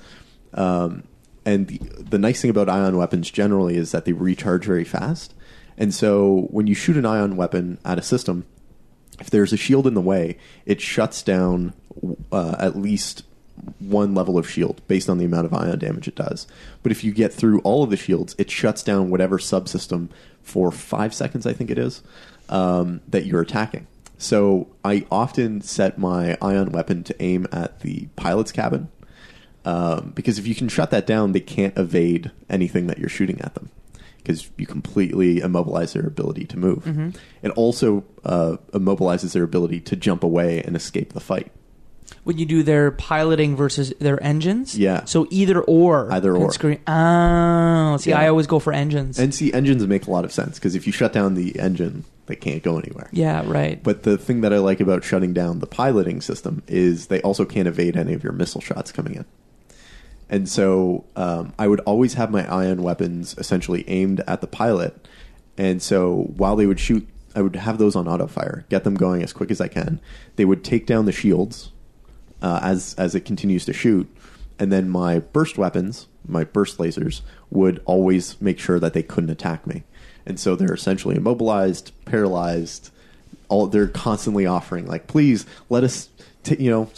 Um, 0.54 1.04
and 1.46 1.68
the, 1.68 1.78
the 1.98 2.18
nice 2.18 2.42
thing 2.42 2.52
about 2.52 2.70
ion 2.70 2.98
weapons 2.98 3.32
generally 3.32 3.78
is 3.78 3.92
that 3.92 4.06
they 4.06 4.14
recharge 4.14 4.66
very 4.66 4.84
fast. 4.84 5.34
And 5.78 5.94
so 5.94 6.48
when 6.52 6.68
you 6.68 6.76
shoot 6.76 6.98
an 6.98 7.06
ion 7.06 7.38
weapon 7.38 7.80
at 7.86 7.98
a 7.98 8.02
system, 8.02 8.46
if 9.20 9.30
there's 9.30 9.54
a 9.54 9.58
shield 9.58 9.88
in 9.88 9.94
the 9.94 10.02
way, 10.02 10.38
it 10.66 10.82
shuts 10.82 11.24
down 11.24 11.74
uh, 12.32 12.56
at 12.60 12.78
least 12.78 13.24
one 13.80 14.16
level 14.16 14.38
of 14.38 14.50
shield 14.50 14.82
based 14.88 15.10
on 15.10 15.18
the 15.18 15.26
amount 15.26 15.46
of 15.46 15.54
ion 15.54 15.80
damage 15.80 16.08
it 16.08 16.16
does. 16.16 16.48
But 16.84 16.92
if 16.92 17.04
you 17.04 17.12
get 17.12 17.34
through 17.34 17.60
all 17.62 17.84
of 17.84 17.90
the 17.90 17.98
shields, 17.98 18.36
it 18.38 18.50
shuts 18.50 18.84
down 18.84 19.10
whatever 19.10 19.38
subsystem 19.38 20.10
for 20.42 20.72
five 20.72 21.14
seconds, 21.14 21.46
I 21.46 21.54
think 21.54 21.70
it 21.70 21.78
is, 21.78 22.02
um, 22.50 23.02
that 23.08 23.26
you're 23.26 23.42
attacking. 23.42 23.88
So 24.20 24.68
I 24.84 25.08
often 25.10 25.62
set 25.62 25.98
my 25.98 26.38
ion 26.42 26.74
weapon 26.74 27.04
to 27.06 27.24
aim 27.24 27.48
at 27.54 27.80
the 27.80 28.10
pilot's 28.18 28.52
cabin 28.52 28.90
um, 29.64 30.12
because 30.14 30.38
if 30.38 30.46
you 30.46 30.54
can 30.54 30.68
shut 30.68 30.92
that 30.92 31.08
down, 31.08 31.32
they 31.32 31.40
can't 31.40 31.76
evade 31.78 32.30
anything 32.50 32.88
that 32.88 33.00
you're 33.00 33.08
shooting 33.10 33.40
at 33.40 33.56
them 33.56 33.70
because 34.18 34.52
you 34.58 34.68
completely 34.68 35.40
immobilize 35.40 35.94
their 35.94 36.06
ability 36.06 36.46
to 36.48 36.60
move. 36.60 36.84
Mm-hmm. 36.84 37.12
It 37.42 37.52
also 37.52 38.04
uh, 38.26 38.58
immobilizes 38.74 39.32
their 39.32 39.44
ability 39.44 39.80
to 39.80 39.96
jump 39.96 40.22
away 40.22 40.62
and 40.64 40.76
escape 40.76 41.14
the 41.14 41.22
fight. 41.22 41.50
When 42.24 42.38
you 42.38 42.46
do 42.46 42.64
their 42.64 42.92
piloting 42.92 43.56
versus 43.56 43.94
their 44.00 44.22
engines. 44.24 44.78
Yeah. 44.78 45.06
So 45.06 45.28
either 45.30 45.62
or. 45.62 46.12
Either 46.12 46.36
or. 46.36 46.52
Screen. 46.52 46.80
Oh, 46.88 47.98
see, 47.98 48.12
Yeah. 48.12 48.20
I 48.20 48.28
always 48.28 48.48
go 48.48 48.60
for 48.60 48.74
engines. 48.74 49.20
And 49.20 49.34
see, 49.34 49.52
engines 49.54 49.86
make 49.88 50.08
a 50.08 50.12
lot 50.12 50.26
of 50.26 50.32
sense 50.32 50.60
because 50.60 50.76
if 50.76 50.86
you 50.86 50.94
shut 50.94 51.14
down 51.14 51.36
the 51.36 51.60
engine, 51.60 52.06
they 52.28 52.36
can't 52.36 52.62
go 52.62 52.78
anywhere. 52.78 53.10
yeah, 53.12 53.44
right. 53.46 53.82
But 53.82 54.04
the 54.04 54.18
thing 54.18 54.42
that 54.42 54.54
I 54.54 54.60
like 54.60 54.80
about 54.80 55.04
shutting 55.04 55.34
down 55.34 55.60
the 55.60 55.68
piloting 55.68 56.22
system 56.22 56.62
is 56.68 57.08
they 57.08 57.22
also 57.22 57.46
can't 57.46 57.68
evade 57.68 57.98
any 57.98 58.14
of 58.14 58.24
your 58.24 58.34
missile 58.34 58.62
shots 58.62 58.92
coming 58.92 59.16
in. 59.16 59.26
And 60.30 60.48
so 60.48 61.06
um, 61.16 61.54
I 61.58 61.68
would 61.68 61.80
always 61.82 62.14
have 62.14 62.30
my 62.30 62.48
ion 62.48 62.84
weapons 62.84 63.36
essentially 63.40 63.84
aimed 63.90 64.22
at 64.28 64.42
the 64.42 64.48
pilot. 64.48 65.08
And 65.58 65.82
so 65.82 66.32
while 66.38 66.56
they 66.56 66.68
would 66.68 66.80
shoot, 66.80 67.08
I 67.36 67.42
would 67.42 67.56
have 67.56 67.80
those 67.80 67.96
on 67.96 68.08
auto 68.08 68.28
fire, 68.28 68.66
get 68.70 68.84
them 68.84 68.94
going 68.94 69.24
as 69.24 69.34
quick 69.34 69.50
as 69.50 69.60
I 69.60 69.68
can. 69.68 70.00
They 70.36 70.46
would 70.46 70.64
take 70.64 70.86
down 70.86 71.06
the 71.06 71.12
shields 71.12 71.72
uh, 72.42 72.60
as 72.62 72.96
as 72.98 73.16
it 73.16 73.26
continues 73.26 73.66
to 73.66 73.74
shoot, 73.74 74.08
and 74.58 74.72
then 74.72 74.90
my 74.90 75.20
burst 75.20 75.58
weapons, 75.58 76.08
my 76.28 76.44
burst 76.44 76.78
lasers, 76.78 77.22
would 77.50 77.82
always 77.86 78.40
make 78.42 78.60
sure 78.60 78.80
that 78.80 78.94
they 78.94 79.04
couldn't 79.04 79.30
attack 79.30 79.66
me. 79.66 79.84
And 80.26 80.40
so 80.40 80.56
they're 80.56 80.74
essentially 80.74 81.16
immobilized, 81.16 81.92
paralyzed. 82.06 82.92
All 83.48 83.66
they're 83.66 83.88
constantly 83.88 84.46
offering, 84.46 84.86
like, 84.86 85.08
please 85.08 85.46
let 85.70 85.84
us, 85.84 86.10
ta 86.44 86.56
you 86.58 86.70
know, 86.72 86.90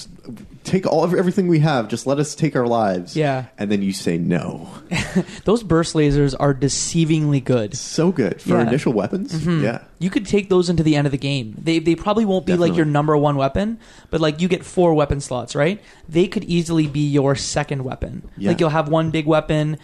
take 0.63 0.86
all 0.86 1.04
of 1.04 1.13
everything 1.13 1.47
we 1.47 1.60
have. 1.60 1.88
Just 1.88 2.06
let 2.06 2.19
us 2.19 2.36
take 2.36 2.56
our 2.56 2.67
lives. 2.67 3.15
Yeah. 3.15 3.45
And 3.58 3.71
then 3.71 3.82
you 3.82 3.91
say 3.93 4.17
no. 4.17 4.69
Those 5.45 5.63
burst 5.63 5.95
lasers 5.95 6.36
are 6.39 6.54
deceivingly 6.54 7.43
good. 7.43 7.75
so 7.75 8.12
good 8.12 8.41
for 8.41 8.49
Yeah. 8.51 8.67
Initial 8.67 8.93
weapons. 8.93 9.34
Mm-hmm. 9.34 9.63
Yeah. 9.63 9.84
You 9.99 10.10
could 10.10 10.25
take 10.25 10.49
those 10.49 10.69
into 10.69 10.84
the 10.84 10.95
end 10.95 11.08
of 11.08 11.12
the 11.12 11.17
game. 11.17 11.56
They 11.58 11.80
they 11.80 11.95
probably 11.95 12.25
won't 12.25 12.45
be 12.45 12.54
like 12.54 12.60
Definitely. 12.60 12.77
your 12.77 12.86
number 12.86 13.17
one 13.17 13.36
weapon, 13.38 13.80
but 14.10 14.21
like 14.21 14.41
you 14.41 14.47
get 14.47 14.63
four 14.65 14.93
weapon 14.93 15.19
slots, 15.21 15.56
right? 15.56 15.82
They 16.08 16.27
could 16.27 16.43
easily 16.45 16.88
be 16.88 17.08
your 17.08 17.36
second 17.36 17.84
weapon. 17.84 18.27
Yeah. 18.38 18.49
Like 18.49 18.60
you'll 18.60 18.69
have 18.69 18.89
one 18.89 19.12
big 19.12 19.25
weapon, 19.27 19.77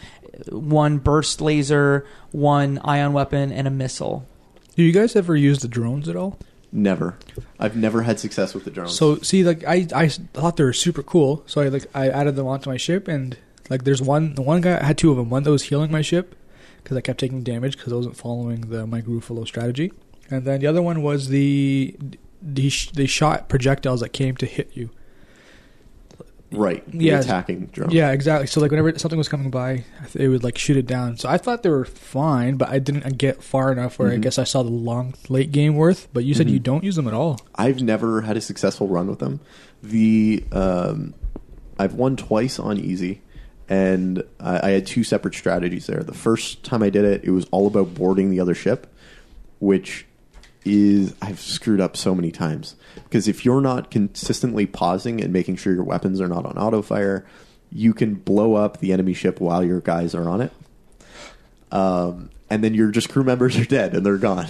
one 0.50 0.98
burst 1.00 1.42
laser, 1.42 2.06
one 2.32 2.80
ion 2.84 3.14
weapon, 3.14 3.52
and 3.52 3.68
a 3.68 3.72
missile. 3.72 4.28
Do 4.76 4.84
you 4.84 4.92
guys 4.92 5.16
ever 5.16 5.36
use 5.36 5.60
the 5.60 5.68
drones 5.68 6.08
at 6.08 6.16
all? 6.16 6.38
Never. 6.72 7.18
I've 7.60 7.76
never 7.76 8.02
had 8.04 8.20
success 8.20 8.54
with 8.54 8.66
the 8.66 8.72
drones. 8.72 8.98
So 8.98 9.18
see, 9.20 9.44
like 9.44 9.64
I, 9.66 9.88
I 9.96 10.08
thought 10.10 10.58
they 10.58 10.64
were 10.64 10.74
super 10.74 11.02
cool, 11.04 11.44
so 11.48 11.62
I 11.62 11.70
like 11.70 11.86
I 11.94 12.10
added 12.10 12.36
them 12.36 12.48
onto 12.48 12.70
my 12.70 12.78
ship, 12.78 13.08
and 13.08 13.38
like 13.70 13.84
there's 13.84 14.02
one, 14.02 14.36
the 14.36 14.42
one 14.42 14.62
guy 14.62 14.80
I 14.80 14.84
had 14.84 14.98
two 14.98 15.12
of 15.12 15.18
them. 15.18 15.30
One 15.30 15.44
that 15.44 15.52
was 15.52 15.64
healing 15.64 15.92
my 15.92 16.02
ship 16.02 16.36
because 16.84 16.98
I 16.98 17.02
kept 17.02 17.20
taking 17.20 17.44
damage 17.44 17.78
because 17.78 17.94
I 17.94 17.96
wasn't 17.96 18.18
following 18.18 18.62
the 18.62 18.86
my 18.86 19.02
Gruffalo 19.02 19.48
strategy, 19.48 19.92
and 20.30 20.46
then 20.46 20.60
the 20.60 20.68
other 20.68 20.82
one 20.82 21.02
was 21.02 21.30
the 21.30 21.96
the 22.42 22.72
they 22.94 23.06
shot 23.06 23.50
projectiles 23.50 24.02
that 24.02 24.10
came 24.10 24.36
to 24.38 24.46
hit 24.46 24.72
you. 24.74 24.90
Right. 26.52 26.84
The 26.92 27.06
Yeah. 27.06 27.20
attacking 27.20 27.68
drones. 27.68 27.94
Yeah, 27.94 28.12
exactly. 28.12 28.48
So 28.48 28.62
like 28.62 28.72
whenever 28.72 28.98
something 28.98 29.18
was 29.18 29.28
coming 29.28 29.50
by, 29.50 29.84
it 30.16 30.28
would 30.30 30.44
like 30.44 30.58
shoot 30.58 30.78
it 30.78 30.86
down. 30.88 31.18
So 31.18 31.28
I 31.30 31.38
thought 31.38 31.64
they 31.64 31.70
were 31.70 31.86
fine, 31.86 32.56
but 32.58 32.70
I 32.70 32.80
didn't 32.80 33.18
get 33.18 33.44
far 33.44 33.72
enough 33.72 34.00
where 34.00 34.12
I 34.12 34.18
Mhm. 34.18 34.22
guess 34.22 34.38
I 34.40 34.44
saw 34.44 34.64
the 34.64 34.70
long 34.70 35.14
late 35.30 35.52
game 35.52 35.76
worth. 35.76 36.08
But 36.14 36.24
you 36.24 36.34
said 36.34 36.50
you 36.50 36.60
don't 36.60 36.84
use 36.84 36.96
them 36.96 37.08
at 37.08 37.14
all. 37.14 37.40
I've 37.56 37.82
never 37.82 38.22
had 38.22 38.38
a 38.38 38.42
successful 38.42 38.88
run 38.88 39.08
with 39.08 39.20
them. 39.20 39.40
The 39.84 40.44
um, 40.52 41.14
I've 41.80 41.94
won 41.94 42.16
twice 42.16 42.58
on 42.60 42.78
easy, 42.80 43.22
and 43.70 44.24
I, 44.40 44.68
I 44.68 44.72
had 44.72 44.86
two 44.88 45.04
separate 45.04 45.36
strategies 45.36 45.86
there. 45.88 46.02
The 46.02 46.14
first 46.14 46.64
time 46.64 46.82
I 46.82 46.90
did 46.90 47.06
it, 47.06 47.22
it 47.24 47.32
was 47.32 47.46
all 47.52 47.68
about 47.68 47.94
boarding 47.94 48.30
the 48.32 48.40
other 48.40 48.56
ship, 48.56 48.88
which 49.60 50.06
is 50.68 51.14
I've 51.22 51.40
screwed 51.40 51.82
up 51.82 51.98
so 51.98 52.14
many 52.14 52.32
times 52.32 52.76
because 53.04 53.28
if 53.28 53.46
you're 53.46 53.62
not 53.62 53.92
consistently 53.92 54.66
pausing 54.66 55.22
and 55.22 55.34
making 55.34 55.58
sure 55.58 55.74
your 55.74 55.84
weapons 55.84 56.22
are 56.22 56.28
not 56.28 56.46
on 56.46 56.58
auto 56.58 56.82
fire, 56.82 57.26
you 57.72 57.94
can 57.94 58.16
blow 58.16 58.56
up 58.56 58.80
the 58.80 58.94
enemy 58.94 59.14
ship 59.14 59.40
while 59.40 59.64
your 59.64 59.82
guys 59.82 60.16
are 60.16 60.28
on 60.30 60.42
it. 60.42 60.52
Um, 61.72 62.30
and 62.50 62.64
then 62.64 62.74
your 62.74 62.92
just 62.92 63.10
crew 63.10 63.24
members 63.24 63.58
are 63.58 63.66
dead 63.66 63.94
and 63.94 64.06
they're 64.06 64.18
gone. 64.18 64.48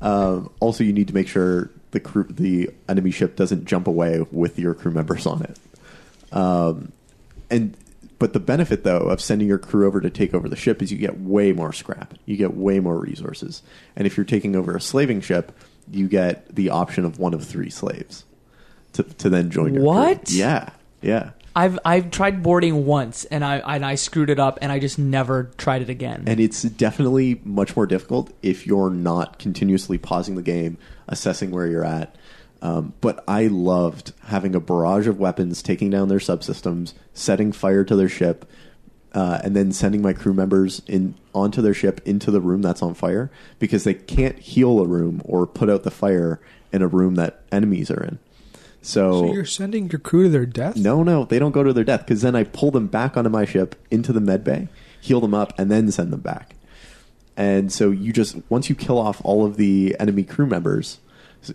Um, 0.00 0.50
also, 0.60 0.84
you 0.84 0.92
need 0.92 1.08
to 1.08 1.14
make 1.14 1.28
sure 1.28 1.70
the 1.90 2.00
crew, 2.00 2.24
the 2.24 2.70
enemy 2.88 3.10
ship 3.10 3.36
doesn't 3.36 3.64
jump 3.64 3.86
away 3.86 4.24
with 4.30 4.58
your 4.58 4.74
crew 4.74 4.92
members 4.92 5.26
on 5.26 5.42
it. 5.42 5.58
Um, 6.34 6.92
and 7.50 7.76
but 8.20 8.34
the 8.34 8.38
benefit 8.38 8.84
though 8.84 8.98
of 8.98 9.20
sending 9.20 9.48
your 9.48 9.58
crew 9.58 9.86
over 9.86 10.00
to 10.00 10.10
take 10.10 10.34
over 10.34 10.48
the 10.48 10.54
ship 10.54 10.80
is 10.82 10.92
you 10.92 10.98
get 10.98 11.18
way 11.18 11.50
more 11.52 11.72
scrap. 11.72 12.14
You 12.26 12.36
get 12.36 12.54
way 12.54 12.78
more 12.78 12.98
resources. 12.98 13.62
And 13.96 14.06
if 14.06 14.16
you're 14.16 14.26
taking 14.26 14.54
over 14.54 14.76
a 14.76 14.80
slaving 14.80 15.22
ship, 15.22 15.50
you 15.90 16.06
get 16.06 16.54
the 16.54 16.70
option 16.70 17.04
of 17.04 17.18
one 17.18 17.34
of 17.34 17.42
three 17.44 17.70
slaves 17.70 18.24
to 18.92 19.02
to 19.02 19.30
then 19.30 19.50
join 19.50 19.74
your 19.74 19.82
crew. 19.82 19.86
What? 19.86 20.30
Yeah, 20.30 20.68
yeah. 21.00 21.30
I've 21.56 21.78
I've 21.84 22.10
tried 22.10 22.42
boarding 22.42 22.84
once 22.84 23.24
and 23.24 23.42
I 23.42 23.56
and 23.58 23.84
I 23.84 23.94
screwed 23.94 24.30
it 24.30 24.38
up 24.38 24.58
and 24.60 24.70
I 24.70 24.78
just 24.78 24.98
never 24.98 25.50
tried 25.56 25.80
it 25.80 25.88
again. 25.88 26.24
And 26.26 26.38
it's 26.38 26.62
definitely 26.62 27.40
much 27.42 27.74
more 27.74 27.86
difficult 27.86 28.32
if 28.42 28.66
you're 28.66 28.90
not 28.90 29.38
continuously 29.38 29.96
pausing 29.96 30.36
the 30.36 30.42
game, 30.42 30.76
assessing 31.08 31.50
where 31.52 31.66
you're 31.66 31.86
at. 31.86 32.14
Um, 32.62 32.92
but 33.00 33.24
I 33.26 33.46
loved 33.46 34.12
having 34.24 34.54
a 34.54 34.60
barrage 34.60 35.06
of 35.06 35.18
weapons, 35.18 35.62
taking 35.62 35.88
down 35.90 36.08
their 36.08 36.18
subsystems, 36.18 36.92
setting 37.14 37.52
fire 37.52 37.84
to 37.84 37.96
their 37.96 38.08
ship, 38.08 38.44
uh, 39.14 39.40
and 39.42 39.56
then 39.56 39.72
sending 39.72 40.02
my 40.02 40.12
crew 40.12 40.34
members 40.34 40.82
in 40.86 41.14
onto 41.34 41.62
their 41.62 41.74
ship 41.74 42.00
into 42.04 42.30
the 42.30 42.40
room 42.40 42.60
that's 42.62 42.82
on 42.82 42.92
fire 42.94 43.30
because 43.58 43.84
they 43.84 43.94
can't 43.94 44.38
heal 44.38 44.78
a 44.80 44.86
room 44.86 45.22
or 45.24 45.46
put 45.46 45.70
out 45.70 45.84
the 45.84 45.90
fire 45.90 46.40
in 46.72 46.82
a 46.82 46.86
room 46.86 47.14
that 47.16 47.42
enemies 47.50 47.90
are 47.90 48.02
in. 48.02 48.18
So, 48.82 49.26
So 49.26 49.32
you're 49.32 49.44
sending 49.44 49.90
your 49.90 49.98
crew 49.98 50.24
to 50.24 50.28
their 50.28 50.46
death? 50.46 50.76
no, 50.76 51.02
no, 51.02 51.24
they 51.24 51.38
don't 51.38 51.52
go 51.52 51.62
to 51.62 51.72
their 51.72 51.84
death 51.84 52.00
because 52.00 52.22
then 52.22 52.34
I 52.36 52.44
pull 52.44 52.70
them 52.70 52.86
back 52.86 53.16
onto 53.16 53.30
my 53.30 53.44
ship 53.44 53.74
into 53.90 54.12
the 54.12 54.20
med 54.20 54.44
bay, 54.44 54.68
heal 55.00 55.20
them 55.20 55.34
up, 55.34 55.52
and 55.58 55.70
then 55.70 55.90
send 55.90 56.12
them 56.12 56.20
back. 56.20 56.54
And 57.36 57.72
so 57.72 57.90
you 57.90 58.12
just 58.12 58.36
once 58.48 58.68
you 58.68 58.74
kill 58.74 58.98
off 58.98 59.20
all 59.24 59.44
of 59.46 59.56
the 59.56 59.96
enemy 59.98 60.24
crew 60.24 60.46
members, 60.46 60.98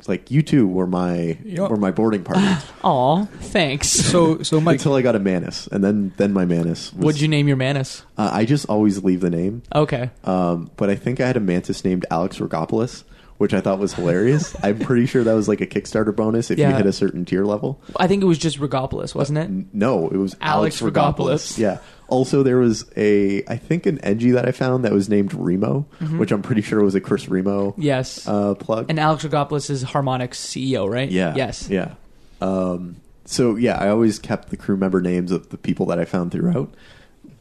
like 0.08 0.32
you 0.32 0.42
two 0.42 0.68
were 0.68 0.88
my 0.88 1.38
Yup. 1.46 1.70
were 1.70 1.78
my 1.78 1.92
boarding 1.92 2.24
partners. 2.24 2.64
Aw, 2.84 3.26
thanks. 3.26 3.90
So 3.90 4.42
so 4.44 4.60
Mike, 4.60 4.76
until 4.80 4.96
I 4.96 5.02
got 5.02 5.16
a 5.16 5.20
Mantis, 5.20 5.68
and 5.68 5.84
then 5.84 6.14
then 6.18 6.34
my 6.34 6.46
Mantis. 6.46 6.92
Was, 6.94 7.06
What'd 7.06 7.22
you 7.22 7.28
name 7.28 7.48
your 7.48 7.58
Mantis? 7.58 8.04
Uh, 8.18 8.30
I 8.34 8.46
just 8.46 8.66
always 8.68 9.04
leave 9.04 9.22
the 9.22 9.30
name, 9.30 9.62
Okay. 9.74 10.10
um, 10.24 10.72
but 10.78 10.90
I 10.90 10.96
think 10.96 11.20
I 11.20 11.28
had 11.28 11.38
a 11.38 11.42
Mantis 11.42 11.84
named 11.86 12.06
Alex 12.10 12.38
Rigopulos, 12.40 13.04
which 13.38 13.54
I 13.54 13.62
thought 13.62 13.80
was 13.80 13.94
hilarious. 13.94 14.56
I'm 14.64 14.80
pretty 14.80 15.06
sure 15.06 15.24
that 15.24 15.34
was 15.34 15.48
like 15.48 15.62
a 15.62 15.68
Kickstarter 15.68 16.16
bonus 16.16 16.50
if 16.50 16.58
you 16.58 16.66
hit 16.66 16.86
a 16.86 16.94
certain 16.94 17.26
tier 17.26 17.46
level. 17.46 17.82
I 17.98 18.08
think 18.08 18.24
it 18.24 18.26
was 18.26 18.38
just 18.38 18.60
Rigopulos, 18.60 19.14
wasn't 19.14 19.38
it? 19.40 19.44
N- 19.44 19.70
No, 19.74 20.08
it 20.08 20.18
was 20.18 20.36
Alex 20.42 20.82
Alex, 20.82 20.96
Rigopulos. 20.96 21.16
Rigopulos. 21.16 21.58
Yeah. 21.58 21.78
Also, 22.08 22.44
there 22.44 22.58
was 22.58 22.86
a, 22.96 23.44
I 23.48 23.58
think, 23.58 23.86
an 23.86 23.98
Engi 24.00 24.34
that 24.34 24.48
I 24.48 24.52
found 24.52 24.86
that 24.86 24.92
was 24.92 25.10
named 25.10 25.34
Remo, 25.34 25.82
which 26.18 26.32
I'm 26.32 26.42
pretty 26.44 26.62
sure 26.62 26.84
was 26.84 26.94
a 26.96 27.02
Chris 27.02 27.28
Remo 27.28 27.74
Yes. 27.78 28.28
uh, 28.28 28.54
plug. 28.56 28.88
and 28.90 29.00
Alex 29.00 29.24
Rigopulos 29.26 29.70
is 29.70 29.84
Harmonix 29.84 30.32
CEO, 30.36 30.88
right? 30.90 31.10
yeah. 31.10 31.34
Yes. 31.36 31.68
Yeah. 31.70 31.96
Um, 32.42 32.98
so 33.26 33.56
yeah, 33.56 33.78
I 33.80 33.90
always 33.90 34.20
kept 34.20 34.50
the 34.50 34.58
crew 34.58 34.78
member 34.78 35.02
names 35.02 35.32
of 35.32 35.50
the 35.50 35.58
people 35.58 35.88
that 35.88 35.98
I 36.00 36.06
found 36.06 36.32
throughout, 36.32 36.72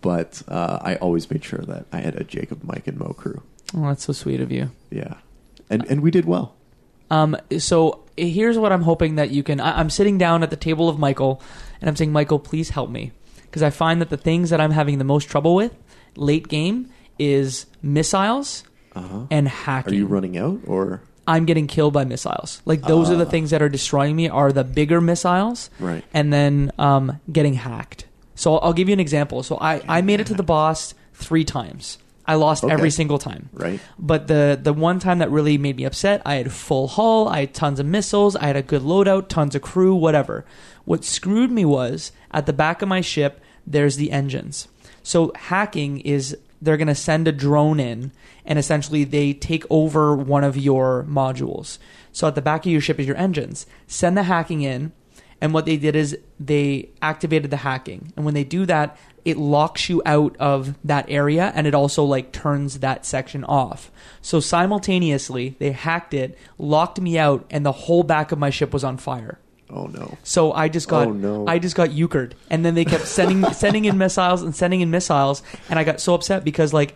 but 0.01 0.43
uh, 0.49 0.79
I 0.81 0.97
always 0.97 1.31
made 1.31 1.45
sure 1.45 1.61
that 1.61 1.87
I 1.93 1.99
had 1.99 2.15
a 2.17 2.25
Jacob, 2.25 2.63
Mike, 2.65 2.87
and 2.87 2.99
Mo 2.99 3.13
crew. 3.13 3.43
Oh, 3.77 3.89
that's 3.89 4.05
so 4.05 4.13
sweet 4.13 4.41
of 4.41 4.51
you. 4.53 4.71
Yeah, 4.91 5.15
and 5.69 5.85
and 5.91 6.01
we 6.01 6.11
did 6.11 6.25
well. 6.25 6.55
Um, 7.11 7.37
so 7.59 8.01
here's 8.17 8.57
what 8.59 8.73
I'm 8.73 8.83
hoping 8.83 9.17
that 9.17 9.31
you 9.31 9.43
can. 9.43 9.61
I, 9.61 9.79
I'm 9.79 9.91
sitting 9.91 10.17
down 10.17 10.43
at 10.43 10.51
the 10.51 10.57
table 10.57 10.89
of 10.89 10.99
Michael, 10.99 11.43
and 11.81 11.89
I'm 11.91 11.97
saying, 11.97 12.13
Michael, 12.13 12.39
please 12.39 12.71
help 12.71 12.89
me, 12.89 13.13
because 13.55 13.63
I 13.63 13.71
find 13.71 14.01
that 14.01 14.11
the 14.11 14.17
things 14.17 14.51
that 14.51 14.61
I'm 14.61 14.73
having 14.73 14.99
the 14.99 15.05
most 15.05 15.29
trouble 15.29 15.55
with 15.55 15.73
late 16.17 16.49
game 16.49 16.89
is 17.21 17.67
missiles 17.83 18.65
Uh-huh. 18.97 19.27
and 19.31 19.47
hacking. 19.47 19.93
Are 19.93 19.97
you 19.97 20.07
running 20.07 20.37
out 20.37 20.59
or 20.67 21.03
I'm 21.29 21.45
getting 21.47 21.69
killed 21.69 21.93
by 21.95 22.05
missiles. 22.05 22.61
Like 22.65 22.83
those 22.83 23.11
are 23.11 23.17
the 23.17 23.27
Ah. 23.27 23.31
things 23.31 23.51
that 23.51 23.63
are 23.63 23.69
destroying 23.69 24.17
me. 24.17 24.29
Are 24.29 24.51
the 24.51 24.65
bigger 24.65 25.01
missiles, 25.01 25.71
right? 25.79 26.05
and 26.13 26.33
then 26.33 26.73
um, 26.81 27.21
getting 27.31 27.55
hacked. 27.55 28.07
So 28.35 28.55
I'll, 28.55 28.61
I'll 28.67 28.73
give 28.73 28.89
you 28.89 28.93
an 28.93 29.01
example. 29.01 29.45
So 29.45 29.57
I, 29.61 29.81
I 29.89 30.03
made 30.03 30.19
it 30.19 30.27
to 30.27 30.35
the 30.35 30.43
boss 30.43 30.95
three 31.15 31.45
times. 31.45 31.99
I 32.27 32.35
lost 32.37 32.65
Okay. 32.65 32.73
every 32.73 32.91
single 32.91 33.19
time. 33.19 33.51
right? 33.53 33.81
But 33.99 34.29
the 34.29 34.59
the 34.61 34.73
one 34.73 34.99
time 34.99 35.19
that 35.19 35.31
really 35.31 35.59
made 35.59 35.77
me 35.77 35.85
upset, 35.85 36.23
I 36.25 36.37
had 36.37 36.51
full 36.53 36.89
hull, 36.89 37.29
I 37.29 37.41
had 37.41 37.55
tons 37.55 37.79
of 37.81 37.87
missiles, 37.87 38.35
I 38.37 38.47
had 38.47 38.57
a 38.57 38.63
good 38.63 38.83
loadout, 38.83 39.29
tons 39.29 39.55
of 39.55 39.63
crew, 39.63 39.95
whatever. 39.95 40.45
What 40.85 41.05
screwed 41.05 41.51
me 41.51 41.65
was 41.65 42.13
at 42.33 42.47
the 42.47 42.53
back 42.53 42.83
of 42.83 42.89
my 42.89 43.01
ship, 43.01 43.41
there's 43.67 43.97
the 43.97 44.11
engines. 44.11 44.69
So 45.03 45.33
hacking 45.37 46.01
is 46.01 46.37
they're 46.63 46.79
going 46.79 46.89
to 46.89 46.95
send 46.95 47.29
a 47.29 47.33
drone 47.33 47.79
in 47.79 48.11
and 48.47 48.59
essentially 48.59 49.05
they 49.05 49.35
take 49.35 49.65
over 49.69 50.17
one 50.17 50.45
of 50.45 50.57
your 50.57 51.05
modules. 51.09 51.79
So 52.13 52.27
at 52.27 52.35
the 52.35 52.43
back 52.43 52.65
of 52.65 52.73
your 52.73 52.81
ship 52.81 52.99
is 52.99 53.07
your 53.07 53.17
engines. 53.17 53.67
Send 53.87 54.17
the 54.17 54.23
hacking 54.23 54.63
in 54.63 54.93
and 55.43 55.53
what 55.53 55.67
they 55.67 55.77
did 55.77 55.95
is 55.95 56.17
they 56.41 56.89
activated 57.03 57.51
the 57.51 57.59
hacking. 57.59 58.13
And 58.17 58.25
when 58.25 58.33
they 58.35 58.45
do 58.45 58.65
that, 58.65 58.97
it 59.25 59.37
locks 59.37 59.89
you 59.89 60.03
out 60.05 60.37
of 60.39 60.75
that 60.85 61.07
area 61.09 61.53
and 61.55 61.67
it 61.67 61.75
also 61.75 62.05
like 62.05 62.33
turns 62.33 62.81
that 62.81 63.07
section 63.07 63.45
off. 63.45 63.91
So 64.21 64.41
simultaneously, 64.41 65.57
they 65.59 65.73
hacked 65.73 66.15
it, 66.15 66.39
locked 66.59 67.01
me 67.01 67.19
out, 67.19 67.47
and 67.51 67.65
the 67.65 67.73
whole 67.73 68.03
back 68.03 68.33
of 68.33 68.39
my 68.39 68.51
ship 68.51 68.73
was 68.73 68.85
on 68.85 68.97
fire. 68.99 69.39
Oh 69.71 69.87
no. 69.87 70.19
So 70.23 70.53
I 70.53 70.69
just 70.69 70.89
got 70.89 71.09
Oh, 71.09 71.13
no. 71.13 71.47
I 71.47 71.59
just 71.59 71.75
got 71.75 71.91
euchred. 71.91 72.33
And 72.51 72.65
then 72.65 72.75
they 72.75 72.85
kept 72.85 73.07
sending 73.07 73.45
sending 73.53 73.87
in 73.87 73.97
missiles 73.99 74.43
and 74.43 74.55
sending 74.55 74.81
in 74.81 74.91
missiles 74.91 75.43
and 75.71 75.79
I 75.79 75.85
got 75.85 76.01
so 76.01 76.15
upset 76.15 76.45
because 76.45 76.73
like 76.73 76.95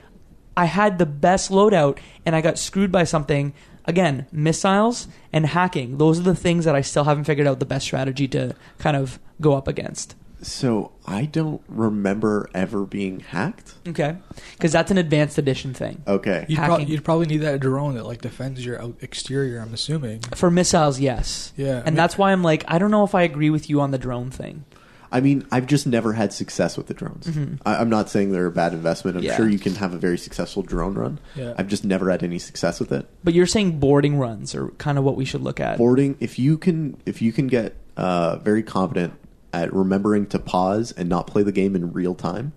I 0.57 0.67
had 0.67 0.99
the 0.99 1.07
best 1.07 1.51
loadout 1.51 1.99
and 2.27 2.37
I 2.37 2.41
got 2.41 2.59
screwed 2.59 2.93
by 2.93 3.05
something 3.05 3.55
again, 3.85 4.27
missiles 4.31 5.09
and 5.33 5.47
hacking. 5.47 5.97
Those 5.97 6.21
are 6.21 6.25
the 6.25 6.35
things 6.35 6.67
that 6.67 6.75
I 6.75 6.83
still 6.83 7.05
haven't 7.05 7.25
figured 7.25 7.47
out 7.47 7.59
the 7.59 7.65
best 7.65 7.87
strategy 7.87 8.29
to 8.29 8.55
kind 8.79 8.97
of 8.97 9.19
go 9.41 9.55
up 9.55 9.67
against. 9.67 10.15
So 10.41 10.93
I 11.07 11.25
don't 11.25 11.61
remember 11.69 12.49
ever 12.55 12.85
being 12.85 13.21
hacked. 13.21 13.75
Okay. 13.89 14.17
Cuz 14.61 14.73
that's 14.73 14.91
an 14.91 14.99
advanced 14.99 15.37
edition 15.39 15.75
thing. 15.75 16.03
Okay. 16.07 16.47
You'd, 16.49 16.59
Hacking. 16.59 16.89
you'd 16.89 17.05
probably 17.05 17.27
need 17.27 17.39
that 17.39 17.61
drone 17.61 17.95
that 17.95 18.05
like 18.07 18.21
defends 18.21 18.65
your 18.65 18.81
out- 18.81 18.97
exterior. 19.01 19.61
I'm 19.61 19.75
assuming. 19.75 20.21
For 20.35 20.51
missiles, 20.51 21.01
yes. 21.01 21.53
Yeah, 21.57 21.67
I 21.69 21.77
And 21.79 21.85
mean- 21.87 21.95
that's 21.95 22.17
why 22.17 22.33
I'm 22.33 22.43
like 22.43 22.65
I 22.69 22.79
don't 22.79 22.91
know 22.91 23.05
if 23.05 23.15
I 23.15 23.23
agree 23.23 23.51
with 23.51 23.69
you 23.69 23.81
on 23.81 23.91
the 23.91 23.99
drone 23.99 24.31
thing. 24.31 24.65
I 25.11 25.21
mean, 25.23 25.47
I've 25.51 25.67
just 25.67 25.87
never 25.87 26.13
had 26.13 26.35
success 26.35 26.77
with 26.77 26.87
the 26.87 26.93
drones. 26.93 27.31
I, 27.65 27.77
I'm 27.77 27.89
not 27.89 28.11
saying 28.11 28.31
they're 28.31 28.45
a 28.45 28.51
bad 28.53 28.75
investment. 28.75 29.17
I'm 29.17 29.23
Mm-hmm. 29.23 29.29
Yeah. 29.31 29.37
sure 29.39 29.49
you 29.49 29.59
can 29.59 29.75
have 29.77 29.95
a 29.95 29.99
very 29.99 30.19
successful 30.19 30.63
drone 30.63 30.95
run. 30.95 31.19
Yeah. 31.35 31.55
I've 31.57 31.67
just 31.69 31.83
never 31.83 32.11
had 32.11 32.23
any 32.23 32.39
success 32.39 32.79
with 32.79 32.93
it. 32.93 33.09
But 33.25 33.33
you're 33.33 33.47
saying 33.47 33.81
boarding 33.81 34.19
runs 34.19 34.55
are 34.55 34.69
kind 34.77 34.99
of 34.99 35.05
what 35.05 35.17
we 35.17 35.25
should 35.25 35.41
look 35.41 35.61
at. 35.61 35.79
Boarding, 35.79 36.17
if 36.21 36.39
you 36.39 36.59
can, 36.59 36.99
if 37.07 37.23
you 37.23 37.33
can 37.33 37.47
get 37.47 37.75
uh, 37.97 38.37
very 38.37 38.63
competent 38.63 39.15
at 39.53 39.73
remembering 39.73 40.27
to 40.27 40.39
pause 40.39 40.93
and 40.93 41.09
not 41.09 41.27
play 41.27 41.43
the 41.43 41.53
game 41.53 41.75
in 41.75 41.93
real 41.93 42.15
time, 42.15 42.53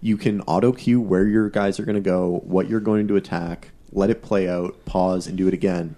you 0.00 0.16
can 0.16 0.40
auto 0.42 0.72
cue 0.72 1.00
where 1.00 1.26
your 1.26 1.50
guys 1.50 1.78
are 1.78 1.84
going 1.84 1.94
to 1.94 2.00
go, 2.00 2.40
what 2.44 2.68
you're 2.68 2.80
going 2.80 3.06
to 3.08 3.16
attack, 3.16 3.70
let 3.92 4.10
it 4.10 4.22
play 4.22 4.48
out, 4.48 4.84
pause, 4.84 5.26
and 5.26 5.36
do 5.36 5.48
it 5.48 5.54
again. 5.54 5.96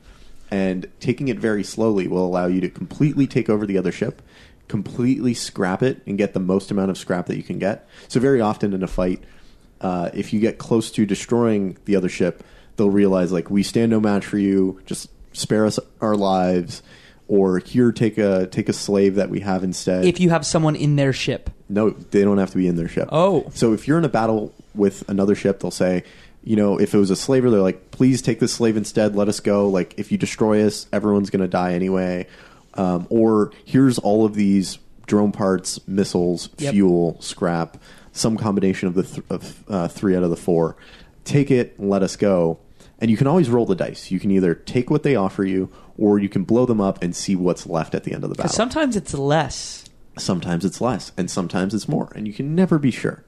And 0.50 0.90
taking 1.00 1.28
it 1.28 1.38
very 1.38 1.64
slowly 1.64 2.08
will 2.08 2.26
allow 2.26 2.46
you 2.46 2.60
to 2.60 2.68
completely 2.68 3.26
take 3.26 3.48
over 3.48 3.64
the 3.64 3.78
other 3.78 3.92
ship, 3.92 4.20
completely 4.68 5.34
scrap 5.34 5.82
it, 5.82 6.02
and 6.06 6.18
get 6.18 6.34
the 6.34 6.40
most 6.40 6.70
amount 6.70 6.90
of 6.90 6.98
scrap 6.98 7.26
that 7.26 7.36
you 7.36 7.42
can 7.42 7.58
get. 7.58 7.88
So 8.08 8.20
very 8.20 8.40
often 8.40 8.72
in 8.72 8.82
a 8.82 8.88
fight, 8.88 9.22
uh, 9.80 10.10
if 10.12 10.32
you 10.32 10.40
get 10.40 10.58
close 10.58 10.90
to 10.92 11.06
destroying 11.06 11.78
the 11.86 11.96
other 11.96 12.08
ship, 12.08 12.44
they'll 12.76 12.90
realize 12.90 13.32
like 13.32 13.50
we 13.50 13.62
stand 13.62 13.90
no 13.90 14.00
match 14.00 14.24
for 14.24 14.38
you. 14.38 14.80
Just 14.84 15.08
spare 15.32 15.64
us 15.64 15.78
our 16.00 16.16
lives, 16.16 16.82
or 17.32 17.58
here 17.60 17.90
take 17.92 18.18
a 18.18 18.46
take 18.46 18.68
a 18.68 18.72
slave 18.74 19.14
that 19.14 19.30
we 19.30 19.40
have 19.40 19.64
instead. 19.64 20.04
if 20.04 20.20
you 20.20 20.28
have 20.28 20.44
someone 20.44 20.76
in 20.76 20.96
their 20.96 21.14
ship. 21.14 21.48
no, 21.70 21.88
they 21.90 22.22
don't 22.22 22.36
have 22.36 22.50
to 22.50 22.58
be 22.58 22.66
in 22.68 22.76
their 22.76 22.88
ship. 22.88 23.08
Oh. 23.10 23.50
so 23.54 23.72
if 23.72 23.88
you're 23.88 23.96
in 23.96 24.04
a 24.04 24.08
battle 24.10 24.52
with 24.74 25.08
another 25.08 25.34
ship, 25.34 25.60
they'll 25.60 25.70
say, 25.70 26.04
you 26.44 26.56
know, 26.56 26.78
if 26.78 26.92
it 26.94 26.98
was 26.98 27.10
a 27.10 27.16
slaver, 27.16 27.48
they're 27.50 27.62
like, 27.62 27.90
please 27.90 28.20
take 28.20 28.38
this 28.38 28.52
slave 28.52 28.76
instead. 28.76 29.16
Let 29.16 29.28
us 29.28 29.40
go. 29.40 29.66
Like 29.68 29.94
if 29.98 30.12
you 30.12 30.18
destroy 30.18 30.66
us, 30.66 30.86
everyone's 30.92 31.30
going 31.30 31.40
to 31.40 31.48
die 31.48 31.72
anyway. 31.72 32.26
Um, 32.74 33.06
or 33.08 33.50
here's 33.64 33.98
all 33.98 34.26
of 34.26 34.34
these 34.34 34.78
drone 35.06 35.32
parts, 35.32 35.80
missiles, 35.88 36.50
Yep. 36.58 36.72
fuel, 36.74 37.16
scrap, 37.20 37.78
some 38.12 38.36
combination 38.36 38.88
of 38.88 38.94
the 38.94 39.04
th- 39.04 39.26
of 39.30 39.64
uh, 39.68 39.88
three 39.88 40.14
out 40.16 40.22
of 40.22 40.28
the 40.30 40.36
four. 40.36 40.76
Take 41.24 41.50
it 41.50 41.78
and 41.78 41.88
let 41.88 42.02
us 42.02 42.16
go. 42.16 42.58
And 42.98 43.10
you 43.10 43.16
can 43.16 43.26
always 43.26 43.48
roll 43.50 43.64
the 43.66 43.74
dice. 43.74 44.10
You 44.10 44.20
can 44.20 44.30
either 44.30 44.54
take 44.54 44.90
what 44.90 45.02
they 45.02 45.16
offer 45.16 45.44
you, 45.44 45.70
or 45.98 46.18
you 46.18 46.28
can 46.28 46.44
blow 46.44 46.66
them 46.66 46.80
up 46.80 47.02
and 47.02 47.14
see 47.14 47.36
what's 47.36 47.66
left 47.66 47.94
at 47.94 48.04
the 48.04 48.12
end 48.12 48.24
of 48.24 48.30
the 48.30 48.36
battle. 48.36 48.52
Sometimes 48.52 48.96
it's 48.96 49.14
less. 49.14 49.84
sometimes 50.18 50.64
it's 50.64 50.80
less, 50.80 51.12
and 51.16 51.30
sometimes 51.30 51.74
it's 51.74 51.88
more, 51.88 52.12
and 52.14 52.26
you 52.26 52.32
can 52.32 52.54
never 52.54 52.78
be 52.78 52.90
sure. 52.90 53.24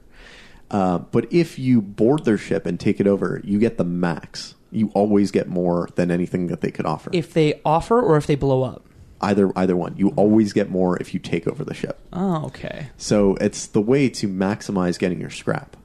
Uh, 0.71 0.97
but 0.99 1.31
if 1.31 1.59
you 1.59 1.81
board 1.81 2.25
their 2.25 2.37
ship 2.37 2.65
and 2.65 2.79
take 2.79 2.99
it 2.99 3.07
over, 3.07 3.39
you 3.43 3.59
get 3.59 3.77
the 3.77 3.83
max. 3.83 4.55
You 4.71 4.89
always 4.93 5.31
get 5.31 5.47
more 5.47 5.89
than 5.95 6.09
anything 6.11 6.47
that 6.47 6.61
they 6.61 6.71
could 6.71 6.85
offer. 6.85 7.09
If 7.13 7.33
they 7.33 7.61
offer 7.63 8.01
or 8.01 8.17
if 8.17 8.27
they 8.27 8.35
blow 8.35 8.63
up. 8.63 8.83
either 9.21 9.51
either 9.55 9.75
one, 9.75 9.95
you 9.95 10.09
always 10.17 10.53
get 10.53 10.69
more 10.69 10.97
if 10.99 11.13
you 11.13 11.19
take 11.19 11.47
over 11.47 11.63
the 11.63 11.73
ship. 11.73 11.99
Oh, 12.11 12.45
okay. 12.47 12.87
So 12.97 13.35
it's 13.35 13.67
the 13.67 13.81
way 13.81 14.09
to 14.09 14.27
maximize 14.27 14.99
getting 14.99 15.21
your 15.21 15.29
scrap. 15.29 15.77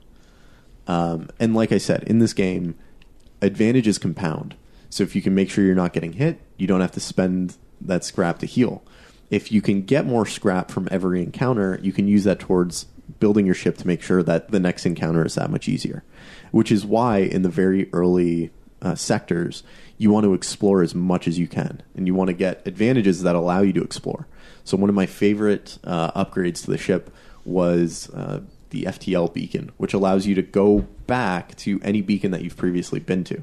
Um, 0.87 1.28
and 1.39 1.55
like 1.55 1.72
I 1.72 1.78
said, 1.78 2.03
in 2.05 2.18
this 2.18 2.33
game, 2.33 2.74
advantages 3.41 3.99
compound. 3.99 4.57
So 4.91 5.05
if 5.05 5.14
you 5.14 5.22
can 5.22 5.34
make 5.34 5.51
sure 5.51 5.64
you're 5.64 5.74
not 5.74 5.93
getting 5.93 6.12
hit, 6.12 6.41
you 6.57 6.66
don't 6.66 6.80
have 6.80 6.93
to 6.93 7.01
spend 7.01 7.57
that 7.80 8.05
scrap 8.05 8.41
to 8.41 8.47
heal. 8.47 8.82
If 9.30 9.53
you 9.53 9.62
can 9.62 9.82
get 9.82 10.05
more 10.05 10.26
scrap 10.26 10.70
from 10.70 10.88
every 10.91 11.22
encounter, 11.22 11.78
you 11.82 11.93
can 11.93 12.09
use 12.09 12.24
that 12.24 12.41
towards 12.41 12.86
building 13.20 13.47
your 13.47 13.55
ship 13.55 13.76
to 13.78 13.86
make 13.86 14.03
sure 14.03 14.22
that 14.22 14.51
the 14.51 14.61
next 14.61 14.86
encounter 14.86 15.24
is 15.24 15.36
that 15.36 15.51
much 15.51 15.68
easier. 15.68 16.03
Which 16.51 16.72
is 16.72 16.84
why 16.84 17.18
in 17.18 17.43
the 17.43 17.49
very 17.49 17.88
early 17.93 18.51
uh, 18.82 18.95
sectors, 18.95 19.62
you 19.99 20.11
want 20.11 20.24
to 20.24 20.34
explore 20.34 20.82
as 20.82 20.95
much 20.95 21.28
as 21.28 21.38
you 21.38 21.47
can, 21.47 21.82
and 21.95 22.07
you 22.07 22.14
want 22.14 22.28
to 22.28 22.34
get 22.34 22.66
advantages 22.66 23.22
that 23.22 23.34
allow 23.34 23.61
you 23.61 23.72
to 23.74 23.82
explore. 23.82 24.26
So 24.64 24.76
one 24.76 24.88
of 24.88 24.97
my 24.97 25.07
favorite 25.07 25.78
uh, 25.84 26.24
upgrades 26.24 26.64
to 26.64 26.70
the 26.70 26.78
ship 26.78 27.14
was 27.45 28.11
uh, 28.11 28.41
the 28.70 28.84
FTL 28.84 29.32
beacon, 29.32 29.70
which 29.76 29.95
allows 29.95 30.26
you 30.26 30.34
to 30.34 30.43
go 30.43 30.86
back 31.11 31.54
to 31.56 31.78
any 31.82 32.00
beacon 32.00 32.30
that 32.30 32.42
you've 32.42 32.56
previously 32.56 33.00
been 33.00 33.24
to. 33.24 33.42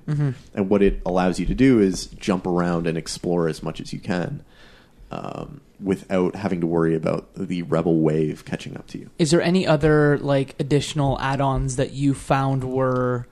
And 0.56 0.70
what 0.70 0.82
it 0.82 1.00
allows 1.06 1.40
you 1.40 1.46
to 1.46 1.54
do 1.54 1.80
is 1.80 2.08
jump 2.08 2.48
around 2.48 2.88
and 2.88 2.98
explore 2.98 3.48
as 3.48 3.62
much 3.62 3.80
as 3.80 3.94
you 3.94 4.00
can 4.00 4.44
um, 5.12 5.62
without 5.80 6.36
having 6.36 6.62
to 6.62 6.68
worry 6.68 6.96
about 6.96 7.28
the 7.36 7.62
rebel 7.62 8.00
wave 8.00 8.44
catching 8.46 8.76
up 8.76 8.88
to 8.88 8.98
you. 8.98 9.10
Is 9.20 9.30
there 9.32 9.42
any 9.42 9.68
other 9.68 10.18
like 10.18 10.56
additional 10.60 11.20
add-ons 11.20 11.76
that 11.76 11.94
you 11.94 12.14
found 12.16 12.64
were 12.64 13.28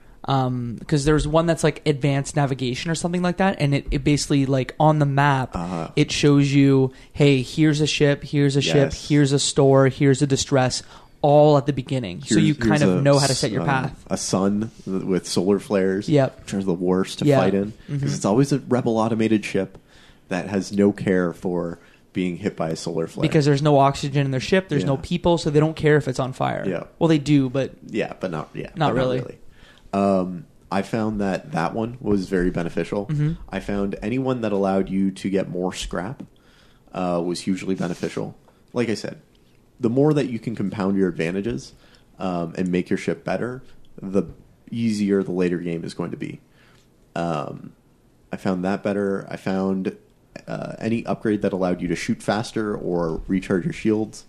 because 0.78 1.04
there's 1.04 1.28
one 1.28 1.46
that's 1.46 1.62
like 1.62 1.80
advanced 1.86 2.34
navigation 2.34 2.90
or 2.90 2.96
something 2.96 3.22
like 3.22 3.36
that 3.36 3.60
and 3.60 3.72
it, 3.72 3.86
it 3.92 4.02
basically 4.02 4.44
like 4.44 4.74
on 4.80 4.98
the 4.98 5.06
map 5.06 5.54
Uh-huh. 5.54 5.88
it 5.94 6.10
shows 6.10 6.52
you 6.52 6.92
hey 7.12 7.42
here's 7.42 7.80
a 7.80 7.86
ship 7.86 8.24
here's 8.24 8.56
a 8.56 8.60
ship 8.60 8.92
here's 8.92 9.30
a 9.30 9.38
store 9.38 9.86
here's 9.86 10.22
a 10.22 10.26
distress 10.26 10.82
all 11.26 11.58
at 11.58 11.66
the 11.66 11.72
beginning 11.72 12.22
so 12.22 12.38
you 12.38 12.54
kind 12.54 12.68
here's 12.80 12.82
of 12.82 12.98
a 12.98 13.02
know 13.02 13.18
how 13.18 13.26
to 13.26 13.34
set 13.34 13.50
your 13.50 13.62
s- 13.62 13.66
path 13.68 14.04
A 14.08 14.16
sun 14.16 14.70
with 14.86 15.26
solar 15.26 15.58
flares, 15.58 16.08
Yep. 16.08 16.40
which 16.44 16.54
are 16.54 16.62
the 16.62 16.72
worst 16.72 17.18
to 17.18 17.24
Yeah. 17.24 17.40
fight 17.40 17.54
in 17.54 17.72
because 17.88 18.12
Mhm. 18.12 18.14
it's 18.16 18.24
always 18.24 18.52
a 18.52 18.60
rebel 18.68 18.96
automated 18.98 19.44
ship 19.44 19.76
that 20.28 20.48
has 20.48 20.72
no 20.72 20.92
care 20.92 21.32
for 21.32 21.78
being 22.12 22.36
hit 22.36 22.56
by 22.56 22.70
a 22.70 22.76
solar 22.76 23.06
flare. 23.08 23.22
because 23.28 23.44
there's 23.44 23.60
no 23.62 23.78
oxygen 23.78 24.24
in 24.24 24.30
their 24.30 24.40
ship 24.40 24.68
there's 24.68 24.84
no 24.84 24.94
Yeah. 24.94 25.00
people 25.02 25.36
so 25.38 25.50
they 25.50 25.60
don't 25.60 25.76
care 25.76 25.96
if 25.96 26.06
it's 26.08 26.20
on 26.20 26.32
fire 26.32 26.64
Yeah. 26.66 26.84
well 26.98 27.08
they 27.08 27.18
do 27.18 27.48
but 27.50 27.72
yeah, 27.90 28.12
but 28.20 28.30
not 28.30 28.48
yeah, 28.54 28.70
Not 28.76 28.94
but 28.94 28.96
really. 28.96 29.38
Um, 29.92 30.44
I 30.70 30.82
found 30.82 31.20
that 31.20 31.52
that 31.52 31.74
one 31.74 31.96
was 32.00 32.28
very 32.28 32.50
beneficial. 32.50 33.06
Mhm. 33.06 33.36
I 33.48 33.60
found 33.60 33.96
anyone 34.02 34.40
that 34.42 34.52
allowed 34.52 34.88
you 34.90 35.10
to 35.12 35.30
get 35.30 35.48
more 35.48 35.72
scrap 35.72 36.22
uh, 36.92 37.22
was 37.24 37.40
hugely 37.40 37.74
beneficial. 37.74 38.34
Like 38.72 38.88
I 38.90 38.94
said, 38.94 39.18
the 39.78 39.90
more 39.90 40.14
that 40.14 40.26
you 40.26 40.38
can 40.38 40.54
compound 40.54 40.96
your 40.96 41.08
advantages 41.08 41.74
um, 42.18 42.54
and 42.56 42.68
make 42.68 42.90
your 42.90 42.98
ship 42.98 43.24
better, 43.24 43.62
the 44.00 44.24
easier 44.70 45.22
the 45.22 45.32
later 45.32 45.58
game 45.58 45.84
is 45.84 45.94
going 45.94 46.10
to 46.10 46.16
be. 46.16 46.40
Um, 47.14 47.72
I 48.32 48.36
found 48.36 48.64
that 48.64 48.82
better. 48.82 49.26
I 49.30 49.36
found 49.36 49.96
uh, 50.46 50.74
any 50.78 51.04
upgrade 51.06 51.42
that 51.42 51.52
allowed 51.52 51.80
you 51.80 51.88
to 51.88 51.96
shoot 51.96 52.22
faster 52.22 52.76
or 52.76 53.22
recharge 53.26 53.64
your 53.64 53.72
shields. 53.72 54.24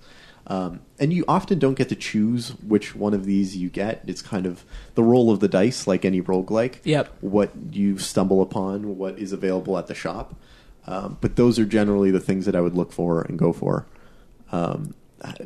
Um, 0.50 0.80
and 0.98 1.12
you 1.12 1.26
often 1.28 1.60
don't 1.60 1.74
get 1.74 1.89
to 1.89 1.95
choose 1.95 2.52
which 2.62 2.95
one 2.95 3.14
of 3.14 3.26
these 3.26 3.58
you 3.58 3.70
get. 3.70 4.02
It's 4.08 4.22
kind 4.22 4.45
of 4.45 4.64
the 4.95 5.04
roll 5.04 5.30
of 5.30 5.41
the 5.41 5.50
dice, 5.50 5.88
like 5.88 6.06
any 6.06 6.22
roguelike. 6.22 6.78
Yep. 6.86 7.18
What 7.20 7.52
you 7.72 7.98
stumble 7.98 8.41
upon, 8.41 8.98
what 8.98 9.20
is 9.20 9.34
available 9.34 9.78
at 9.78 9.88
the 9.88 9.95
shop. 9.95 10.36
Um, 10.86 11.18
but 11.20 11.36
those 11.36 11.60
are 11.60 11.66
generally 11.66 12.12
the 12.12 12.22
things 12.22 12.45
that 12.45 12.56
I 12.56 12.62
would 12.62 12.76
look 12.76 12.93
for 12.93 13.22
and 13.24 13.38
go 13.38 13.52
for. 13.52 13.86
Um, 14.54 14.93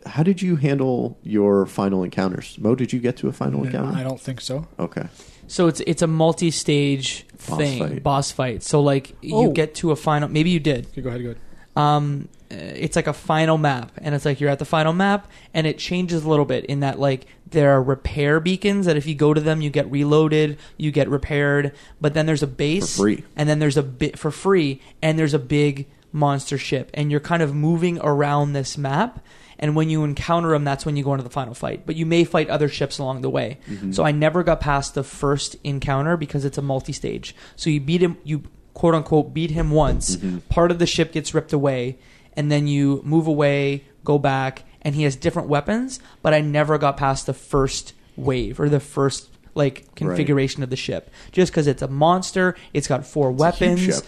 how 0.05 0.23
did 0.23 0.41
you 0.41 0.55
handle 0.57 1.17
your 1.23 1.65
final 1.65 2.03
encounters? 2.03 2.57
Mo, 2.59 2.75
did 2.75 2.91
you 2.93 2.99
get 2.99 3.17
to 3.17 3.27
a 3.27 3.31
final 3.31 3.63
encounter? 3.63 3.97
I 3.97 4.03
don't 4.03 4.19
think 4.19 4.41
so. 4.41 4.67
Okay. 4.79 5.07
So 5.47 5.67
it's 5.67 5.81
it's 5.81 6.01
a 6.01 6.07
multi-stage 6.07 7.25
Boss 7.47 7.57
thing, 7.57 7.79
fight. 7.79 8.03
boss 8.03 8.31
fight. 8.31 8.63
So 8.63 8.81
like 8.81 9.15
you 9.21 9.35
Oh. 9.35 9.51
get 9.51 9.75
to 9.75 9.91
a 9.91 9.95
final. 9.95 10.29
Maybe 10.29 10.49
you 10.49 10.59
did. 10.59 10.87
Okay, 10.87 11.01
go 11.01 11.09
ahead. 11.09 11.21
Go 11.23 11.29
ahead. 11.29 11.37
Um, 11.75 12.27
it's 12.49 12.97
like 12.97 13.07
a 13.07 13.13
final 13.13 13.57
map, 13.57 13.93
and 13.97 14.13
it's 14.13 14.25
like 14.25 14.41
you're 14.41 14.49
at 14.49 14.59
the 14.59 14.65
final 14.65 14.91
map, 14.91 15.29
and 15.53 15.65
it 15.65 15.77
changes 15.77 16.23
a 16.25 16.29
little 16.29 16.43
bit 16.45 16.65
in 16.65 16.81
that 16.81 16.99
like 16.99 17.25
there 17.49 17.71
are 17.71 17.81
repair 17.83 18.39
beacons 18.41 18.85
that 18.85 18.97
if 18.97 19.05
you 19.05 19.15
go 19.15 19.33
to 19.33 19.39
them, 19.41 19.61
you 19.61 19.69
get 19.69 19.89
reloaded, 19.91 20.57
you 20.77 20.91
get 20.91 21.09
repaired. 21.09 21.73
But 22.01 22.13
then 22.13 22.25
there's 22.25 22.43
a 22.43 22.47
base 22.47 22.95
For 22.95 23.03
free. 23.03 23.23
and 23.37 23.47
then 23.47 23.59
there's 23.59 23.77
a 23.77 23.83
bit 23.83 24.19
for 24.19 24.31
free, 24.31 24.81
and 25.01 25.17
there's 25.17 25.33
a 25.33 25.39
big 25.39 25.87
monster 26.13 26.57
ship, 26.57 26.91
and 26.93 27.09
you're 27.09 27.21
kind 27.21 27.41
of 27.41 27.55
moving 27.55 27.99
around 28.01 28.51
this 28.53 28.77
map. 28.77 29.23
And 29.61 29.75
when 29.75 29.89
you 29.89 30.03
encounter 30.03 30.49
them, 30.49 30.63
that's 30.63 30.85
when 30.85 30.97
you 30.97 31.03
go 31.03 31.13
into 31.13 31.23
the 31.23 31.29
final 31.29 31.53
fight. 31.53 31.85
But 31.85 31.95
you 31.95 32.05
may 32.05 32.23
fight 32.23 32.49
other 32.49 32.67
ships 32.67 32.97
along 32.97 33.21
the 33.21 33.29
way. 33.29 33.59
Mm-hmm. 33.69 33.91
So 33.91 34.03
I 34.03 34.11
never 34.11 34.43
got 34.43 34.59
past 34.59 34.95
the 34.95 35.03
first 35.03 35.55
encounter 35.63 36.17
because 36.17 36.45
it's 36.45 36.57
a 36.57 36.63
multi-stage. 36.63 37.35
So 37.55 37.69
you 37.69 37.79
beat 37.79 38.01
him, 38.01 38.17
you 38.23 38.43
quote 38.73 38.95
unquote 38.95 39.33
beat 39.33 39.51
him 39.51 39.69
once. 39.69 40.15
Mm-hmm. 40.15 40.39
Part 40.49 40.71
of 40.71 40.79
the 40.79 40.87
ship 40.87 41.11
gets 41.11 41.35
ripped 41.35 41.53
away, 41.53 41.99
and 42.33 42.51
then 42.51 42.67
you 42.67 43.01
move 43.05 43.27
away, 43.27 43.85
go 44.03 44.17
back, 44.17 44.63
and 44.81 44.95
he 44.95 45.03
has 45.03 45.15
different 45.15 45.47
weapons. 45.47 45.99
But 46.23 46.33
I 46.33 46.41
never 46.41 46.79
got 46.79 46.97
past 46.97 47.27
the 47.27 47.33
first 47.33 47.93
wave 48.15 48.59
or 48.59 48.67
the 48.67 48.79
first 48.79 49.29
like 49.53 49.93
configuration 49.95 50.63
of 50.63 50.69
the 50.69 50.75
ship, 50.75 51.11
just 51.31 51.51
because 51.51 51.67
it's 51.67 51.83
a 51.83 51.87
monster. 51.87 52.55
It's 52.73 52.87
got 52.87 53.05
four 53.05 53.31
It's 53.31 53.39
weapons. 53.39 54.01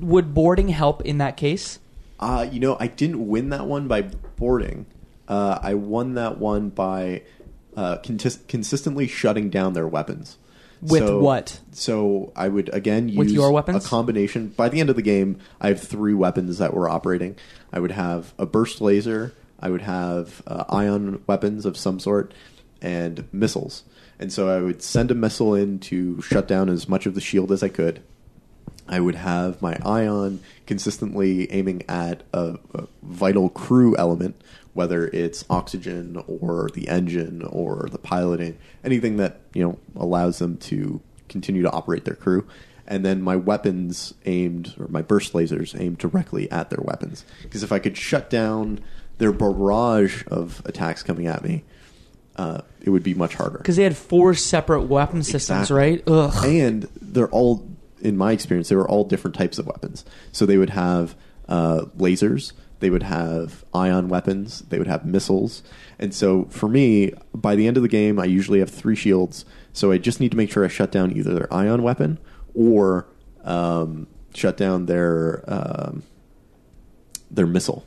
Would 0.00 0.32
boarding 0.32 0.68
help 0.68 1.02
in 1.02 1.18
that 1.18 1.36
case? 1.36 1.78
Uh, 2.22 2.42
you 2.50 2.60
know, 2.60 2.76
I 2.78 2.86
didn't 2.86 3.26
win 3.28 3.48
that 3.50 3.66
one 3.66 3.88
by 3.88 4.02
boarding. 4.36 4.86
Uh, 5.28 5.58
I 5.60 5.74
won 5.74 6.14
that 6.14 6.38
one 6.38 6.68
by 6.70 7.22
uh, 7.76 7.96
contis- 7.98 8.46
consistently 8.48 9.08
shutting 9.08 9.50
down 9.50 9.72
their 9.72 9.88
weapons. 9.88 10.36
With 10.80 11.06
So- 11.06 11.20
what? 11.20 11.60
So 11.72 12.32
I 12.36 12.48
would 12.48 12.68
again 12.72 13.08
use 13.08 13.18
With 13.18 13.30
your 13.30 13.50
weapons? 13.52 13.84
a 13.84 13.88
combination. 13.88 14.48
By 14.48 14.68
the 14.68 14.80
end 14.80 14.90
of 14.90 14.96
the 14.96 15.02
game, 15.02 15.38
I 15.60 15.68
have 15.68 15.80
three 15.80 16.14
weapons 16.14 16.58
that 16.58 16.74
were 16.74 16.88
operating. 16.88 17.36
I 17.72 17.80
would 17.80 17.92
have 17.92 18.34
a 18.38 18.46
burst 18.46 18.80
laser. 18.80 19.32
I 19.60 19.70
would 19.70 19.82
have 19.82 20.42
uh, 20.46 20.64
ion 20.68 21.22
weapons 21.26 21.66
of 21.66 21.76
some 21.76 21.98
sort 22.00 22.34
and 22.80 23.28
missiles. 23.32 23.84
And 24.18 24.32
so 24.32 24.48
I 24.48 24.60
would 24.60 24.82
send 24.82 25.10
a 25.10 25.14
missile 25.14 25.54
in 25.54 25.78
to 25.80 26.20
shut 26.22 26.46
down 26.48 26.68
as 26.68 26.88
much 26.88 27.06
of 27.06 27.14
the 27.14 27.20
shield 27.20 27.50
as 27.52 27.62
I 27.62 27.68
could. 27.68 28.02
I 28.88 29.00
would 29.00 29.14
have 29.14 29.62
my 29.62 29.78
ion 29.84 30.40
consistently 30.66 31.50
aiming 31.52 31.82
at 31.88 32.22
a, 32.34 32.58
a 32.74 32.86
vital 33.02 33.48
crew 33.48 33.96
element, 33.96 34.40
whether 34.74 35.06
it's 35.08 35.44
oxygen 35.48 36.22
or 36.26 36.68
the 36.74 36.88
engine 36.88 37.42
or 37.42 37.88
the 37.90 37.98
piloting, 37.98 38.58
anything 38.84 39.16
that 39.18 39.40
you 39.54 39.62
know 39.62 39.78
allows 39.96 40.38
them 40.40 40.56
to 40.58 41.00
continue 41.28 41.62
to 41.62 41.70
operate 41.70 42.04
their 42.04 42.14
crew. 42.16 42.46
And 42.86 43.04
then 43.06 43.22
my 43.22 43.36
weapons 43.36 44.12
aimed, 44.26 44.74
or 44.78 44.88
my 44.88 45.02
burst 45.02 45.32
lasers 45.32 45.78
aimed 45.80 45.98
directly 45.98 46.50
at 46.50 46.68
their 46.68 46.80
weapons. 46.82 47.24
Because 47.42 47.62
if 47.62 47.70
I 47.72 47.78
could 47.78 47.96
shut 47.96 48.28
down 48.28 48.80
their 49.18 49.32
barrage 49.32 50.24
of 50.26 50.60
attacks 50.66 51.02
coming 51.02 51.28
at 51.28 51.44
me, 51.44 51.64
uh, 52.36 52.62
it 52.80 52.90
would 52.90 53.04
be 53.04 53.14
much 53.14 53.34
harder. 53.36 53.58
Because 53.58 53.76
they 53.76 53.84
had 53.84 53.96
four 53.96 54.34
separate 54.34 54.82
weapon 54.82 55.22
systems, 55.22 55.70
Exactly. 55.70 55.76
right? 55.76 56.02
Ugh. 56.06 56.44
and 56.44 56.88
they're 57.00 57.28
all 57.30 57.64
in 58.02 58.16
my 58.16 58.32
experience 58.32 58.68
they 58.68 58.76
were 58.76 58.88
all 58.88 59.04
different 59.04 59.34
types 59.36 59.58
of 59.58 59.66
weapons. 59.66 60.04
So 60.32 60.46
they 60.46 60.58
would 60.58 60.70
have 60.70 61.14
uh, 61.48 61.86
lasers 61.96 62.52
they 62.80 62.90
would 62.90 63.04
have 63.04 63.64
ion 63.72 64.08
weapons 64.08 64.62
they 64.68 64.78
would 64.78 64.88
have 64.88 65.06
missiles. 65.06 65.62
And 65.98 66.12
so 66.12 66.44
for 66.46 66.68
me 66.68 67.12
by 67.34 67.54
the 67.54 67.66
end 67.66 67.76
of 67.76 67.82
the 67.82 67.88
game 67.88 68.18
i 68.18 68.24
usually 68.24 68.58
have 68.58 68.70
three 68.70 68.96
shields. 68.96 69.44
So 69.72 69.92
i 69.92 69.98
just 69.98 70.20
need 70.20 70.32
to 70.32 70.36
make 70.36 70.50
sure 70.50 70.64
i 70.64 70.68
shut 70.68 70.90
down 70.92 71.16
either 71.16 71.32
their 71.32 71.52
ion 71.52 71.82
weapon 71.82 72.18
or 72.54 73.06
um, 73.44 74.06
shut 74.34 74.56
down 74.56 74.86
their 74.86 75.44
um, 75.46 76.02
their 77.30 77.46
missile. 77.46 77.86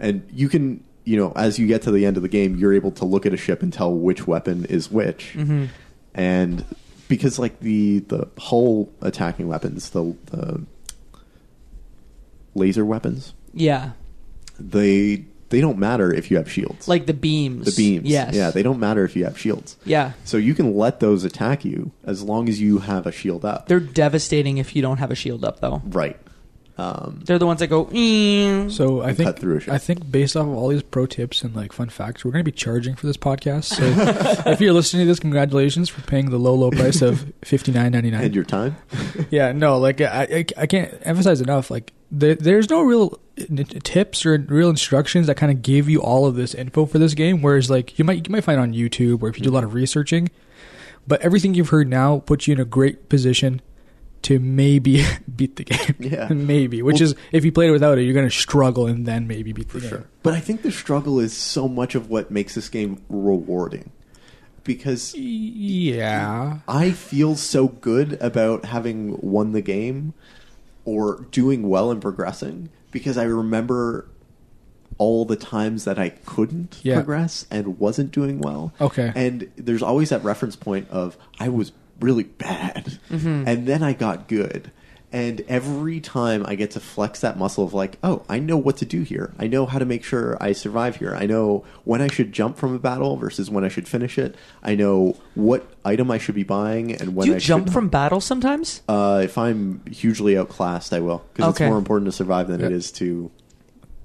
And 0.00 0.26
you 0.32 0.48
can 0.48 0.84
you 1.04 1.16
know 1.16 1.32
as 1.36 1.58
you 1.58 1.66
get 1.66 1.82
to 1.82 1.90
the 1.90 2.06
end 2.06 2.16
of 2.16 2.22
the 2.22 2.28
game 2.28 2.56
you're 2.56 2.74
able 2.74 2.90
to 2.92 3.04
look 3.04 3.26
at 3.26 3.32
a 3.32 3.36
ship 3.36 3.62
and 3.62 3.72
tell 3.72 3.92
which 3.92 4.26
weapon 4.26 4.64
is 4.66 4.90
which. 4.90 5.34
Mm-hmm. 5.34 5.66
and 6.14 6.64
because 7.08 7.38
like 7.38 7.60
the 7.60 8.00
the 8.00 8.28
hull 8.38 8.88
attacking 9.00 9.48
weapons 9.48 9.90
the, 9.90 10.14
the 10.26 10.62
laser 12.54 12.84
weapons 12.84 13.32
Yeah. 13.54 13.92
they 14.58 15.24
they 15.50 15.60
don't 15.62 15.78
matter 15.78 16.12
if 16.12 16.30
you 16.30 16.36
have 16.36 16.50
shields 16.50 16.88
Like 16.88 17.06
the 17.06 17.14
beams. 17.14 17.64
the 17.64 17.72
beams 17.82 18.06
Yes. 18.08 18.34
yeah 18.34 18.50
they 18.50 18.62
don't 18.62 18.78
matter 18.80 19.04
if 19.04 19.16
you 19.16 19.24
have 19.24 19.38
shields 19.38 19.76
Yeah. 19.84 20.12
so 20.24 20.36
you 20.36 20.54
can 20.54 20.76
let 20.76 21.00
those 21.00 21.24
attack 21.24 21.64
you 21.64 21.90
as 22.04 22.22
long 22.22 22.48
as 22.48 22.60
you 22.60 22.78
have 22.78 23.06
a 23.06 23.12
shield 23.12 23.44
up 23.44 23.68
They're 23.68 23.80
devastating 23.80 24.58
if 24.58 24.74
you 24.76 24.82
don't 24.82 24.98
have 24.98 25.10
a 25.10 25.14
shield 25.14 25.44
up, 25.44 25.60
though. 25.60 25.82
right 25.86 26.16
um, 26.78 27.20
They're 27.24 27.40
the 27.40 27.46
ones 27.46 27.58
that 27.58 27.66
go. 27.66 27.86
"Mm." 27.86 28.70
So 28.70 29.02
I 29.02 29.12
think 29.12 29.26
cut 29.28 29.38
through 29.40 29.56
a 29.56 29.60
ship. 29.60 29.74
I 29.74 29.78
think 29.78 30.08
based 30.10 30.36
off 30.36 30.46
of 30.46 30.54
all 30.54 30.68
these 30.68 30.82
pro 30.82 31.06
tips 31.06 31.42
and 31.42 31.54
like 31.56 31.72
fun 31.72 31.88
facts, 31.88 32.24
we're 32.24 32.30
going 32.30 32.44
to 32.44 32.50
be 32.50 32.56
charging 32.56 32.94
for 32.94 33.06
this 33.08 33.16
podcast. 33.16 33.64
So 33.64 33.82
if 34.50 34.60
you're 34.60 34.72
listening 34.72 35.02
to 35.02 35.06
this, 35.08 35.18
congratulations 35.18 35.88
for 35.88 36.00
paying 36.02 36.30
the 36.30 36.38
low 36.38 36.54
low 36.54 36.70
price 36.70 37.02
of 37.02 37.32
fifty 37.44 37.72
nine 37.72 37.92
ninety 37.92 38.10
and 38.10 38.20
nine. 38.20 38.32
your 38.32 38.44
time 38.44 38.76
Yeah, 39.30 39.50
no, 39.52 39.78
like 39.78 40.00
I, 40.00 40.22
I, 40.30 40.44
I 40.56 40.66
can't 40.66 40.94
emphasize 41.02 41.40
enough. 41.40 41.68
Like 41.70 41.92
there, 42.12 42.36
there's 42.36 42.70
no 42.70 42.82
real 42.82 43.18
n- 43.36 43.56
tips 43.66 44.24
or 44.24 44.38
real 44.38 44.70
instructions 44.70 45.26
that 45.26 45.36
kind 45.36 45.50
of 45.50 45.62
give 45.62 45.88
you 45.88 46.00
all 46.00 46.26
of 46.26 46.36
this 46.36 46.54
info 46.54 46.86
for 46.86 46.98
this 47.00 47.14
game. 47.14 47.42
Whereas 47.42 47.68
like 47.68 47.98
you 47.98 48.04
might 48.04 48.26
you 48.28 48.32
might 48.32 48.44
find 48.44 48.60
on 48.60 48.72
YouTube 48.72 49.22
or 49.22 49.28
if 49.28 49.36
you 49.36 49.42
do 49.42 49.50
a 49.50 49.52
lot 49.52 49.64
of 49.64 49.74
researching, 49.74 50.30
but 51.08 51.20
everything 51.22 51.54
you've 51.54 51.70
heard 51.70 51.88
now 51.88 52.20
puts 52.20 52.46
you 52.46 52.52
in 52.54 52.60
a 52.60 52.64
great 52.64 53.08
position 53.08 53.60
to 54.22 54.38
maybe 54.38 55.04
beat 55.36 55.56
the 55.56 55.64
game. 55.64 55.94
Yeah. 55.98 56.28
maybe. 56.32 56.82
Which 56.82 56.94
Well- 57.00 57.10
is 57.10 57.14
if 57.32 57.44
you 57.44 57.52
played 57.52 57.68
it 57.68 57.72
without 57.72 57.98
it, 57.98 58.02
you're 58.04 58.14
going 58.14 58.28
to 58.28 58.34
struggle 58.34 58.86
and 58.86 59.06
then 59.06 59.26
maybe 59.26 59.52
beat 59.52 59.68
the 59.68 59.74
for 59.74 59.80
game. 59.80 59.88
sure. 59.90 60.04
But 60.22 60.34
I 60.34 60.40
think 60.40 60.62
the 60.62 60.72
struggle 60.72 61.20
is 61.20 61.36
so 61.36 61.68
much 61.68 61.94
of 61.94 62.10
what 62.10 62.30
makes 62.30 62.54
this 62.54 62.68
game 62.68 63.02
rewarding. 63.08 63.90
Because 64.64 65.14
Yeah. 65.14 66.58
I 66.68 66.90
feel 66.90 67.36
so 67.36 67.68
good 67.68 68.18
about 68.20 68.66
having 68.66 69.18
won 69.22 69.52
the 69.52 69.62
game 69.62 70.12
or 70.84 71.26
doing 71.30 71.68
well 71.68 71.90
and 71.90 72.00
progressing 72.02 72.68
because 72.90 73.16
I 73.16 73.24
remember 73.24 74.08
all 74.98 75.24
the 75.24 75.36
times 75.36 75.84
that 75.84 75.98
I 75.98 76.08
couldn't 76.10 76.80
Yeah. 76.82 76.96
progress 76.96 77.46
and 77.50 77.78
wasn't 77.78 78.10
doing 78.10 78.40
well. 78.40 78.72
Okay. 78.80 79.12
And 79.14 79.48
there's 79.56 79.82
always 79.82 80.08
that 80.10 80.24
reference 80.24 80.56
point 80.56 80.88
of 80.90 81.16
I 81.38 81.48
was 81.48 81.72
really 82.00 82.24
bad 82.24 82.98
Mm-hmm. 83.10 83.44
and 83.48 83.66
then 83.66 83.82
I 83.82 83.92
got 83.92 84.28
good. 84.28 84.70
And 85.10 85.40
every 85.48 86.00
time 86.00 86.44
I 86.46 86.54
get 86.54 86.72
to 86.72 86.80
flex 86.80 87.20
that 87.20 87.38
muscle 87.38 87.64
of 87.64 87.72
like, 87.72 87.96
oh, 88.04 88.24
I 88.28 88.40
know 88.40 88.58
what 88.58 88.76
to 88.76 88.84
do 88.84 89.00
here. 89.00 89.32
I 89.38 89.46
know 89.46 89.64
how 89.64 89.78
to 89.78 89.86
make 89.86 90.04
sure 90.04 90.36
I 90.38 90.52
survive 90.52 90.96
here. 90.96 91.14
I 91.14 91.24
know 91.24 91.64
when 91.84 92.02
I 92.02 92.08
should 92.08 92.30
jump 92.30 92.58
from 92.58 92.74
a 92.74 92.78
battle 92.78 93.16
versus 93.16 93.48
when 93.48 93.64
I 93.64 93.68
should 93.68 93.88
finish 93.88 94.18
it. 94.18 94.34
I 94.62 94.74
know 94.74 95.16
what 95.34 95.66
item 95.82 96.10
I 96.10 96.18
should 96.18 96.34
be 96.34 96.42
buying 96.42 96.92
and 96.92 97.16
when 97.16 97.24
Do 97.24 97.30
you 97.30 97.36
I 97.36 97.38
jump 97.40 97.68
should 97.68 97.72
from 97.72 97.88
battle 97.88 98.20
sometimes? 98.20 98.82
uh, 98.86 99.22
if 99.24 99.38
I'm 99.38 99.80
hugely 99.90 100.36
outclassed, 100.36 100.92
I 100.92 101.00
will 101.00 101.24
because 101.32 101.54
Okay. 101.54 101.64
it's 101.64 101.70
more 101.70 101.78
important 101.78 102.08
to 102.08 102.12
survive 102.12 102.48
than 102.48 102.60
it 102.60 102.70
Yeah. 102.70 102.76
is 102.76 102.92
to 102.92 103.30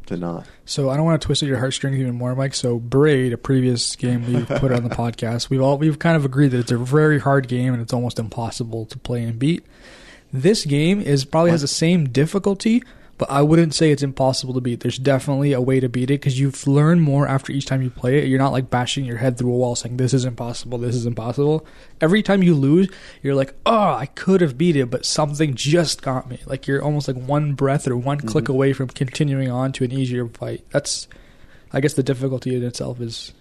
to 0.07 0.17
not. 0.17 0.45
So 0.65 0.89
I 0.89 0.97
don't 0.97 1.05
want 1.05 1.21
to 1.21 1.25
twist 1.25 1.41
your 1.41 1.57
heartstrings 1.57 1.97
even 1.97 2.15
more, 2.15 2.35
Mike. 2.35 2.53
So 2.53 2.79
Braid, 2.79 3.33
a 3.33 3.37
previous 3.37 3.95
game 3.95 4.25
we 4.25 4.43
put 4.59 4.71
on 4.71 4.83
the 4.83 4.89
podcast, 4.89 5.49
we've 5.49 5.61
all 5.61 5.77
we've 5.77 5.99
kind 5.99 6.15
of 6.15 6.25
agreed 6.25 6.49
that 6.49 6.59
it's 6.59 6.71
a 6.71 6.77
very 6.77 7.19
hard 7.19 7.47
game 7.47 7.73
and 7.73 7.81
it's 7.81 7.93
almost 7.93 8.19
impossible 8.19 8.85
to 8.87 8.97
play 8.99 9.23
and 9.23 9.39
beat. 9.39 9.65
This 10.31 10.65
game 10.65 10.99
is 10.99 11.25
probably 11.25 11.51
has 11.51 11.61
the 11.61 11.67
same 11.67 12.09
difficulty, 12.09 12.83
but 13.17 13.29
I 13.29 13.41
wouldn't 13.43 13.75
say 13.75 13.91
it's 13.91 14.01
impossible 14.01 14.53
to 14.55 14.61
beat. 14.61 14.79
There's 14.79 14.97
definitely 14.97 15.53
a 15.53 15.61
way 15.61 15.79
to 15.79 15.87
beat 15.87 16.09
it 16.09 16.19
because 16.19 16.39
you've 16.39 16.65
learned 16.65 17.03
more 17.03 17.27
after 17.27 17.51
each 17.51 17.65
time 17.65 17.81
you 17.81 17.89
play 17.89 18.17
it. 18.17 18.27
You're 18.27 18.39
not 18.39 18.51
like 18.51 18.69
bashing 18.69 19.05
your 19.05 19.17
head 19.17 19.37
through 19.37 19.51
a 19.51 19.55
wall 19.55 19.75
saying 19.75 19.97
this 19.97 20.13
is 20.13 20.25
impossible, 20.25 20.79
this 20.79 20.95
is 20.95 21.05
impossible. 21.05 21.65
Every 22.01 22.23
time 22.23 22.41
you 22.41 22.55
lose, 22.55 22.89
you're 23.21 23.35
like, 23.35 23.53
oh, 23.65 23.93
I 23.93 24.07
could 24.07 24.41
have 24.41 24.57
beat 24.57 24.75
it, 24.75 24.89
but 24.89 25.05
something 25.05 25.53
just 25.53 26.01
got 26.01 26.27
me. 26.27 26.39
Like 26.45 26.67
you're 26.67 26.83
almost 26.83 27.07
like 27.07 27.17
one 27.17 27.53
breath 27.53 27.87
or 27.87 27.95
one 27.95 28.19
click 28.19 28.45
mm-hmm. 28.45 28.53
away 28.53 28.73
from 28.73 28.89
continuing 28.89 29.49
on 29.51 29.71
to 29.73 29.83
an 29.83 29.91
easier 29.91 30.27
fight. 30.27 30.65
That's, 30.71 31.07
I 31.71 31.81
guess, 31.81 31.93
the 31.93 32.03
difficulty 32.03 32.55
in 32.55 32.63
itself 32.63 32.99
is 32.99 33.31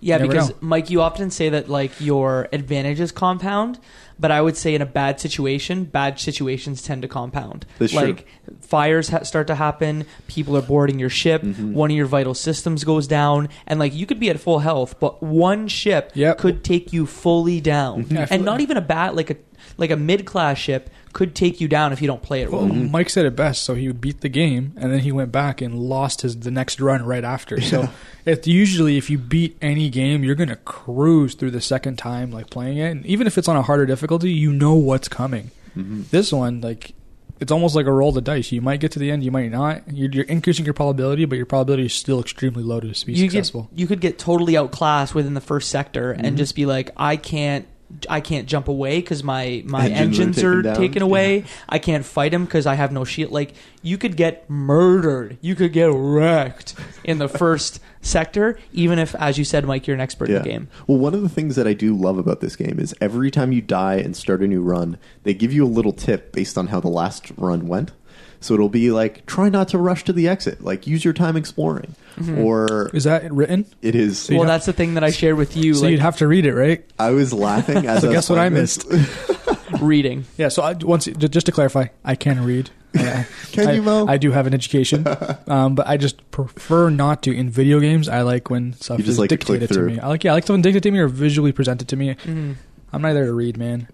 Yeah, 0.00 0.18
because 0.18 0.50
know. 0.50 0.56
Mike, 0.60 0.90
you 0.90 1.00
often 1.00 1.30
say 1.30 1.50
that 1.50 1.68
like 1.68 2.00
your 2.00 2.48
advantages 2.52 3.12
compound, 3.12 3.78
but 4.22 4.30
I 4.30 4.40
would 4.40 4.56
say 4.56 4.74
in 4.74 4.80
a 4.80 4.86
bad 4.86 5.20
situation, 5.20 5.84
bad 5.84 6.18
situations 6.18 6.80
tend 6.82 7.02
to 7.02 7.08
compound. 7.08 7.66
That's 7.78 7.92
true. 7.92 8.00
like 8.02 8.26
fires 8.60 9.08
ha- 9.10 9.24
start 9.24 9.46
to 9.48 9.54
happen, 9.56 10.06
people 10.28 10.56
are 10.56 10.62
boarding 10.62 10.98
your 10.98 11.10
ship, 11.10 11.42
Mm-hmm. 11.42 11.74
one 11.74 11.90
of 11.90 11.96
your 11.96 12.06
vital 12.06 12.34
systems 12.34 12.84
goes 12.84 13.06
down, 13.06 13.48
and 13.66 13.78
like 13.78 13.92
you 13.94 14.06
could 14.06 14.20
be 14.20 14.30
at 14.30 14.38
full 14.40 14.60
health, 14.60 14.98
but 15.00 15.22
one 15.22 15.68
ship 15.68 16.12
Yep. 16.14 16.38
could 16.38 16.62
take 16.64 16.92
you 16.92 17.04
fully 17.06 17.60
down, 17.60 18.04
feel- 18.04 18.26
and 18.30 18.44
not 18.44 18.60
even 18.60 18.76
a 18.76 18.80
bad 18.80 19.14
like 19.16 19.30
a 19.30 19.36
like 19.78 19.90
a 19.90 19.96
mid 19.96 20.24
class 20.26 20.58
ship 20.58 20.90
could 21.12 21.34
take 21.34 21.60
you 21.60 21.68
down 21.68 21.92
if 21.92 22.00
you 22.00 22.06
don't 22.06 22.22
play 22.22 22.40
it 22.42 22.50
well. 22.50 22.64
Well, 22.64 22.72
Mike 22.74 23.10
said 23.10 23.26
it 23.26 23.36
best. 23.36 23.64
So 23.64 23.74
he 23.74 23.86
would 23.86 24.00
beat 24.00 24.22
the 24.22 24.28
game, 24.30 24.72
and 24.76 24.90
then 24.92 25.00
he 25.00 25.12
went 25.12 25.30
back 25.30 25.60
and 25.60 25.78
lost 25.78 26.22
his 26.22 26.38
the 26.40 26.50
next 26.50 26.80
run 26.80 27.04
right 27.04 27.24
after. 27.24 27.60
So 27.60 27.88
it's 28.24 28.46
usually 28.46 28.96
if 28.96 29.10
you 29.10 29.18
beat 29.18 29.56
any 29.60 29.90
game, 29.90 30.24
you're 30.24 30.34
gonna 30.34 30.56
cruise 30.56 31.34
through 31.34 31.50
the 31.50 31.60
second 31.60 31.96
time 31.98 32.30
like 32.30 32.48
playing 32.50 32.78
it, 32.78 32.90
and 32.90 33.04
even 33.06 33.26
if 33.26 33.36
it's 33.36 33.48
on 33.48 33.56
a 33.56 33.62
harder 33.62 33.86
difficulty, 33.86 34.32
you 34.32 34.52
know 34.52 34.74
what's 34.74 35.08
coming. 35.08 35.50
Mm-hmm. 35.76 36.02
This 36.10 36.32
one, 36.32 36.60
like, 36.60 36.94
it's 37.40 37.50
almost 37.50 37.74
like 37.74 37.86
a 37.86 37.92
roll 37.92 38.10
of 38.10 38.14
the 38.14 38.20
dice. 38.20 38.52
You 38.52 38.60
might 38.60 38.78
get 38.78 38.92
to 38.92 38.98
the 38.98 39.10
end, 39.10 39.24
you 39.24 39.30
might 39.32 39.50
not. 39.50 39.82
You're, 39.92 40.10
you're 40.10 40.24
increasing 40.26 40.64
your 40.64 40.74
probability, 40.74 41.24
but 41.24 41.36
your 41.36 41.46
probability 41.46 41.86
is 41.86 41.92
still 41.94 42.20
extremely 42.20 42.62
low 42.62 42.78
to 42.78 42.86
be 43.06 43.12
you 43.14 43.28
successful. 43.28 43.68
Get, 43.70 43.78
you 43.80 43.86
could 43.86 44.00
get 44.00 44.18
totally 44.18 44.56
outclassed 44.56 45.14
within 45.14 45.34
the 45.34 45.40
first 45.40 45.68
sector 45.70 46.12
Mm-hmm. 46.14 46.24
and 46.24 46.36
just 46.36 46.54
be 46.54 46.66
like, 46.66 46.90
I 46.96 47.16
can't. 47.16 47.66
I 48.08 48.20
can't 48.20 48.46
jump 48.46 48.68
away 48.68 49.00
because 49.00 49.22
my, 49.22 49.62
my 49.66 49.88
Engines 49.88 50.38
engines, 50.38 50.44
are 50.44 50.62
taken 50.62 50.80
taken, 50.80 51.02
away. 51.02 51.44
I 51.68 51.78
can't 51.78 52.04
fight 52.04 52.32
him 52.34 52.44
because 52.44 52.66
I 52.66 52.74
have 52.74 52.92
no 52.92 53.04
shield. 53.04 53.32
Like 53.32 53.54
you 53.82 53.98
could 53.98 54.16
get 54.16 54.48
murdered. 54.48 55.38
You 55.40 55.54
could 55.54 55.72
get 55.72 55.90
wrecked 55.92 56.74
in 57.04 57.18
the 57.18 57.28
first 57.28 57.80
sector, 58.00 58.58
even 58.72 58.98
if, 58.98 59.14
as 59.16 59.38
you 59.38 59.44
said, 59.44 59.64
Mike, 59.64 59.86
you're 59.86 59.94
an 59.94 60.00
expert 60.00 60.28
in 60.28 60.34
the 60.34 60.48
game. 60.48 60.68
Well, 60.86 60.98
one 60.98 61.14
of 61.14 61.22
the 61.22 61.28
things 61.28 61.56
that 61.56 61.66
I 61.66 61.72
do 61.72 61.94
love 61.96 62.18
about 62.18 62.40
this 62.40 62.56
game 62.56 62.78
is 62.78 62.94
every 63.00 63.30
time 63.30 63.52
you 63.52 63.62
die 63.62 63.96
and 63.96 64.16
start 64.16 64.42
a 64.42 64.46
new 64.46 64.62
run, 64.62 64.98
they 65.22 65.34
give 65.34 65.52
you 65.52 65.64
a 65.64 65.68
little 65.68 65.92
tip 65.92 66.32
based 66.32 66.58
on 66.58 66.68
how 66.68 66.80
the 66.80 66.88
last 66.88 67.32
run 67.36 67.66
went. 67.68 67.92
So 68.40 68.54
it'll 68.54 68.68
be 68.68 68.90
like, 68.90 69.24
try 69.26 69.48
not 69.48 69.68
to 69.68 69.78
rush 69.78 70.04
to 70.04 70.12
the 70.12 70.26
exit. 70.26 70.64
Like, 70.64 70.86
use 70.86 71.04
your 71.04 71.14
time 71.14 71.36
exploring. 71.36 71.94
Or 72.38 72.90
Is 72.94 73.04
that 73.04 73.32
written? 73.32 73.66
it 73.82 73.94
is. 73.94 74.28
Well, 74.30 74.44
that's 74.44 74.66
the 74.66 74.72
thing 74.72 74.94
that 74.94 75.04
I 75.04 75.10
shared 75.10 75.36
with 75.36 75.56
you, 75.56 75.74
So 75.74 75.82
like 75.82 75.90
you'd 75.92 76.00
have 76.00 76.16
to 76.18 76.28
read 76.28 76.46
it, 76.46 76.54
right? 76.54 76.84
I 76.98 77.10
was 77.10 77.32
laughing 77.32 77.86
as 77.86 78.00
So 78.02 78.10
guess 78.12 78.28
what 78.30 78.38
I 78.38 78.48
missed? 78.48 78.84
reading. 79.80 80.24
Yeah. 80.36 80.48
So 80.48 80.62
I, 80.62 80.74
once, 80.74 81.06
just 81.06 81.46
to 81.46 81.52
clarify, 81.52 81.86
I 82.04 82.14
can 82.14 82.44
read. 82.44 82.70
Uh, 82.98 83.24
Can 83.52 83.68
I, 83.68 83.72
you, 83.72 83.82
Mo? 83.82 84.06
I 84.06 84.18
do 84.18 84.30
have 84.32 84.46
an 84.46 84.52
education, 84.52 85.06
um, 85.46 85.74
but 85.74 85.86
I 85.88 85.96
just 85.96 86.30
prefer 86.30 86.90
not 86.90 87.22
to. 87.22 87.34
In 87.34 87.48
video 87.48 87.80
games, 87.80 88.06
I 88.06 88.20
like 88.20 88.50
when 88.50 88.74
stuff 88.74 88.98
You 88.98 89.04
just 89.04 89.14
is 89.14 89.18
like 89.18 89.30
dictated 89.30 89.68
to 89.68 89.74
through. 89.74 89.86
me. 89.92 89.98
I 89.98 90.08
like 90.08 90.24
yeah, 90.24 90.32
I 90.32 90.34
like 90.34 90.46
something 90.46 90.60
dictated 90.60 90.82
to 90.82 90.90
me 90.90 90.98
or 90.98 91.08
visually 91.08 91.52
presented 91.52 91.88
to 91.88 91.96
me. 91.96 92.14
Mhm. 92.14 92.56
I'm 92.92 93.00
not 93.00 93.14
there 93.14 93.24
to 93.24 93.32
read, 93.32 93.56
man. 93.56 93.88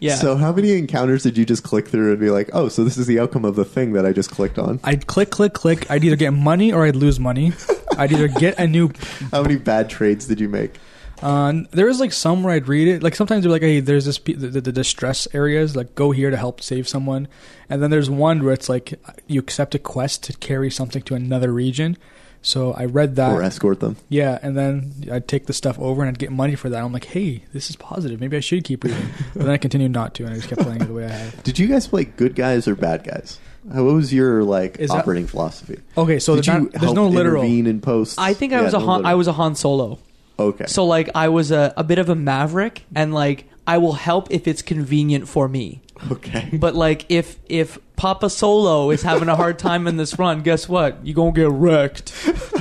Yeah. 0.00 0.14
So, 0.16 0.36
how 0.36 0.52
many 0.52 0.72
encounters 0.72 1.22
did 1.22 1.36
you 1.36 1.44
just 1.44 1.62
click 1.62 1.88
through 1.88 2.10
and 2.10 2.20
be 2.20 2.30
like, 2.30 2.50
oh, 2.52 2.68
so 2.68 2.84
this 2.84 2.96
is 2.96 3.06
the 3.06 3.20
outcome 3.20 3.44
of 3.44 3.56
the 3.56 3.64
thing 3.64 3.92
that 3.92 4.06
I 4.06 4.12
just 4.12 4.30
clicked 4.30 4.58
on? 4.58 4.80
I'd 4.84 5.06
click, 5.06 5.30
click, 5.30 5.54
click. 5.54 5.90
I'd 5.90 6.04
either 6.04 6.16
get 6.16 6.32
money 6.32 6.72
or 6.72 6.84
I'd 6.84 6.96
lose 6.96 7.18
money. 7.18 7.52
I'd 7.98 8.12
either 8.12 8.28
get 8.28 8.58
a 8.58 8.66
new. 8.66 8.90
How 9.32 9.42
many 9.42 9.56
bad 9.56 9.90
trades 9.90 10.26
did 10.26 10.40
you 10.40 10.48
make? 10.48 10.78
Uh, 11.20 11.62
there 11.72 11.88
is 11.88 11.98
like 11.98 12.12
some 12.12 12.42
where 12.42 12.54
I'd 12.54 12.68
read 12.68 12.88
it. 12.88 13.02
Like 13.02 13.16
sometimes 13.16 13.42
they're 13.42 13.50
like, 13.50 13.62
"Hey, 13.62 13.80
there's 13.80 14.04
this 14.04 14.18
pe- 14.18 14.34
the, 14.34 14.48
the, 14.48 14.60
the 14.60 14.72
distress 14.72 15.26
areas. 15.34 15.74
Like 15.74 15.94
go 15.94 16.12
here 16.12 16.30
to 16.30 16.36
help 16.36 16.62
save 16.62 16.88
someone." 16.88 17.26
And 17.68 17.82
then 17.82 17.90
there's 17.90 18.08
one 18.08 18.44
where 18.44 18.54
it's 18.54 18.68
like 18.68 19.00
you 19.26 19.40
accept 19.40 19.74
a 19.74 19.78
quest 19.78 20.22
to 20.24 20.32
carry 20.34 20.70
something 20.70 21.02
to 21.02 21.14
another 21.14 21.52
region. 21.52 21.96
So 22.42 22.72
I 22.72 22.84
read 22.86 23.16
that. 23.16 23.32
or 23.32 23.42
escort 23.42 23.80
them? 23.80 23.96
Yeah, 24.08 24.38
and 24.42 24.56
then 24.56 24.92
I'd 25.10 25.28
take 25.28 25.46
the 25.46 25.52
stuff 25.52 25.78
over 25.78 26.02
and 26.02 26.08
I'd 26.08 26.18
get 26.18 26.30
money 26.32 26.54
for 26.54 26.68
that. 26.70 26.82
I'm 26.82 26.92
like, 26.92 27.04
hey, 27.06 27.44
this 27.52 27.68
is 27.68 27.76
positive. 27.76 28.20
Maybe 28.20 28.36
I 28.36 28.40
should 28.40 28.64
keep 28.64 28.84
reading. 28.84 29.08
but 29.34 29.42
then 29.42 29.50
I 29.50 29.56
continued 29.58 29.92
not 29.92 30.14
to, 30.14 30.24
and 30.24 30.32
I 30.32 30.36
just 30.36 30.48
kept 30.48 30.62
playing 30.62 30.80
it 30.82 30.86
the 30.86 30.94
way 30.94 31.04
I 31.06 31.08
have. 31.08 31.42
Did 31.42 31.58
you 31.58 31.66
guys 31.66 31.86
play 31.86 32.04
good 32.04 32.34
guys 32.34 32.66
or 32.68 32.74
bad 32.74 33.04
guys? 33.04 33.38
What 33.64 33.82
was 33.82 34.14
your 34.14 34.44
like 34.44 34.78
Is 34.78 34.90
that- 34.90 34.98
operating 35.00 35.26
philosophy? 35.26 35.80
Okay, 35.96 36.18
so 36.20 36.36
Did 36.36 36.44
there's, 36.44 36.46
you 36.56 36.62
not, 36.64 36.72
there's 36.72 36.82
help 36.84 36.94
no 36.94 37.08
literal. 37.08 37.42
intervene 37.42 37.66
in 37.66 37.80
posts? 37.80 38.16
I 38.18 38.32
think 38.34 38.52
I 38.52 38.58
Yeah, 38.58 38.62
was 38.64 38.74
a 38.74 38.78
no 38.78 38.86
Han, 38.86 38.94
I 38.94 38.96
literal. 39.14 39.18
was 39.18 39.28
a 39.28 39.32
Han 39.34 39.54
Solo. 39.56 39.98
okay. 40.38 40.66
So 40.66 40.86
like 40.86 41.10
I 41.14 41.28
was 41.28 41.50
a, 41.50 41.74
a 41.76 41.84
bit 41.84 41.98
of 41.98 42.08
a 42.08 42.14
maverick, 42.14 42.84
and 42.94 43.12
like 43.12 43.44
I 43.66 43.76
will 43.78 43.94
help 43.94 44.28
if 44.30 44.48
it's 44.48 44.62
convenient 44.62 45.28
for 45.28 45.48
me. 45.48 45.82
okay. 46.12 46.48
But 46.52 46.74
like 46.74 47.06
if 47.08 47.36
if 47.48 47.78
Papa 47.96 48.30
Solo 48.30 48.90
is 48.90 49.02
having 49.02 49.28
a 49.28 49.36
hard 49.36 49.58
time 49.58 49.86
in 49.86 49.96
this 49.96 50.18
run, 50.18 50.42
guess 50.42 50.68
what? 50.68 51.04
You 51.04 51.14
gonna 51.14 51.32
get 51.32 51.50
wrecked. 51.50 52.12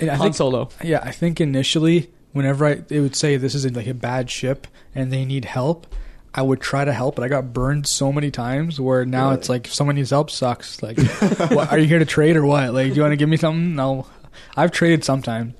And 0.00 0.10
I 0.10 0.14
Han 0.16 0.24
think, 0.26 0.34
Solo. 0.34 0.68
yeah, 0.82 0.98
I 1.00 1.12
think 1.12 1.40
initially, 1.40 2.10
whenever 2.32 2.66
I 2.66 2.74
they 2.74 2.98
would 2.98 3.14
say 3.14 3.36
this 3.36 3.54
is 3.54 3.70
like 3.70 3.86
a 3.86 3.94
bad 3.94 4.30
ship 4.30 4.66
and 4.96 5.12
they 5.12 5.24
need 5.24 5.44
help, 5.44 5.86
I 6.34 6.42
would 6.42 6.60
try 6.60 6.84
to 6.84 6.92
help, 6.92 7.14
but 7.14 7.22
I 7.24 7.28
got 7.28 7.52
burned 7.52 7.86
so 7.86 8.12
many 8.12 8.32
times 8.32 8.80
where 8.80 9.04
now 9.04 9.26
Really? 9.26 9.36
it's 9.38 9.48
like 9.48 9.66
if 9.68 9.74
someone 9.74 9.94
needs 9.94 10.10
help 10.10 10.28
sucks. 10.30 10.82
Like, 10.82 10.98
what, 11.50 11.70
are 11.70 11.78
you 11.78 11.86
here 11.86 12.00
to 12.00 12.04
trade 12.04 12.34
or 12.36 12.44
what? 12.44 12.74
Like, 12.74 12.88
do 12.88 12.94
you 12.94 13.02
want 13.02 13.12
to 13.12 13.16
give 13.16 13.28
me 13.28 13.36
something? 13.36 13.76
No, 13.76 14.06
I've 14.56 14.72
traded 14.72 15.04
sometimes. 15.04 15.54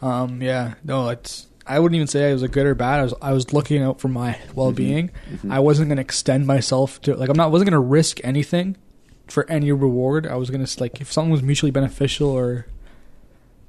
Um, 0.00 0.40
yeah, 0.40 0.74
no, 0.82 1.10
it's. 1.10 1.46
I 1.66 1.78
wouldn't 1.78 1.96
even 1.96 2.06
say 2.06 2.28
I 2.28 2.32
was 2.32 2.42
a 2.42 2.48
good 2.48 2.66
or 2.66 2.74
bad. 2.74 3.00
I 3.00 3.02
was 3.04 3.14
I 3.22 3.32
was 3.32 3.52
looking 3.52 3.82
out 3.82 4.00
for 4.00 4.08
my 4.08 4.38
well 4.54 4.72
being. 4.72 5.10
Mm-hmm. 5.32 5.50
I 5.52 5.60
wasn't 5.60 5.88
gonna 5.88 6.00
extend 6.02 6.46
myself 6.46 7.00
to 7.02 7.14
like 7.16 7.28
I'm 7.30 7.36
not 7.36 7.50
wasn't 7.50 7.70
gonna 7.70 7.80
risk 7.80 8.20
anything 8.22 8.76
for 9.28 9.48
any 9.50 9.72
reward. 9.72 10.26
I 10.26 10.36
was 10.36 10.50
gonna 10.50 10.66
like 10.78 11.00
if 11.00 11.10
something 11.12 11.30
was 11.30 11.42
mutually 11.42 11.70
beneficial 11.70 12.28
or 12.28 12.66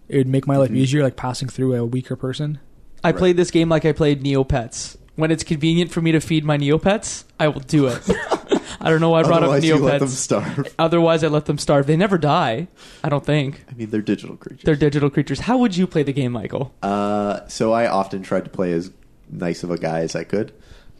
it 0.09 0.17
would 0.17 0.27
make 0.27 0.45
my 0.45 0.57
life 0.57 0.69
Mhm. 0.71 0.77
easier, 0.77 1.03
like 1.03 1.15
passing 1.15 1.47
through 1.47 1.73
a 1.75 1.85
weaker 1.85 2.15
person. 2.15 2.59
I 3.03 3.09
Right. 3.09 3.17
played 3.17 3.37
this 3.37 3.49
game 3.51 3.69
like 3.69 3.85
I 3.85 3.91
played 3.91 4.23
Neopets. 4.23 4.97
When 5.15 5.31
it's 5.31 5.43
convenient 5.43 5.91
for 5.91 6.01
me 6.01 6.11
to 6.11 6.19
feed 6.19 6.43
my 6.43 6.57
Neopets, 6.57 7.23
I 7.39 7.47
will 7.47 7.61
do 7.61 7.87
it. 7.87 8.01
I 8.85 8.89
don't 8.91 9.01
know 9.01 9.09
why 9.09 9.21
I 9.21 9.23
brought 9.23 9.43
Otherwise, 9.43 9.63
up 9.63 9.67
you 9.67 9.75
let 9.77 9.99
them 9.99 10.07
Neopets. 10.09 10.11
starve. 10.11 10.75
Otherwise, 10.79 11.23
I 11.23 11.27
let 11.27 11.45
them 11.45 11.57
starve. 11.57 11.87
They 11.87 11.97
never 11.97 12.17
die. 12.17 12.67
I 13.03 13.09
don't 13.09 13.25
think 13.25 13.65
I 13.69 13.73
mean, 13.73 13.89
they're 13.89 14.01
digital 14.01 14.37
creatures. 14.37 14.63
they're 14.63 14.75
digital 14.75 15.09
creatures. 15.09 15.39
How 15.41 15.57
would 15.57 15.75
you 15.75 15.87
play 15.87 16.03
the 16.03 16.13
game, 16.13 16.31
Michael? 16.31 16.73
Uh, 16.83 17.47
so 17.47 17.73
I 17.73 17.87
often 17.87 18.21
tried 18.23 18.45
to 18.45 18.49
play 18.51 18.71
as 18.71 18.91
nice 19.29 19.63
of 19.63 19.71
a 19.71 19.77
guy 19.77 19.99
as 20.01 20.15
I 20.15 20.23
could, 20.23 20.53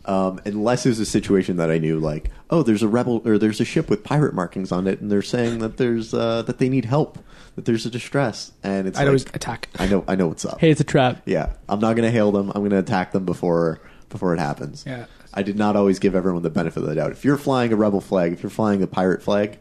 um, 0.05 0.41
unless 0.45 0.85
it 0.85 0.89
was 0.89 0.99
a 0.99 1.05
situation 1.05 1.57
that 1.57 1.69
I 1.69 1.77
knew, 1.77 1.99
like, 1.99 2.31
oh, 2.49 2.63
there's 2.63 2.81
a 2.83 2.87
rebel 2.87 3.21
or 3.25 3.37
there's 3.37 3.61
a 3.61 3.65
ship 3.65 3.89
with 3.89 4.03
pirate 4.03 4.33
markings 4.33 4.71
on 4.71 4.87
it, 4.87 4.99
and 4.99 5.11
they're 5.11 5.21
saying 5.21 5.59
that 5.59 5.77
there's 5.77 6.13
uh, 6.13 6.41
that 6.43 6.57
they 6.57 6.69
need 6.69 6.85
help, 6.85 7.19
that 7.55 7.65
there's 7.65 7.85
a 7.85 7.89
distress, 7.91 8.51
and 8.63 8.87
it's 8.87 8.97
I'd 8.97 9.01
like, 9.01 9.07
always 9.07 9.25
attack. 9.33 9.69
I 9.77 9.85
know, 9.87 10.03
I 10.07 10.15
know 10.15 10.27
what's 10.27 10.43
up. 10.45 10.59
Hey, 10.59 10.71
it's 10.71 10.81
a 10.81 10.85
trap. 10.85 11.21
Yeah, 11.25 11.53
I'm 11.69 11.79
not 11.79 11.95
gonna 11.95 12.11
hail 12.11 12.31
them. 12.31 12.51
I'm 12.55 12.63
gonna 12.63 12.79
attack 12.79 13.11
them 13.11 13.25
before 13.25 13.79
before 14.09 14.33
it 14.33 14.39
happens. 14.39 14.83
Yeah. 14.87 15.05
I 15.35 15.43
did 15.43 15.57
not 15.57 15.75
always 15.75 15.99
give 15.99 16.15
everyone 16.15 16.41
the 16.43 16.49
benefit 16.49 16.81
of 16.81 16.87
the 16.89 16.95
doubt. 16.95 17.11
If 17.11 17.25
you're 17.25 17.37
flying 17.37 17.73
a 17.73 17.75
rebel 17.75 18.01
flag, 18.01 18.33
if 18.33 18.41
you're 18.43 18.49
flying 18.49 18.81
a 18.81 18.87
pirate 18.87 19.21
flag, 19.21 19.57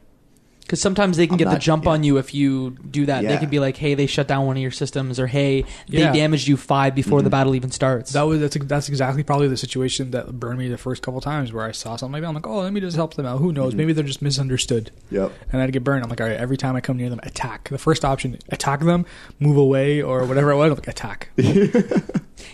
Because 0.61 0.81
sometimes 0.81 1.19
they 1.19 1.27
can 1.27 1.35
I'm 1.35 1.39
get 1.39 1.51
the 1.51 1.59
jump 1.59 1.85
yeah. 1.85 1.91
on 1.91 2.05
you 2.05 2.17
if 2.17 2.33
you 2.33 2.71
do 2.91 3.05
that. 3.05 3.21
They 3.21 3.29
Yeah. 3.29 3.39
can 3.39 3.51
be 3.51 3.59
like, 3.61 3.77
"Hey, 3.77 3.93
they 3.93 4.07
shut 4.07 4.27
down 4.27 4.47
one 4.47 4.57
of 4.57 4.63
your 4.63 4.71
systems," 4.71 5.21
or 5.21 5.27
"Hey, 5.27 5.67
they 5.91 5.99
Yeah. 5.99 6.11
damaged 6.13 6.49
you 6.49 6.57
five 6.57 6.95
before 6.95 7.19
Mm-hmm. 7.19 7.25
the 7.25 7.31
battle 7.31 7.55
even 7.55 7.71
starts." 7.71 8.13
That 8.13 8.23
was 8.23 8.41
that's 8.41 8.57
that's 8.65 8.89
exactly 8.89 9.23
probably 9.23 9.49
the 9.49 9.59
situation 9.59 10.11
that 10.13 10.41
burned 10.41 10.59
me 10.59 10.69
the 10.69 10.79
first 10.79 11.03
couple 11.03 11.21
times 11.21 11.53
where 11.53 11.67
I 11.67 11.73
saw 11.73 11.97
something 11.97 12.15
like 12.15 12.23
that. 12.23 12.29
I'm 12.29 12.35
like, 12.35 12.47
oh, 12.47 12.61
let 12.61 12.73
me 12.73 12.81
just 12.81 12.97
help 12.97 13.13
them 13.13 13.27
out. 13.27 13.41
Who 13.41 13.53
knows? 13.53 13.75
Mhm. 13.75 13.77
Maybe 13.77 13.93
they're 13.93 14.05
just 14.05 14.23
misunderstood. 14.23 14.91
yep. 15.11 15.33
and 15.53 15.61
I'd 15.61 15.71
get 15.71 15.85
burned. 15.85 16.03
I'm 16.03 16.09
like, 16.09 16.23
all 16.23 16.29
right, 16.29 16.37
every 16.41 16.57
time 16.57 16.75
I 16.77 16.81
come 16.81 16.97
near 16.97 17.11
them, 17.11 17.21
attack. 17.25 17.69
The 17.69 17.77
first 17.77 18.03
option, 18.03 18.39
attack 18.49 18.81
them, 18.81 19.05
move 19.39 19.59
away, 19.59 20.01
or 20.01 20.25
whatever 20.25 20.51
it 20.53 20.57
was. 20.57 20.71
I'm 20.71 20.77
like, 20.77 20.89
attack. 20.89 21.29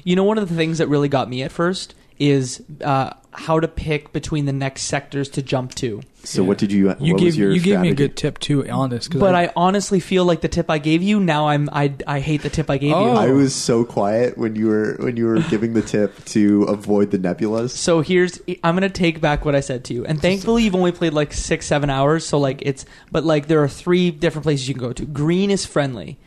You 0.04 0.14
know, 0.16 0.24
one 0.24 0.38
of 0.38 0.48
the 0.48 0.54
things 0.54 0.78
that 0.78 0.88
really 0.88 1.08
got 1.08 1.28
me 1.28 1.42
at 1.42 1.50
first 1.52 1.94
is 2.20 2.62
uh, 2.84 3.10
how 3.32 3.58
to 3.58 3.66
pick 3.66 4.12
between 4.12 4.44
the 4.44 4.52
next 4.52 4.82
sectors 4.82 5.28
to 5.30 5.40
jump 5.42 5.74
to. 5.76 6.02
So 6.22 6.42
Yeah. 6.42 6.48
what 6.48 6.58
did 6.58 6.70
you? 6.70 6.94
You 7.00 7.14
what 7.14 7.18
gave 7.20 7.26
was 7.28 7.38
your 7.38 7.50
you 7.50 7.60
gave 7.60 7.80
me 7.80 7.88
a 7.88 7.92
strategy? 7.92 7.94
good 7.94 8.16
tip 8.16 8.38
too 8.38 8.68
on 8.68 8.90
this. 8.90 9.08
'cause 9.08 9.18
But 9.18 9.34
I 9.34 9.50
honestly 9.56 10.00
feel 10.00 10.26
like 10.26 10.42
the 10.42 10.48
tip 10.48 10.68
I 10.70 10.76
gave 10.76 11.02
you 11.02 11.18
now 11.18 11.48
I'm 11.48 11.70
I, 11.72 11.94
I 12.06 12.20
hate 12.20 12.42
the 12.42 12.50
tip 12.50 12.68
I 12.68 12.76
gave 12.76 12.92
Oh. 12.92 13.04
you. 13.12 13.18
I 13.18 13.30
was 13.30 13.54
so 13.54 13.84
quiet 13.84 14.36
when 14.36 14.54
you 14.54 14.66
were 14.66 14.96
when 15.00 15.16
you 15.16 15.24
were 15.24 15.40
giving 15.48 15.72
the 15.72 15.80
tip 15.80 16.22
to 16.26 16.64
avoid 16.64 17.10
the 17.10 17.18
nebulas. 17.18 17.70
So 17.70 18.02
here's 18.02 18.38
I'm 18.62 18.74
gonna 18.76 18.90
take 18.90 19.22
back 19.22 19.46
what 19.46 19.54
I 19.54 19.60
said 19.60 19.82
to 19.84 19.94
you, 19.94 20.04
and 20.04 20.20
thankfully 20.20 20.64
you've 20.64 20.74
only 20.74 20.92
played 20.92 21.14
like 21.14 21.32
six 21.32 21.64
seven 21.66 21.88
hours. 21.88 22.26
So 22.26 22.38
like 22.38 22.60
it's 22.66 22.84
but 23.10 23.24
like 23.24 23.46
there 23.48 23.62
are 23.62 23.68
three 23.68 24.10
different 24.10 24.42
places 24.42 24.68
you 24.68 24.74
can 24.74 24.82
go 24.82 24.92
to. 24.92 25.06
Green 25.06 25.50
is 25.50 25.64
friendly, 25.64 26.18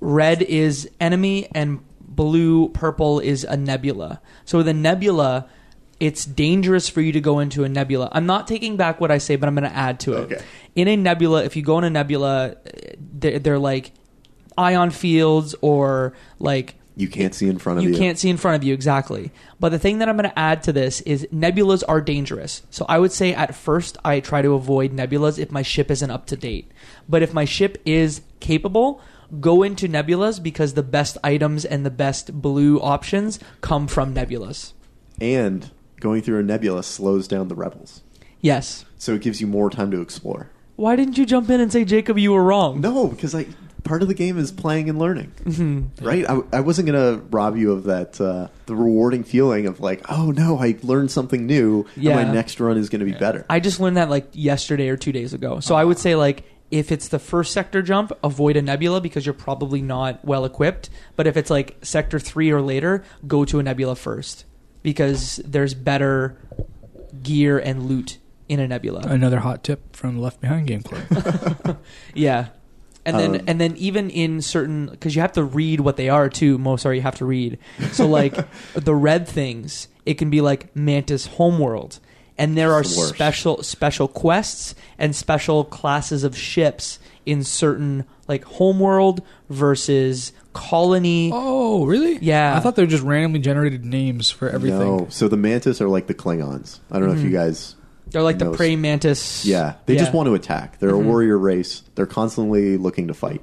red 0.00 0.42
is 0.42 0.88
enemy, 1.00 1.46
and 1.54 1.78
blue 2.10 2.68
purple 2.70 3.20
is 3.20 3.44
a 3.44 3.56
nebula. 3.56 4.20
So 4.44 4.62
the 4.62 4.74
nebula, 4.74 5.46
it's 6.00 6.24
dangerous 6.24 6.88
for 6.88 7.00
you 7.00 7.12
to 7.12 7.20
go 7.20 7.38
into 7.38 7.64
a 7.64 7.68
nebula. 7.68 8.08
I'm 8.12 8.26
not 8.26 8.46
taking 8.48 8.76
back 8.76 9.00
what 9.00 9.10
I 9.10 9.18
say, 9.18 9.36
but 9.36 9.48
I'm 9.48 9.54
gonna 9.54 9.68
add 9.68 10.00
to 10.00 10.14
it. 10.14 10.20
Okay. 10.32 10.42
In 10.74 10.88
a 10.88 10.96
nebula, 10.96 11.44
if 11.44 11.56
you 11.56 11.62
go 11.62 11.78
in 11.78 11.84
a 11.84 11.90
nebula, 11.90 12.48
uh, 12.50 12.54
they're, 12.98 13.38
they're 13.38 13.58
like 13.58 13.92
ion 14.58 14.90
fields 14.90 15.54
or 15.62 16.12
like 16.38 16.74
You 16.96 17.08
can't 17.08 17.34
see 17.34 17.48
in 17.48 17.58
front 17.58 17.78
of 17.78 17.84
you. 17.84 17.90
you 17.90 17.96
can't 17.96 18.18
see 18.18 18.28
in 18.28 18.36
front 18.36 18.56
of 18.56 18.64
you 18.64 18.74
exactly. 18.74 19.30
But 19.58 19.70
the 19.70 19.78
thing 19.78 19.98
that 19.98 20.08
I'm 20.08 20.16
going 20.16 20.28
to 20.28 20.38
add 20.38 20.62
to 20.64 20.72
this 20.72 21.00
is 21.02 21.26
nebulas 21.32 21.82
are 21.88 22.00
dangerous. 22.00 22.62
So 22.70 22.84
I 22.88 22.98
would 22.98 23.12
say 23.12 23.32
at 23.32 23.54
first 23.54 23.96
I 24.04 24.20
try 24.20 24.42
to 24.42 24.54
avoid 24.54 24.92
nebulas 24.92 25.38
if 25.38 25.50
my 25.50 25.62
ship 25.62 25.90
isn't 25.90 26.10
up 26.10 26.26
to 26.26 26.36
date. 26.36 26.70
But 27.08 27.22
if 27.22 27.32
my 27.32 27.44
ship 27.44 27.80
is 27.86 28.20
capable, 28.40 29.00
go 29.38 29.62
into 29.62 29.86
nebulas 29.88 30.42
because 30.42 30.74
the 30.74 30.82
best 30.82 31.16
items 31.22 31.64
and 31.64 31.84
the 31.86 31.90
best 31.90 32.40
blue 32.40 32.80
options 32.80 33.38
come 33.60 33.86
from 33.86 34.14
nebulas. 34.14 34.72
And 35.20 35.70
going 36.00 36.22
through 36.22 36.40
a 36.40 36.42
nebula 36.42 36.82
slows 36.82 37.28
down 37.28 37.48
the 37.48 37.54
rebels, 37.54 38.02
Yes. 38.40 38.84
so 38.98 39.14
it 39.14 39.20
gives 39.22 39.40
you 39.40 39.46
more 39.46 39.68
time 39.70 39.90
to 39.90 40.00
explore. 40.00 40.50
Why 40.76 40.96
didn't 40.96 41.18
you 41.18 41.26
jump 41.26 41.50
in 41.50 41.60
and 41.60 41.70
say 41.70 41.84
Jacob 41.84 42.16
you 42.18 42.32
were 42.32 42.42
wrong? 42.42 42.80
No, 42.80 43.06
because 43.08 43.34
I 43.34 43.46
part 43.84 44.02
of 44.02 44.08
the 44.08 44.14
game 44.14 44.38
is 44.38 44.52
playing 44.52 44.88
and 44.90 44.98
learning, 44.98 45.32
Mhm. 45.44 45.88
right? 46.02 46.28
I, 46.28 46.40
I 46.52 46.60
wasn't 46.60 46.86
gonna 46.86 47.20
rob 47.30 47.56
you 47.56 47.72
of 47.72 47.84
that 47.84 48.20
uh, 48.20 48.48
the 48.66 48.74
rewarding 48.74 49.24
feeling 49.24 49.66
of 49.66 49.80
like, 49.80 50.02
oh 50.10 50.30
no, 50.30 50.58
I 50.58 50.76
learned 50.82 51.10
something 51.10 51.46
new, 51.46 51.86
Yeah. 51.96 52.18
and 52.18 52.28
my 52.28 52.34
next 52.34 52.60
run 52.60 52.76
is 52.78 52.88
gonna 52.88 53.04
be 53.06 53.12
better. 53.12 53.44
I 53.50 53.60
just 53.60 53.78
learned 53.80 53.96
that 53.98 54.08
like 54.10 54.28
yesterday 54.32 54.88
or 54.88 54.96
two 54.96 55.12
days 55.12 55.32
ago. 55.34 55.60
So 55.60 55.74
I 55.74 55.84
would 55.84 55.98
say 55.98 56.14
like 56.14 56.44
if 56.70 56.92
it's 56.92 57.08
the 57.08 57.18
first 57.18 57.52
sector 57.52 57.82
jump, 57.82 58.12
avoid 58.22 58.56
a 58.56 58.62
nebula 58.62 59.00
because 59.00 59.26
you're 59.26 59.32
probably 59.32 59.82
not 59.82 60.24
well 60.24 60.44
equipped. 60.44 60.88
But 61.16 61.26
if 61.26 61.36
it's 61.36 61.50
like 61.50 61.76
sector 61.82 62.18
three 62.18 62.50
or 62.50 62.60
later, 62.60 63.02
go 63.26 63.44
to 63.44 63.58
a 63.58 63.62
nebula 63.62 63.96
first 63.96 64.44
because 64.82 65.36
there's 65.44 65.74
better 65.74 66.38
gear 67.22 67.58
and 67.58 67.86
loot 67.86 68.18
in 68.48 68.60
a 68.60 68.68
nebula. 68.68 69.00
Another 69.02 69.40
hot 69.40 69.62
tip 69.64 69.94
from 69.94 70.16
the 70.16 70.22
Left 70.22 70.40
Behind 70.40 70.68
gameplay. 70.68 71.76
Yeah. 72.14 72.48
And 73.06 73.18
then 73.18 73.34
Um, 73.36 73.40
and 73.46 73.60
then 73.60 73.76
even 73.76 74.10
in 74.10 74.42
certain 74.42 74.86
because 74.86 75.14
you 75.16 75.22
have 75.22 75.32
to 75.32 75.42
read 75.42 75.80
what 75.80 75.96
they 75.96 76.10
are 76.10 76.28
too. 76.28 76.58
Most 76.58 76.84
are 76.84 76.92
you 76.92 77.00
have 77.00 77.16
to 77.16 77.24
read. 77.24 77.58
So 77.92 78.06
like 78.06 78.34
the 78.74 78.94
red 78.94 79.26
things, 79.26 79.88
it 80.04 80.14
can 80.14 80.28
be 80.28 80.40
like 80.42 80.74
Mantis 80.76 81.26
Homeworld, 81.26 81.98
and 82.40 82.56
there 82.56 82.72
are 82.72 82.82
the 82.82 82.88
special 82.88 83.62
special 83.62 84.08
quests 84.08 84.74
and 84.98 85.14
special 85.14 85.62
classes 85.64 86.24
of 86.24 86.36
ships 86.36 86.98
in 87.26 87.44
certain 87.44 88.04
like 88.26 88.44
Homeworld 88.44 89.22
versus 89.48 90.32
Colony. 90.52 91.30
oh, 91.32 91.84
really? 91.86 92.18
Yeah. 92.20 92.56
I 92.56 92.60
thought 92.60 92.74
they 92.76 92.82
were 92.82 92.88
just 92.88 93.04
randomly 93.04 93.38
generated 93.38 93.84
names 93.84 94.30
for 94.30 94.48
everything. 94.48 94.78
No, 94.80 95.06
so 95.10 95.28
the 95.28 95.36
mantis 95.36 95.80
are 95.80 95.88
like 95.88 96.06
the 96.08 96.14
Klingons. 96.14 96.80
I 96.90 96.98
don't 96.98 97.08
know 97.08 97.14
if 97.14 97.22
you 97.22 97.30
guys. 97.30 97.76
They're 98.08 98.22
like 98.22 98.38
the 98.38 98.46
knows. 98.46 98.56
praying 98.56 98.80
mantis. 98.80 99.44
Yeah, 99.46 99.74
they 99.86 99.96
just 99.96 100.12
want 100.12 100.26
to 100.26 100.34
attack. 100.34 100.80
They're 100.80 100.90
Mhm. 100.90 101.04
a 101.04 101.06
warrior 101.06 101.38
race. 101.38 101.82
They're 101.94 102.06
constantly 102.06 102.76
looking 102.76 103.06
to 103.08 103.14
fight. 103.14 103.42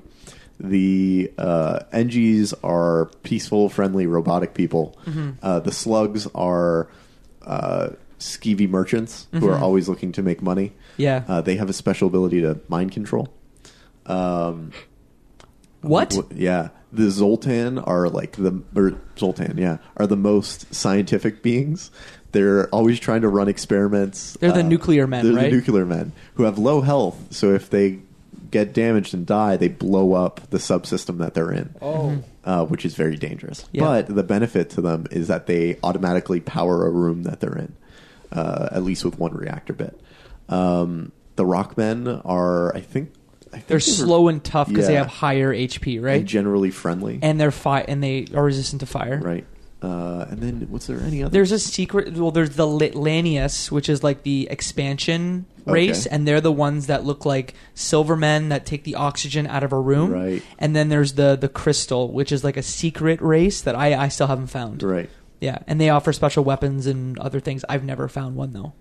The 0.59 1.31
uh, 1.37 1.79
Engis 1.93 2.53
are 2.63 3.09
peaceful, 3.23 3.69
friendly, 3.69 4.07
robotic 4.07 4.53
people. 4.53 4.97
Uh, 5.41 5.59
the 5.61 5.71
slugs 5.71 6.27
are 6.35 6.89
uh, 7.45 7.89
skeevy 8.19 8.69
merchants 8.69 9.27
who 9.31 9.47
are 9.49 9.57
Mhm. 9.57 9.61
always 9.61 9.87
looking 9.87 10.11
to 10.13 10.23
make 10.23 10.41
money. 10.41 10.73
Yeah. 10.97 11.23
Uh, 11.27 11.41
they 11.41 11.55
have 11.57 11.69
a 11.69 11.73
special 11.73 12.07
ability 12.07 12.41
to 12.41 12.59
mind 12.67 12.91
control. 12.91 13.27
Um, 14.05 14.71
what? 15.81 16.13
wh- 16.13 16.35
Yeah, 16.35 16.69
the 16.91 17.09
Zoltan 17.11 17.77
are 17.77 18.09
like 18.09 18.33
the 18.33 18.61
or 18.75 18.93
Zoltan, 19.17 19.57
yeah, 19.57 19.77
are 19.97 20.07
the 20.07 20.15
most 20.17 20.73
scientific 20.73 21.43
beings. 21.43 21.91
They're 22.31 22.67
always 22.69 22.99
trying 22.99 23.21
to 23.21 23.29
run 23.29 23.47
experiments. 23.47 24.37
They're 24.39 24.51
the 24.51 24.63
nuclear 24.63 25.07
men, 25.07 25.25
they're 25.25 25.33
right? 25.35 25.49
The 25.49 25.55
nuclear 25.57 25.85
men 25.85 26.11
who 26.35 26.43
have 26.43 26.57
low 26.57 26.81
health, 26.81 27.17
so 27.31 27.53
if 27.53 27.69
they 27.69 27.99
get 28.51 28.73
damaged 28.73 29.13
and 29.13 29.25
die, 29.25 29.57
they 29.57 29.67
blow 29.67 30.13
up 30.13 30.41
the 30.51 30.57
subsystem 30.57 31.17
that 31.17 31.33
they're 31.33 31.51
in, 31.51 31.69
Oh. 31.81 32.17
uh, 32.45 32.65
which 32.65 32.85
is 32.85 32.95
very 32.95 33.17
dangerous. 33.17 33.65
Yeah. 33.73 33.81
But 33.83 34.07
the 34.15 34.23
benefit 34.23 34.69
to 34.71 34.81
them 34.81 35.05
is 35.11 35.27
that 35.27 35.47
they 35.47 35.77
automatically 35.83 36.39
power 36.39 36.85
a 36.85 36.89
room 36.89 37.23
that 37.23 37.39
they're 37.41 37.57
in, 37.57 37.73
uh, 38.31 38.69
at 38.71 38.83
least 38.83 39.03
with 39.05 39.17
one 39.19 39.33
reactor 39.33 39.73
bit. 39.73 39.99
Um, 40.49 41.11
the 41.35 41.43
Rockmen 41.45 42.21
are, 42.25 42.75
I 42.75 42.81
think, 42.81 43.11
I 43.47 43.57
think 43.57 43.67
They're 43.67 43.75
they 43.79 43.91
were- 43.91 43.95
slow 43.95 44.27
and 44.27 44.43
tough 44.43 44.67
because 44.69 44.87
they 44.87 44.95
have 44.95 45.07
higher 45.07 45.53
HP, 45.53 46.01
right? 46.01 46.19
and 46.19 46.27
generally 46.27 46.71
friendly, 46.71 47.19
and 47.21 47.39
they're 47.39 47.51
fi- 47.51 47.81
and 47.81 48.03
they 48.03 48.27
are 48.33 48.43
resistant 48.43 48.79
to 48.81 48.85
fire. 48.85 49.19
right? 49.23 49.45
Uh, 49.79 50.25
and 50.31 50.39
then, 50.41 50.67
what's 50.71 50.87
there 50.87 50.99
any 51.01 51.21
other? 51.21 51.31
There's 51.31 51.51
a 51.51 51.59
secret. 51.59 52.13
Well, 52.13 52.31
there's 52.31 52.55
the 52.55 52.65
Lanius, 52.65 53.69
which 53.71 53.89
is 53.89 54.03
like 54.03 54.23
the 54.23 54.47
expansion 54.49 55.45
race, 55.67 56.07
Okay. 56.07 56.15
and 56.15 56.27
they're 56.27 56.41
the 56.41 56.51
ones 56.51 56.87
that 56.87 57.05
look 57.05 57.25
like 57.25 57.53
Silvermen 57.75 58.49
that 58.49 58.65
take 58.65 58.83
the 58.85 58.95
oxygen 58.95 59.45
out 59.45 59.63
of 59.63 59.71
a 59.71 59.79
room. 59.79 60.11
Right. 60.11 60.41
And 60.57 60.75
then 60.75 60.89
there's 60.89 61.13
the 61.13 61.35
the 61.39 61.47
Crystal, 61.47 62.11
which 62.11 62.31
is 62.31 62.43
like 62.43 62.57
a 62.57 62.63
secret 62.63 63.21
race 63.21 63.61
that 63.61 63.75
I 63.75 63.95
I 63.95 64.07
still 64.07 64.27
haven't 64.27 64.47
found. 64.47 64.81
right. 64.81 65.09
Yeah, 65.39 65.59
and 65.67 65.79
they 65.79 65.89
offer 65.89 66.11
special 66.13 66.43
weapons 66.43 66.87
and 66.87 67.17
other 67.19 67.39
things. 67.39 67.63
I've 67.69 67.83
never 67.83 68.07
found 68.07 68.35
one 68.35 68.53
though. 68.53 68.73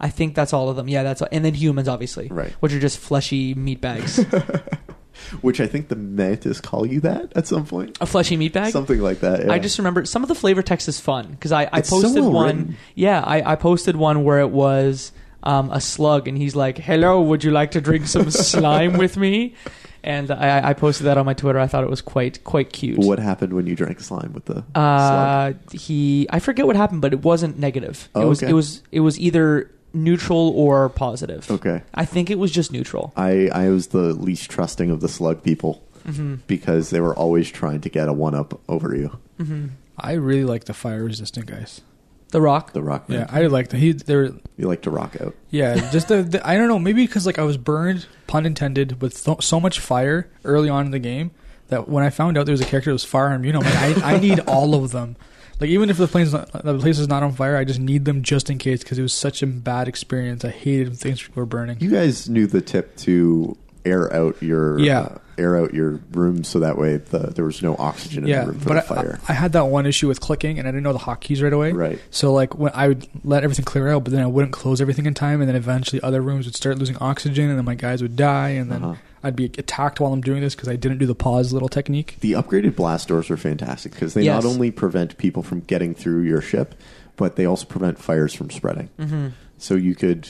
I 0.00 0.08
think 0.08 0.34
that's 0.34 0.52
all 0.54 0.70
of 0.70 0.76
them. 0.76 0.88
Yeah, 0.88 1.02
that's 1.02 1.20
all. 1.20 1.28
and 1.30 1.44
then 1.44 1.52
humans, 1.54 1.86
obviously, 1.88 2.28
Right. 2.28 2.52
Which 2.60 2.72
are 2.72 2.80
just 2.80 2.98
fleshy 2.98 3.54
meat 3.54 3.80
bags. 3.82 4.24
Which 5.42 5.60
I 5.60 5.66
think 5.66 5.88
the 5.88 5.96
mantis 5.96 6.60
call 6.62 6.86
you 6.86 7.00
that 7.00 7.32
at 7.36 7.46
some 7.46 7.66
point, 7.66 7.98
a 8.00 8.06
fleshy 8.06 8.36
meat 8.38 8.54
bag. 8.54 8.72
something 8.72 8.98
like 9.00 9.20
that. 9.20 9.44
yeah. 9.44 9.52
I 9.52 9.58
just 9.58 9.76
remember 9.76 10.06
some 10.06 10.22
of 10.22 10.28
the 10.28 10.34
flavor 10.34 10.62
text 10.62 10.88
is 10.88 10.98
fun 10.98 11.26
because 11.32 11.52
I, 11.52 11.64
I 11.64 11.78
It's 11.80 11.90
so 11.90 12.00
posted 12.00 12.22
well 12.22 12.32
one. 12.32 12.46
written. 12.46 12.76
Yeah, 12.94 13.20
I, 13.20 13.52
I 13.52 13.56
posted 13.56 13.96
one 13.96 14.24
where 14.24 14.40
it 14.40 14.48
was 14.50 15.12
um, 15.42 15.70
a 15.70 15.80
slug, 15.80 16.26
and 16.26 16.38
he's 16.38 16.56
like, 16.56 16.78
"Hello, 16.78 17.20
would 17.20 17.44
you 17.44 17.50
like 17.50 17.72
to 17.72 17.80
drink 17.82 18.06
some 18.06 18.30
slime 18.30 18.96
with 18.96 19.18
me?" 19.18 19.54
And 20.02 20.30
I, 20.30 20.70
I 20.70 20.72
posted 20.74 21.06
that 21.06 21.18
on 21.18 21.26
my 21.26 21.34
Twitter. 21.34 21.58
I 21.58 21.66
thought 21.66 21.84
it 21.84 21.90
was 21.90 22.00
quite 22.00 22.42
quite 22.44 22.72
cute. 22.72 22.98
What 22.98 23.18
happened 23.18 23.52
when 23.52 23.66
you 23.66 23.76
drank 23.76 24.00
slime 24.00 24.32
with 24.32 24.46
the 24.46 24.64
slug? 24.74 24.76
Uh, 24.76 25.52
he 25.72 26.26
I 26.30 26.38
forget 26.40 26.66
what 26.66 26.76
happened, 26.76 27.02
but 27.02 27.12
it 27.12 27.22
wasn't 27.22 27.58
negative. 27.58 28.08
Oh, 28.14 28.22
it 28.22 28.24
was 28.26 28.42
okay. 28.42 28.50
it 28.50 28.54
was 28.54 28.82
it 28.92 29.00
was 29.00 29.18
either 29.20 29.70
neutral 29.92 30.50
or 30.56 30.88
positive. 30.88 31.50
Okay. 31.50 31.82
I 31.94 32.04
think 32.04 32.30
it 32.30 32.38
was 32.38 32.50
just 32.50 32.72
neutral. 32.72 33.12
I, 33.16 33.48
I 33.52 33.68
was 33.70 33.88
the 33.88 34.14
least 34.14 34.48
trusting 34.50 34.90
of 34.90 35.00
the 35.00 35.08
slug 35.08 35.42
people 35.42 35.82
hmm 36.06 36.36
because 36.46 36.88
they 36.90 37.00
were 37.00 37.14
always 37.14 37.50
trying 37.50 37.80
to 37.82 37.90
get 37.90 38.08
a 38.08 38.12
one 38.12 38.34
up 38.34 38.58
over 38.68 38.96
you. 38.96 39.18
hmm 39.36 39.66
I 39.98 40.12
really 40.12 40.44
like 40.44 40.64
the 40.64 40.72
fire 40.72 41.04
resistant 41.04 41.44
guys. 41.44 41.82
The 42.30 42.40
Rock. 42.40 42.72
The 42.72 42.82
rock 42.82 43.04
Yeah. 43.08 43.26
I 43.28 43.42
like 43.46 43.68
the 43.68 43.76
he. 43.76 43.92
They're 43.92 44.26
You 44.56 44.66
like 44.68 44.82
to 44.82 44.90
rock 44.90 45.16
out. 45.20 45.34
yeah, 45.50 45.90
just 45.92 46.08
the, 46.08 46.22
the 46.22 46.46
I 46.46 46.56
don't 46.56 46.68
know. 46.68 46.78
Maybe 46.78 47.06
because 47.06 47.26
like 47.26 47.38
I 47.38 47.42
was 47.44 47.56
burned, 47.56 48.06
pun 48.26 48.46
intended, 48.46 49.00
with 49.02 49.16
so, 49.16 49.36
so 49.40 49.58
much 49.60 49.80
fire 49.80 50.28
early 50.44 50.68
on 50.68 50.86
in 50.86 50.90
the 50.92 50.98
game 50.98 51.30
that 51.68 51.88
when 51.88 52.02
I 52.04 52.10
found 52.10 52.36
out 52.38 52.46
there 52.46 52.52
was 52.52 52.60
a 52.60 52.64
character 52.66 52.90
that 52.90 52.94
was 52.94 53.04
fire 53.04 53.32
immune, 53.32 53.56
I'm 53.56 53.62
like, 53.62 54.02
I, 54.02 54.14
I 54.14 54.18
need 54.20 54.40
all 54.46 54.74
of 54.74 54.90
them. 54.92 55.16
Like 55.60 55.70
even 55.70 55.90
if 55.90 55.98
the 55.98 56.06
plane's 56.08 56.32
not, 56.32 56.50
the 56.64 56.78
place 56.78 56.98
is 56.98 57.06
not 57.08 57.22
on 57.22 57.32
fire, 57.32 57.56
I 57.56 57.64
just 57.64 57.80
need 57.80 58.04
them 58.06 58.22
just 58.22 58.48
in 58.48 58.58
case 58.58 58.82
because 58.82 58.98
it 58.98 59.02
was 59.02 59.12
such 59.12 59.42
a 59.42 59.46
bad 59.46 59.88
experience. 59.88 60.44
I 60.44 60.50
hated 60.50 60.88
when 60.88 60.96
things 60.96 61.34
were 61.36 61.44
burning. 61.46 61.78
You 61.80 61.90
guys 61.90 62.28
knew 62.30 62.46
the 62.46 62.60
tip 62.62 62.96
to 62.98 63.56
air 63.84 64.12
out 64.12 64.42
your 64.42 64.78
Yeah. 64.78 65.00
uh, 65.00 65.18
air 65.40 65.56
out 65.56 65.74
your 65.74 66.00
room 66.12 66.44
so 66.44 66.60
that 66.60 66.76
way 66.78 66.98
the, 66.98 67.18
there 67.34 67.44
was 67.44 67.62
no 67.62 67.74
oxygen 67.78 68.24
in 68.24 68.28
yeah, 68.30 68.44
the 68.44 68.50
room 68.52 68.60
for 68.60 68.68
but 68.68 68.74
the 68.86 68.92
I, 68.92 68.96
fire. 68.96 69.20
I 69.28 69.32
had 69.32 69.52
that 69.52 69.64
one 69.66 69.86
issue 69.86 70.06
with 70.08 70.20
clicking, 70.20 70.58
and 70.58 70.68
I 70.68 70.70
didn't 70.70 70.84
know 70.84 70.92
the 70.92 70.98
hotkeys 71.00 71.42
right 71.42 71.52
away. 71.52 71.72
right. 71.72 71.98
So 72.10 72.32
like 72.32 72.56
when 72.56 72.72
I 72.74 72.88
would 72.88 73.08
let 73.24 73.42
everything 73.42 73.64
clear 73.64 73.88
out, 73.88 74.04
but 74.04 74.12
then 74.12 74.22
I 74.22 74.26
wouldn't 74.26 74.52
close 74.52 74.80
everything 74.80 75.06
in 75.06 75.14
time, 75.14 75.40
and 75.40 75.48
then 75.48 75.56
eventually 75.56 76.00
other 76.02 76.20
rooms 76.20 76.44
would 76.46 76.54
start 76.54 76.78
losing 76.78 76.96
oxygen, 76.98 77.48
and 77.48 77.58
then 77.58 77.64
my 77.64 77.74
guys 77.74 78.02
would 78.02 78.14
die, 78.16 78.50
and 78.50 78.70
then 78.70 78.84
Uh-huh. 78.84 78.94
I'd 79.22 79.36
be 79.36 79.46
attacked 79.46 80.00
while 80.00 80.12
I'm 80.14 80.22
doing 80.22 80.40
this 80.40 80.54
because 80.54 80.68
I 80.68 80.76
didn't 80.76 80.96
do 80.98 81.04
the 81.06 81.14
pause 81.14 81.52
little 81.52 81.68
technique. 81.68 82.16
The 82.20 82.32
upgraded 82.32 82.74
blast 82.74 83.08
doors 83.08 83.30
are 83.30 83.36
fantastic 83.36 83.92
because 83.92 84.14
they 84.14 84.22
Yes. 84.22 84.42
not 84.44 84.48
only 84.50 84.70
prevent 84.70 85.18
people 85.18 85.42
from 85.42 85.60
getting 85.60 85.94
through 85.94 86.22
your 86.22 86.40
ship, 86.40 86.74
but 87.16 87.36
they 87.36 87.44
also 87.44 87.66
prevent 87.66 87.98
fires 87.98 88.32
from 88.32 88.48
spreading. 88.50 88.88
hmm 88.98 89.28
So 89.58 89.74
you 89.74 89.94
could 89.94 90.26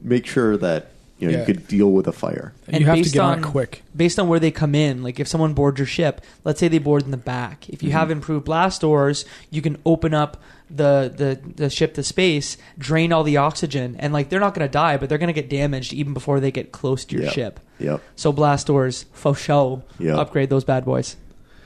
make 0.00 0.26
sure 0.26 0.56
that 0.56 0.90
you 1.22 1.28
know 1.28 1.32
Yeah. 1.34 1.40
you 1.40 1.46
could 1.46 1.68
deal 1.68 1.90
with 1.92 2.06
a 2.08 2.12
fire. 2.12 2.52
And, 2.66 2.74
And 2.76 2.80
you 2.80 2.86
have 2.86 2.96
to 2.96 3.02
based 3.02 3.14
get 3.14 3.20
on, 3.22 3.32
on- 3.34 3.38
it 3.38 3.42
quick. 3.46 3.82
based 3.96 4.18
on 4.18 4.28
where 4.28 4.40
they 4.40 4.50
come 4.50 4.74
in, 4.74 5.02
like 5.02 5.20
if 5.20 5.28
someone 5.28 5.54
boards 5.54 5.78
your 5.78 5.86
ship, 5.86 6.20
let's 6.44 6.58
say 6.60 6.68
they 6.68 6.78
board 6.78 7.04
in 7.04 7.10
the 7.12 7.16
back. 7.16 7.68
If 7.68 7.82
you 7.82 7.90
Mhm. 7.90 7.92
have 7.92 8.10
improved 8.10 8.44
blast 8.44 8.80
doors, 8.80 9.24
you 9.50 9.62
can 9.62 9.78
open 9.86 10.12
up 10.14 10.42
the, 10.74 11.12
the 11.14 11.38
the 11.56 11.68
ship 11.70 11.92
to 11.94 12.02
space, 12.02 12.56
drain 12.78 13.12
all 13.12 13.24
the 13.24 13.36
oxygen, 13.36 13.94
and 13.98 14.12
like 14.12 14.30
they're 14.30 14.40
not 14.40 14.54
going 14.54 14.66
to 14.66 14.72
die, 14.72 14.96
but 14.96 15.08
they're 15.08 15.18
going 15.18 15.26
to 15.34 15.40
get 15.42 15.50
damaged 15.50 15.92
even 15.92 16.14
before 16.14 16.40
they 16.40 16.50
get 16.50 16.72
close 16.72 17.04
to 17.04 17.14
your 17.14 17.24
Yep. 17.24 17.32
ship. 17.34 17.60
Yep. 17.78 18.00
So 18.16 18.32
blast 18.32 18.66
doors, 18.68 19.04
faux 19.12 19.38
show, 19.40 19.82
Yep. 19.98 20.16
upgrade 20.16 20.48
those 20.50 20.64
bad 20.64 20.84
boys. 20.84 21.16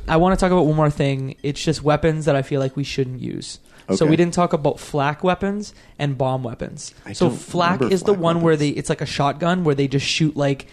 I 0.09 0.17
want 0.19 0.37
to 0.37 0.41
talk 0.41 0.53
about 0.53 0.67
one 0.67 0.77
more 0.77 0.91
thing. 0.91 1.37
It's 1.43 1.63
just 1.63 1.83
weapons 1.83 2.25
that 2.27 2.37
I 2.37 2.43
feel 2.43 2.61
like 2.61 2.77
we 2.77 2.85
shouldn't 2.85 3.21
use. 3.21 3.59
So 3.95 4.05
we 4.07 4.17
didn't 4.17 4.35
talk 4.35 4.53
about 4.53 4.81
flak 4.81 5.23
weapons 5.23 5.73
and 5.99 6.19
bomb 6.19 6.43
weapons. 6.43 6.93
I 7.05 7.13
so 7.13 7.31
flak 7.31 7.83
is 7.83 8.01
the 8.03 8.07
flak 8.15 8.21
one 8.21 8.41
where 8.43 8.57
they 8.57 8.71
it's 8.71 8.89
like 8.89 9.01
a 9.01 9.07
shotgun 9.07 9.63
where 9.65 9.75
they 9.75 9.87
just 9.89 10.07
shoot 10.07 10.37
like 10.37 10.67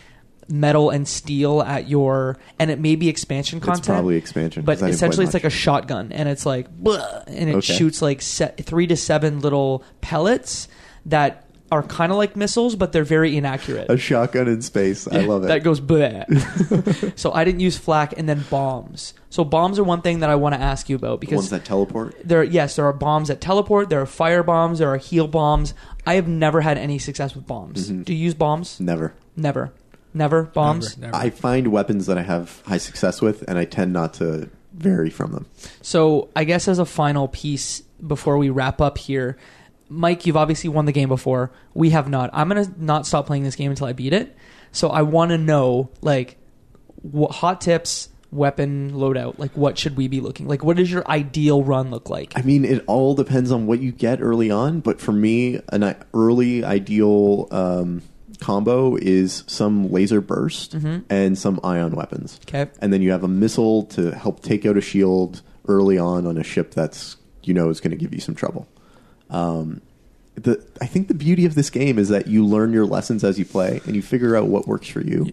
metal 0.49 0.89
and 0.89 1.07
steel 1.07 1.61
at 1.61 1.88
your 1.88 2.38
and 2.59 2.70
it 2.70 2.80
may 2.80 2.95
be 2.95 3.07
expansion 3.09 3.57
It's 3.57 3.66
content. 3.66 3.86
probably 3.86 4.18
expansion. 4.18 4.64
but 4.66 4.82
essentially 4.82 5.24
it's 5.26 5.34
much. 5.34 5.43
like 5.43 5.43
a 5.45 5.49
shotgun 5.55 6.11
and 6.11 6.28
it's 6.28 6.45
like 6.45 6.68
and 7.28 7.49
it 7.49 7.55
Okay. 7.55 7.74
shoots 7.76 8.01
like 8.01 8.22
se- 8.22 8.53
3 8.59 8.88
to 8.88 8.97
7 8.97 9.39
little 9.39 9.84
pellets 10.01 10.68
that 11.05 11.42
are 11.74 11.84
kind 11.84 12.11
of 12.11 12.17
like 12.17 12.36
missiles 12.36 12.76
but 12.76 12.91
they're 12.91 13.03
very 13.03 13.36
inaccurate. 13.36 13.89
a 13.89 13.97
shotgun 13.97 14.47
in 14.47 14.61
space. 14.61 15.07
I 15.07 15.21
love 15.21 15.43
it. 15.43 15.47
That 15.47 15.63
goes 15.63 15.82
bleh. 15.82 16.24
so 17.19 17.32
I 17.32 17.43
didn't 17.43 17.61
use 17.61 17.78
flak 17.78 18.13
and 18.17 18.28
then 18.30 18.43
bombs. 18.49 19.13
So 19.30 19.43
bombs 19.43 19.80
are 19.80 19.84
one 19.84 20.01
thing 20.01 20.19
that 20.19 20.30
I 20.30 20.36
want 20.36 20.53
to 20.55 20.61
ask 20.61 20.89
you 20.89 20.95
about 20.95 21.19
The 21.19 21.26
because 21.28 21.36
ones 21.38 21.49
that 21.49 21.65
teleport. 21.65 22.15
there 22.24 22.43
yes, 22.43 22.76
there 22.76 22.86
are 22.86 22.93
bombs 22.93 23.28
that 23.30 23.41
teleport, 23.41 23.89
there 23.89 24.01
are 24.01 24.05
fire 24.05 24.43
bombs, 24.43 24.80
there 24.80 24.89
are 24.89 24.97
heal 24.97 25.28
bombs. 25.28 25.74
I 26.05 26.15
have 26.15 26.28
never 26.28 26.61
had 26.61 26.78
any 26.78 26.99
success 26.99 27.36
with 27.36 27.47
bombs. 27.47 27.89
Mhm. 27.91 28.05
Do 28.05 28.13
you 28.13 28.19
use 28.26 28.34
bombs? 28.34 28.80
Never. 28.80 29.13
Never. 29.36 29.74
Never 30.13 30.43
bombs. 30.43 30.97
Never, 30.97 31.11
never. 31.13 31.26
I 31.26 31.30
find 31.32 31.67
weapons 31.69 32.05
that 32.05 32.17
I 32.17 32.21
have 32.21 32.61
high 32.67 32.78
success 32.78 33.19
with, 33.21 33.43
and 33.47 33.57
I 33.57 33.65
tend 33.65 33.93
not 33.93 34.13
to 34.15 34.49
vary 34.74 35.09
from 35.09 35.32
them. 35.32 35.45
So 35.82 36.30
I 36.36 36.43
guess 36.43 36.67
as 36.67 36.78
a 36.78 36.86
final 36.86 37.28
piece 37.28 37.82
before 38.05 38.38
we 38.38 38.49
wrap 38.51 38.80
up 38.82 38.97
here, 38.99 39.38
Mike, 39.93 40.25
you've 40.25 40.37
obviously 40.37 40.69
won 40.69 40.85
the 40.85 40.91
game 40.91 41.09
before. 41.09 41.51
We 41.73 41.91
have 41.91 42.09
not. 42.09 42.29
I'm 42.33 42.47
gonna 42.47 42.71
not 42.77 43.05
stop 43.05 43.25
playing 43.27 43.43
this 43.43 43.55
game 43.55 43.69
until 43.71 43.87
I 43.87 43.93
beat 43.93 44.13
it. 44.13 44.35
So 44.71 44.89
I 44.89 45.03
want 45.03 45.29
to 45.31 45.37
know 45.37 45.89
like 46.01 46.37
what 47.01 47.31
hot 47.31 47.61
tips, 47.61 48.09
weapon 48.31 48.91
loadout. 48.93 49.37
Like 49.37 49.51
what 49.55 49.77
should 49.77 49.95
we 49.95 50.07
be 50.07 50.19
looking? 50.19 50.47
Like 50.47 50.63
what 50.63 50.77
does 50.77 50.91
your 50.91 51.07
ideal 51.07 51.63
run 51.63 51.91
look 51.91 52.09
like? 52.09 52.33
I 52.35 52.41
mean, 52.41 52.65
it 52.65 52.83
all 52.87 53.13
depends 53.13 53.51
on 53.51 53.67
what 53.67 53.79
you 53.81 53.91
get 53.91 54.19
early 54.21 54.49
on. 54.49 54.79
But 54.79 54.99
for 54.99 55.11
me, 55.11 55.59
an 55.69 55.83
i- 55.83 55.95
early 56.13 56.63
ideal 56.63 57.47
um, 57.51 58.01
combo 58.39 58.95
is 58.95 59.43
some 59.47 59.91
laser 59.91 60.21
burst 60.21 60.75
Mhm. 60.77 61.03
and 61.09 61.37
some 61.37 61.59
ion 61.63 61.95
weapons, 61.95 62.39
Okay. 62.47 62.69
and 62.81 62.91
then 62.91 63.01
you 63.01 63.11
have 63.11 63.23
a 63.23 63.27
missile 63.27 63.83
to 63.83 64.11
help 64.11 64.41
take 64.41 64.65
out 64.65 64.75
a 64.75 64.81
shield 64.81 65.41
early 65.67 65.97
on 65.97 66.25
on 66.25 66.37
a 66.37 66.43
ship 66.43 66.73
that's 66.73 67.15
you 67.43 67.53
know 67.53 67.69
is 67.69 67.79
going 67.79 67.91
to 67.91 67.97
give 67.97 68.13
you 68.13 68.19
some 68.19 68.33
trouble. 68.35 68.67
Um, 69.34 69.81
the 70.36 70.65
I 70.81 70.86
think 70.86 71.07
the 71.09 71.13
beauty 71.13 71.45
of 71.45 71.55
this 71.55 71.69
game 71.69 71.99
is 71.99 72.09
that 72.09 72.27
you 72.27 72.45
learn 72.45 72.73
your 72.73 72.86
lessons 72.86 73.23
as 73.23 73.38
you 73.38 73.45
play 73.45 73.81
and 73.86 73.95
you 73.95 74.01
figure 74.01 74.36
out 74.36 74.47
what 74.47 74.67
works 74.67 74.88
for 74.88 75.01
you. 75.01 75.31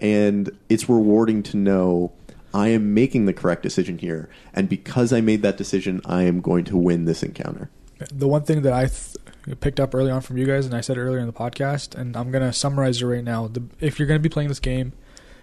And 0.00 0.50
it's 0.68 0.88
rewarding 0.88 1.42
to 1.44 1.56
know 1.56 2.12
I 2.52 2.68
am 2.68 2.92
making 2.94 3.26
the 3.26 3.32
correct 3.32 3.62
decision 3.62 3.98
here 3.98 4.28
and 4.52 4.68
because 4.68 5.12
I 5.12 5.20
made 5.20 5.42
that 5.42 5.56
decision 5.56 6.00
I 6.04 6.24
am 6.24 6.40
going 6.40 6.64
to 6.64 6.76
win 6.76 7.04
this 7.04 7.22
encounter. 7.22 7.70
The 8.12 8.28
one 8.28 8.42
thing 8.42 8.62
that 8.62 8.74
I 8.74 8.86
th- 8.86 9.16
picked 9.60 9.80
up 9.80 9.94
early 9.94 10.10
on 10.10 10.20
from 10.20 10.36
you 10.36 10.44
guys, 10.44 10.66
and 10.66 10.74
I 10.74 10.82
said 10.82 10.98
earlier 10.98 11.18
in 11.18 11.26
the 11.26 11.32
podcast, 11.32 11.94
and 11.94 12.14
I'm 12.14 12.30
gonna 12.30 12.52
summarize 12.52 13.00
it 13.00 13.06
right 13.06 13.24
now. 13.24 13.48
The, 13.48 13.62
if 13.80 13.98
you're 13.98 14.08
gonna 14.08 14.20
be 14.20 14.28
playing 14.28 14.48
this 14.48 14.60
game, 14.60 14.92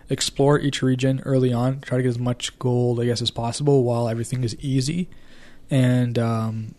explore 0.08 0.60
each 0.60 0.84
region 0.84 1.22
early 1.26 1.52
on. 1.52 1.80
Try 1.80 1.98
to 1.98 2.04
get 2.04 2.10
as 2.10 2.20
much 2.20 2.60
gold, 2.60 3.00
I 3.00 3.06
guess, 3.06 3.24
as 3.24 3.32
possible 3.32 3.84
while 3.84 4.08
everything 4.08 4.44
is 4.44 4.56
easy, 4.60 5.10
and 5.72 6.20
um, 6.20 6.76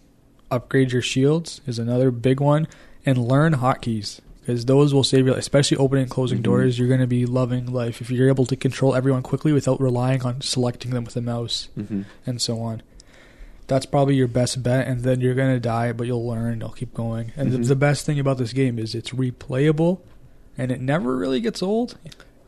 upgrade 0.50 0.92
your 0.92 1.02
shields 1.02 1.60
is 1.66 1.78
another 1.78 2.10
big 2.10 2.40
one, 2.40 2.66
and 3.06 3.18
learn 3.28 3.54
hotkeys 3.54 4.20
because 4.40 4.64
those 4.66 4.92
will 4.92 5.04
save 5.04 5.26
you, 5.26 5.32
especially 5.34 5.76
opening 5.78 6.02
and 6.02 6.10
closing 6.10 6.38
Mhm. 6.40 6.42
doors. 6.44 6.78
You're 6.78 6.88
gonna 6.88 7.06
be 7.06 7.24
loving 7.26 7.72
life 7.72 8.00
if 8.00 8.10
you're 8.10 8.28
able 8.28 8.44
to 8.46 8.56
control 8.56 8.94
everyone 8.94 9.22
quickly 9.22 9.52
without 9.52 9.80
relying 9.80 10.22
on 10.22 10.40
selecting 10.42 10.90
them 10.90 11.04
with 11.04 11.16
a 11.16 11.22
mouse 11.22 11.68
Mm-hmm. 11.78 12.02
and 12.26 12.40
so 12.42 12.60
on. 12.60 12.82
That's 13.66 13.86
probably 13.86 14.16
your 14.16 14.28
best 14.28 14.62
bet, 14.62 14.86
and 14.86 15.00
then 15.00 15.22
you're 15.22 15.34
gonna 15.34 15.58
die, 15.60 15.92
but 15.92 16.06
you'll 16.06 16.26
learn. 16.26 16.60
You'll 16.60 16.68
keep 16.70 16.92
going. 16.92 17.32
And 17.36 17.52
the, 17.52 17.58
Mhm. 17.58 17.68
the 17.68 17.76
best 17.76 18.04
thing 18.04 18.18
about 18.20 18.36
this 18.36 18.52
game 18.52 18.78
is 18.78 18.94
it's 18.94 19.10
replayable, 19.12 20.00
and 20.58 20.70
it 20.70 20.80
never 20.82 21.16
really 21.16 21.40
gets 21.40 21.62
old. 21.62 21.96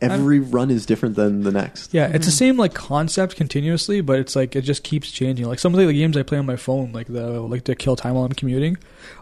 Every 0.01 0.41
run 0.41 0.71
is 0.71 0.85
different 0.85 1.15
than 1.17 1.43
the 1.43 1.51
next. 1.51 1.95
Yeah, 1.95 2.07
it's 2.13 2.27
the 2.27 2.33
Mhm. 2.33 2.37
same 2.37 2.57
like 2.59 2.75
concept 2.75 3.35
continuously, 3.35 4.03
but 4.03 4.19
it's 4.19 4.37
like 4.37 4.55
it 4.55 4.61
just 4.63 4.83
keeps 4.83 5.11
changing. 5.11 5.47
Like 5.47 5.59
some 5.59 5.75
of 5.75 5.81
the 5.85 5.91
games 5.93 6.17
I 6.19 6.23
play 6.23 6.37
on 6.39 6.45
my 6.45 6.57
phone, 6.57 6.93
like 6.93 7.07
the 7.07 7.41
like 7.41 7.65
to 7.65 7.75
kill 7.75 7.97
time 7.97 8.15
while 8.15 8.25
I'm 8.25 8.33
commuting, 8.33 8.77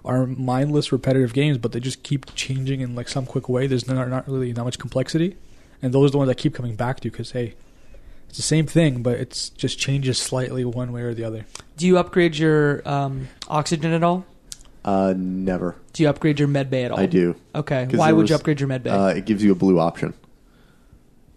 are 0.05 0.27
mindless, 0.27 0.91
repetitive 0.91 1.33
games, 1.33 1.59
but 1.59 1.71
they 1.73 1.79
just 1.81 2.03
keep 2.03 2.35
changing 2.35 2.81
in 2.81 2.95
like 2.97 3.09
some 3.09 3.25
quick 3.25 3.49
way. 3.49 3.67
There's 3.69 3.87
not 3.87 4.09
not 4.11 4.29
really 4.29 4.51
that 4.53 4.65
much 4.65 4.79
complexity, 4.81 5.37
and 5.81 5.95
those 5.95 6.09
are 6.11 6.13
the 6.13 6.19
ones 6.19 6.31
I 6.31 6.35
keep 6.35 6.55
coming 6.55 6.75
back 6.75 6.99
to 7.01 7.11
because 7.11 7.31
hey, 7.31 7.55
it's 8.29 8.37
the 8.39 8.43
same 8.43 8.67
thing, 8.67 9.01
but 9.03 9.19
it's 9.21 9.51
just 9.51 9.79
changes 9.79 10.19
slightly 10.19 10.65
one 10.65 10.91
way 10.93 11.03
or 11.03 11.15
the 11.15 11.23
other. 11.23 11.47
Do 11.77 11.87
you 11.87 11.99
upgrade 11.99 12.37
your 12.37 12.83
um, 12.89 13.29
oxygen 13.49 13.93
at 13.93 14.03
all? 14.03 14.25
Uh, 14.85 15.15
never. 15.17 15.77
Do 15.93 16.03
you 16.03 16.09
upgrade 16.09 16.39
your 16.41 16.49
med 16.49 16.69
bay 16.69 16.85
at 16.85 16.91
all? 16.91 16.99
I 16.99 17.07
do. 17.07 17.37
Okay. 17.55 17.87
Why 17.93 18.09
there 18.09 18.17
would 18.17 18.29
you 18.29 18.35
upgrade 18.35 18.59
your 18.61 18.69
med 18.69 18.83
bay? 18.83 18.91
Uh, 18.91 19.07
it 19.07 19.25
gives 19.25 19.43
you 19.45 19.53
a 19.53 19.55
blue 19.55 19.79
option. 19.79 20.15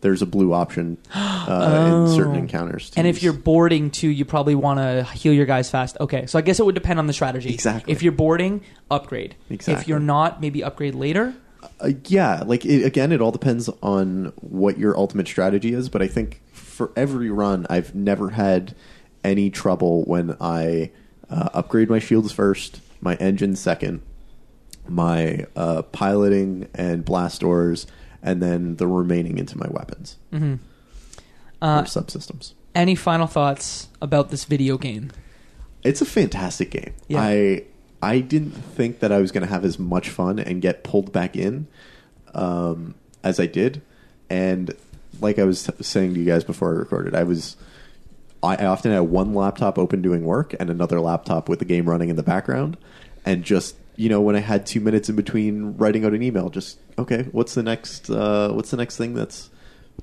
There's 0.01 0.21
a 0.21 0.25
blue 0.25 0.53
option 0.53 0.97
uh, 1.15 1.45
Oh. 1.49 2.05
in 2.05 2.15
certain 2.15 2.35
encounters. 2.35 2.91
to 2.91 2.99
and 2.99 3.07
if 3.07 3.23
you're 3.23 3.33
boarding 3.33 3.89
too, 3.89 4.09
you 4.09 4.25
probably 4.25 4.55
want 4.55 4.79
to 4.79 5.03
heal 5.17 5.33
your 5.33 5.45
guys 5.45 5.69
fast. 5.69 5.97
Okay, 5.99 6.25
so 6.27 6.37
I 6.37 6.41
guess 6.41 6.59
it 6.59 6.65
would 6.65 6.75
depend 6.75 6.99
on 6.99 7.07
the 7.07 7.13
strategy. 7.13 7.53
Exactly. 7.53 7.91
If 7.93 8.03
you're 8.03 8.11
boarding, 8.11 8.61
upgrade. 8.91 9.35
Exactly. 9.49 9.81
If 9.81 9.87
you're 9.87 9.99
not, 9.99 10.39
maybe 10.41 10.63
upgrade 10.63 10.93
later. 10.95 11.33
Uh, 11.81 11.91
yeah, 12.05 12.43
like 12.45 12.65
it, 12.65 12.83
again, 12.85 13.11
it 13.11 13.21
all 13.21 13.31
depends 13.31 13.69
on 13.81 14.31
what 14.41 14.77
your 14.77 14.95
ultimate 14.97 15.27
strategy 15.27 15.73
is. 15.73 15.89
But 15.89 16.01
I 16.01 16.07
think 16.07 16.41
for 16.53 16.91
every 16.95 17.29
run, 17.31 17.65
I've 17.69 17.95
never 17.95 18.29
had 18.31 18.75
any 19.23 19.49
trouble 19.49 20.03
when 20.03 20.37
I 20.39 20.91
uh, 21.29 21.49
upgrade 21.53 21.89
my 21.89 21.99
shields 21.99 22.31
first, 22.31 22.79
my 23.01 23.15
engine 23.15 23.55
second, 23.55 24.01
my 24.87 25.45
uh, 25.55 25.81
piloting 25.81 26.67
and 26.73 27.03
blast 27.03 27.41
doors, 27.41 27.87
and 28.23 28.41
then 28.41 28.75
the 28.77 28.87
remaining 28.87 29.37
into 29.37 29.57
my 29.57 29.67
weapons 29.69 30.17
hmm 30.31 30.55
or 31.61 31.67
Uh, 31.69 31.83
subsystems. 31.83 32.53
any 32.75 32.93
final 32.95 33.25
thoughts 33.27 33.87
about 34.01 34.29
this 34.29 34.45
video 34.45 34.77
game? 34.77 35.11
It's 35.83 36.01
a 36.01 36.05
fantastic 36.05 36.69
game. 36.71 36.93
Yeah. 37.07 37.21
I 37.21 37.63
I 38.01 38.19
didn't 38.19 38.51
think 38.51 38.99
that 38.99 39.11
I 39.11 39.17
was 39.19 39.31
going 39.31 39.41
to 39.41 39.49
have 39.49 39.65
as 39.65 39.79
much 39.79 40.09
fun 40.09 40.37
and 40.37 40.61
get 40.61 40.83
pulled 40.83 41.11
back 41.11 41.35
in 41.35 41.65
um, 42.35 42.93
as 43.23 43.39
I 43.39 43.47
did, 43.47 43.81
and 44.29 44.71
like 45.19 45.39
I 45.39 45.43
was 45.45 45.69
saying 45.81 46.13
to 46.13 46.19
you 46.19 46.25
guys 46.25 46.43
before 46.43 46.69
I 46.69 46.77
recorded, 46.77 47.15
I 47.15 47.23
was 47.23 47.55
I 48.43 48.65
often 48.67 48.91
had 48.91 48.99
one 49.01 49.33
laptop 49.33 49.79
open 49.79 50.03
doing 50.03 50.23
work 50.25 50.53
and 50.59 50.69
another 50.69 50.99
laptop 50.99 51.49
with 51.49 51.57
the 51.57 51.65
game 51.65 51.89
running 51.89 52.09
in 52.09 52.15
the 52.15 52.23
background, 52.23 52.77
and 53.25 53.43
just 53.43 53.75
you 53.97 54.07
know 54.07 54.21
when 54.21 54.35
I 54.35 54.39
had 54.39 54.65
two 54.65 54.79
minutes 54.79 55.09
in 55.09 55.15
between 55.17 55.75
writing 55.77 56.05
out 56.05 56.13
an 56.13 56.23
email, 56.23 56.49
just 56.49 56.79
okay, 56.97 57.23
what's 57.33 57.53
the 57.53 57.63
next 57.63 58.09
uh, 58.09 58.51
what's 58.51 58.71
the 58.71 58.77
next 58.77 58.95
thing 58.97 59.13
that's 59.13 59.49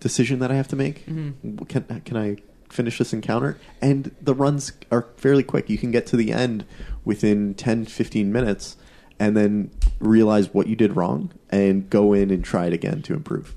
decision 0.00 0.40
that 0.40 0.50
I 0.50 0.56
have 0.56 0.68
to 0.68 0.76
make? 0.76 1.06
Mhm. 1.06 1.66
Can 1.68 2.02
can 2.04 2.16
I 2.16 2.36
finish 2.68 2.98
this 2.98 3.12
encounter? 3.12 3.56
And 3.80 4.10
the 4.20 4.34
runs 4.34 4.72
are 4.90 5.06
fairly 5.16 5.42
quick. 5.44 5.70
You 5.70 5.78
can 5.78 5.90
get 5.92 6.06
to 6.08 6.16
the 6.16 6.32
end 6.32 6.64
within 7.04 7.54
10, 7.54 7.84
15 7.84 8.32
minutes, 8.32 8.76
and 9.20 9.36
then 9.36 9.70
realize 10.00 10.52
what 10.52 10.66
you 10.66 10.74
did 10.74 10.96
wrong 10.96 11.30
and 11.50 11.88
go 11.88 12.12
in 12.12 12.30
and 12.30 12.44
try 12.44 12.66
it 12.66 12.72
again 12.72 13.00
to 13.02 13.14
improve. 13.14 13.54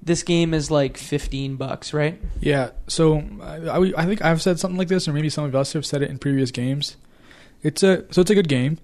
This 0.00 0.22
game 0.22 0.54
is 0.54 0.70
like 0.70 0.96
15 0.96 1.56
bucks, 1.56 1.92
right? 1.92 2.18
Yeah, 2.40 2.70
so 2.86 3.22
I, 3.42 3.56
I, 3.56 3.92
I 3.98 4.06
think 4.06 4.24
I've 4.24 4.40
said 4.40 4.58
something 4.60 4.78
like 4.78 4.88
this, 4.88 5.06
or 5.08 5.12
maybe 5.12 5.28
some 5.28 5.44
of 5.44 5.54
us 5.54 5.72
have 5.74 5.84
said 5.84 6.00
it 6.00 6.08
in 6.08 6.18
previous 6.18 6.50
games. 6.50 6.96
It's 7.62 7.82
a 7.82 8.04
so 8.12 8.20
it's 8.22 8.30
a 8.30 8.34
good 8.34 8.48
game, 8.48 8.78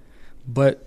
but 0.47 0.86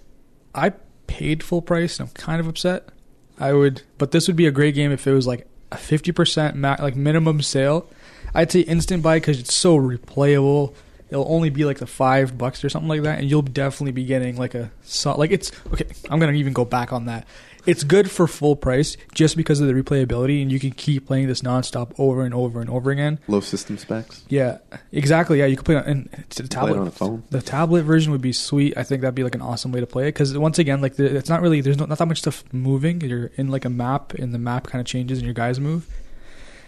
I 0.53 0.71
paid 1.07 1.43
full 1.43 1.61
price. 1.61 1.99
and 1.99 2.09
I'm 2.09 2.13
kind 2.13 2.39
of 2.39 2.47
upset. 2.47 2.89
I 3.37 3.53
would, 3.53 3.81
but 3.97 4.11
this 4.11 4.27
would 4.27 4.35
be 4.37 4.47
a 4.47 4.51
great 4.51 4.75
game 4.75 4.91
if 4.91 5.05
it 5.07 5.13
was 5.13 5.27
like 5.27 5.47
a 5.71 5.77
fifty 5.77 6.11
percent 6.11 6.55
ma- 6.55 6.77
like 6.79 6.95
minimum 6.95 7.41
sale. 7.41 7.89
I'd 8.33 8.51
say 8.51 8.61
instant 8.61 9.03
buy 9.03 9.17
because 9.17 9.39
it's 9.39 9.53
so 9.53 9.77
replayable. 9.77 10.73
It'll 11.09 11.31
only 11.31 11.49
be 11.49 11.65
like 11.65 11.77
the 11.79 11.87
five 11.87 12.37
bucks 12.37 12.63
or 12.63 12.69
something 12.69 12.89
like 12.89 13.03
that, 13.03 13.19
and 13.19 13.29
you'll 13.29 13.41
definitely 13.41 13.91
be 13.91 14.05
getting 14.05 14.37
like 14.37 14.55
a 14.55 14.71
like 15.05 15.31
it's 15.31 15.51
okay. 15.73 15.85
I'm 16.09 16.19
gonna 16.19 16.33
even 16.33 16.53
go 16.53 16.65
back 16.65 16.93
on 16.93 17.05
that. 17.05 17.27
It's 17.65 17.83
good 17.83 18.11
for 18.11 18.27
full 18.27 18.55
price 18.55 18.95
just 19.13 19.35
because 19.35 19.59
of 19.59 19.67
the 19.67 19.73
replayability, 19.73 20.41
and 20.41 20.51
you 20.51 20.59
can 20.59 20.71
keep 20.71 21.07
playing 21.07 21.27
this 21.27 21.41
nonstop 21.41 21.93
over 21.97 22.23
and 22.23 22.33
over 22.33 22.61
and 22.61 22.69
over 22.69 22.91
again. 22.91 23.19
Low 23.27 23.39
system 23.39 23.77
specs. 23.77 24.23
Yeah, 24.29 24.59
exactly. 24.91 25.39
Yeah, 25.39 25.45
you 25.45 25.55
could 25.57 25.65
play 25.65 25.75
it 25.77 25.87
on 25.87 26.09
it's 26.13 26.39
a 26.39 26.43
Play 26.43 26.47
tablet 26.49 26.75
it 26.75 26.79
on 26.79 26.87
a 26.87 26.91
phone. 26.91 27.23
the 27.31 27.41
tablet 27.41 27.83
version 27.83 28.11
would 28.11 28.21
be 28.21 28.33
sweet. 28.33 28.77
I 28.77 28.83
think 28.83 29.01
that'd 29.01 29.15
be 29.15 29.23
like 29.23 29.35
an 29.35 29.41
awesome 29.41 29.71
way 29.71 29.79
to 29.79 29.87
play 29.87 30.03
it 30.03 30.13
because 30.13 30.37
once 30.37 30.59
again, 30.59 30.81
like 30.81 30.95
the, 30.95 31.15
it's 31.15 31.29
not 31.29 31.41
really 31.41 31.61
there's 31.61 31.77
no, 31.77 31.85
not 31.85 31.97
that 31.97 32.05
much 32.07 32.19
stuff 32.19 32.43
moving. 32.53 33.01
You're 33.01 33.31
in 33.35 33.47
like 33.49 33.65
a 33.65 33.69
map, 33.69 34.13
and 34.13 34.33
the 34.33 34.39
map 34.39 34.67
kind 34.67 34.79
of 34.79 34.85
changes, 34.85 35.17
and 35.19 35.25
your 35.25 35.33
guys 35.33 35.59
move. 35.59 35.87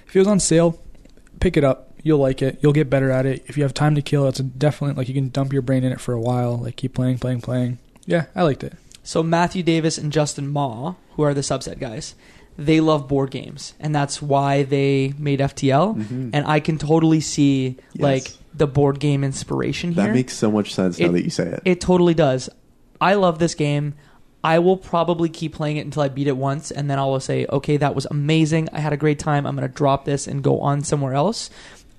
If 0.07 0.15
it 0.15 0.19
was 0.19 0.27
on 0.27 0.39
sale, 0.39 0.79
pick 1.39 1.57
it 1.57 1.63
up. 1.63 1.93
You'll 2.03 2.19
like 2.19 2.41
it. 2.41 2.59
You'll 2.61 2.73
get 2.73 2.89
better 2.89 3.11
at 3.11 3.25
it. 3.25 3.43
If 3.47 3.57
you 3.57 3.63
have 3.63 3.73
time 3.73 3.95
to 3.95 4.01
kill, 4.01 4.27
it's 4.27 4.39
a 4.39 4.43
definitely 4.43 4.95
like 4.95 5.07
you 5.09 5.13
can 5.13 5.29
dump 5.29 5.51
your 5.51 5.61
brain 5.61 5.83
in 5.83 5.91
it 5.91 5.99
for 5.99 6.13
a 6.13 6.21
while. 6.21 6.57
Like 6.57 6.75
keep 6.75 6.93
playing, 6.93 7.19
playing, 7.19 7.41
playing. 7.41 7.79
Yeah, 8.05 8.25
I 8.35 8.43
liked 8.43 8.63
it. 8.63 8.73
So 9.07 9.23
Matthew 9.23 9.63
Davis 9.63 9.97
and 9.97 10.11
Justin 10.11 10.49
Ma, 10.49 10.95
who 11.15 11.23
are 11.23 11.33
the 11.33 11.39
Subset 11.39 11.79
guys, 11.79 12.13
they 12.57 12.81
love 12.81 13.07
board 13.07 13.31
games, 13.31 13.73
and 13.79 13.95
that's 13.95 14.21
why 14.21 14.63
they 14.63 15.13
made 15.17 15.39
FTL. 15.39 15.95
Mhm. 15.95 16.31
And 16.33 16.45
I 16.45 16.59
can 16.59 16.77
totally 16.77 17.21
see 17.21 17.77
Yes. 17.93 18.03
like 18.03 18.33
the 18.53 18.67
board 18.67 18.99
game 18.99 19.23
inspiration 19.23 19.93
here. 19.93 20.07
That 20.07 20.13
makes 20.13 20.33
so 20.33 20.51
much 20.51 20.73
sense 20.73 20.99
now 20.99 21.13
that 21.13 21.23
you 21.23 21.29
say 21.29 21.45
it. 21.47 21.61
It 21.63 21.79
totally 21.79 22.15
does. 22.15 22.49
I 22.99 23.13
love 23.13 23.39
this 23.39 23.55
game. 23.55 23.93
I 24.43 24.59
will 24.59 24.77
probably 24.77 25.29
keep 25.29 25.53
playing 25.55 25.77
it 25.77 25.85
until 25.85 26.03
I 26.03 26.09
beat 26.09 26.27
it 26.27 26.35
once, 26.35 26.69
and 26.69 26.89
then 26.89 26.99
I 26.99 27.05
will 27.05 27.19
say, 27.21 27.45
okay, 27.49 27.77
that 27.77 27.95
was 27.95 28.05
amazing. 28.11 28.67
I 28.73 28.79
had 28.81 28.91
a 28.91 28.97
great 28.97 29.19
time. 29.19 29.45
I'm 29.45 29.55
going 29.55 29.67
to 29.67 29.73
drop 29.73 30.03
this 30.05 30.27
and 30.27 30.43
go 30.43 30.59
on 30.59 30.83
somewhere 30.83 31.13
else. 31.13 31.49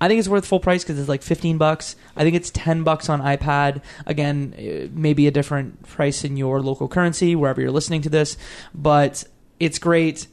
I 0.01 0.07
think 0.07 0.19
it's 0.19 0.27
worth 0.27 0.45
full 0.45 0.59
price 0.59 0.83
because 0.83 0.99
it's 0.99 1.09
like 1.09 1.21
15 1.21 1.57
bucks. 1.57 1.95
I 2.15 2.23
think 2.23 2.35
it's 2.35 2.51
10 2.51 2.83
bucks 2.83 3.09
on 3.09 3.21
iPad. 3.21 3.81
Again, 4.05 4.53
eh, 4.57 4.87
maybe 4.91 5.27
a 5.27 5.31
different 5.31 5.83
price 5.87 6.23
in 6.23 6.37
your 6.37 6.61
local 6.61 6.87
currency, 6.87 7.35
wherever 7.35 7.59
you're 7.59 7.71
listening 7.71 8.01
to 8.03 8.09
this, 8.09 8.37
but 8.73 9.25
it's 9.59 9.79
great. 9.79 10.27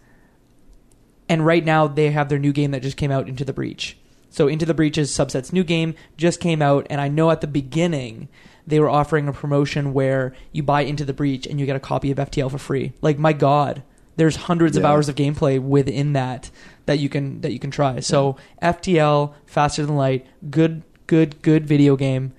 And 1.29 1.45
right 1.45 1.65
now, 1.65 1.89
they 1.89 2.11
have 2.13 2.29
their 2.29 2.39
new 2.39 2.53
game 2.53 2.71
that 2.71 2.83
just 2.83 2.97
came 2.97 3.11
out, 3.11 3.29
Into 3.29 3.45
the 3.45 3.53
Breach. 3.53 3.97
So, 4.31 4.47
Into 4.47 4.67
the 4.67 4.75
Breach's 4.75 5.11
Subset's 5.11 5.53
new 5.53 5.65
game 5.65 5.95
just 6.17 6.41
came 6.41 6.63
out, 6.63 6.87
and 6.89 7.01
I 7.01 7.09
know 7.09 7.31
at 7.31 7.41
the 7.41 7.49
beginning 7.49 8.29
they 8.67 8.79
were 8.79 8.91
offering 8.91 9.27
a 9.27 9.33
promotion 9.33 9.93
where 9.93 10.35
you 10.53 10.63
buy 10.63 10.83
Into 10.83 11.05
the 11.05 11.13
Breach 11.13 11.47
and 11.47 11.59
you 11.59 11.67
get 11.67 11.77
a 11.77 11.81
copy 11.81 12.13
of 12.13 12.19
FTL 12.19 12.51
for 12.51 12.59
free. 12.59 12.93
Like, 13.01 13.19
my 13.19 13.33
God, 13.33 13.83
there's 14.17 14.37
hundreds 14.37 14.77
of 14.77 14.85
hours 14.85 15.09
of 15.09 15.15
gameplay 15.15 15.61
within 15.61 16.13
that 16.15 16.51
that 16.87 16.99
you 16.99 17.09
can 17.09 17.41
that 17.43 17.53
you 17.53 17.59
can 17.59 17.71
try. 17.71 18.01
So, 18.01 18.37
FTL, 18.63 19.35
Faster 19.47 19.85
Than 19.85 19.97
Light, 19.97 20.27
good, 20.51 20.83
good, 21.07 21.43
good 21.43 21.67
video 21.67 21.97
game. 21.97 22.33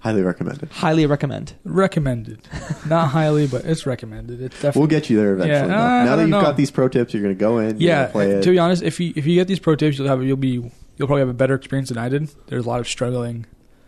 Highly 0.00 0.22
recommended. 0.22 0.68
Highly 0.70 1.06
recommend. 1.06 1.54
Recommended, 1.62 2.40
not 2.88 3.10
highly, 3.10 3.46
but 3.46 3.64
it's 3.64 3.86
recommended. 3.86 4.42
It's 4.42 4.56
definitely 4.56 4.80
We'll 4.80 4.88
get 4.88 5.08
you 5.08 5.16
there 5.16 5.34
eventually. 5.34 5.52
Yeah, 5.52 5.66
though. 5.66 5.74
uh, 5.74 5.76
I 5.76 6.04
now 6.04 6.16
that 6.16 6.22
you've 6.22 6.30
know. 6.30 6.40
got 6.40 6.56
these 6.56 6.72
pro 6.72 6.88
tips, 6.88 7.14
you're 7.14 7.22
going 7.22 7.36
to 7.36 7.38
go 7.38 7.58
in. 7.58 7.78
You're 7.78 7.88
yeah, 7.90 8.00
gonna 8.02 8.12
play 8.12 8.30
it. 8.32 8.42
to 8.42 8.50
be 8.50 8.58
honest, 8.58 8.82
if 8.82 8.98
you 8.98 9.12
if 9.14 9.26
you 9.26 9.36
get 9.36 9.46
these 9.46 9.60
pro 9.60 9.76
tips, 9.76 9.98
you'll 9.98 10.08
have 10.08 10.20
you'll 10.24 10.36
be 10.36 10.54
you'll 10.96 11.06
probably 11.06 11.20
have 11.20 11.28
a 11.28 11.34
better 11.34 11.54
experience 11.54 11.90
than 11.90 11.98
I 11.98 12.08
did. 12.08 12.28
There's 12.48 12.66
a 12.66 12.68
lot 12.68 12.80
of 12.80 12.88
struggling, 12.88 13.46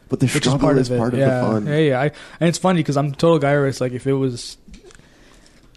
but 0.08 0.20
the 0.20 0.26
which 0.26 0.36
is 0.36 0.42
struggle 0.42 0.60
part 0.60 0.78
is 0.78 0.88
of 0.88 0.96
it. 0.96 0.98
part 1.00 1.14
of 1.14 1.18
yeah, 1.18 1.40
the 1.40 1.46
fun. 1.46 1.66
yeah, 1.66 1.76
yeah. 1.78 2.00
I, 2.00 2.04
and 2.38 2.48
it's 2.48 2.58
funny 2.58 2.78
because 2.78 2.96
I'm 2.96 3.08
the 3.10 3.16
total 3.16 3.40
guy 3.40 3.52
where 3.54 3.66
it's 3.66 3.80
like 3.80 3.90
if 3.92 4.06
it 4.06 4.12
was 4.12 4.56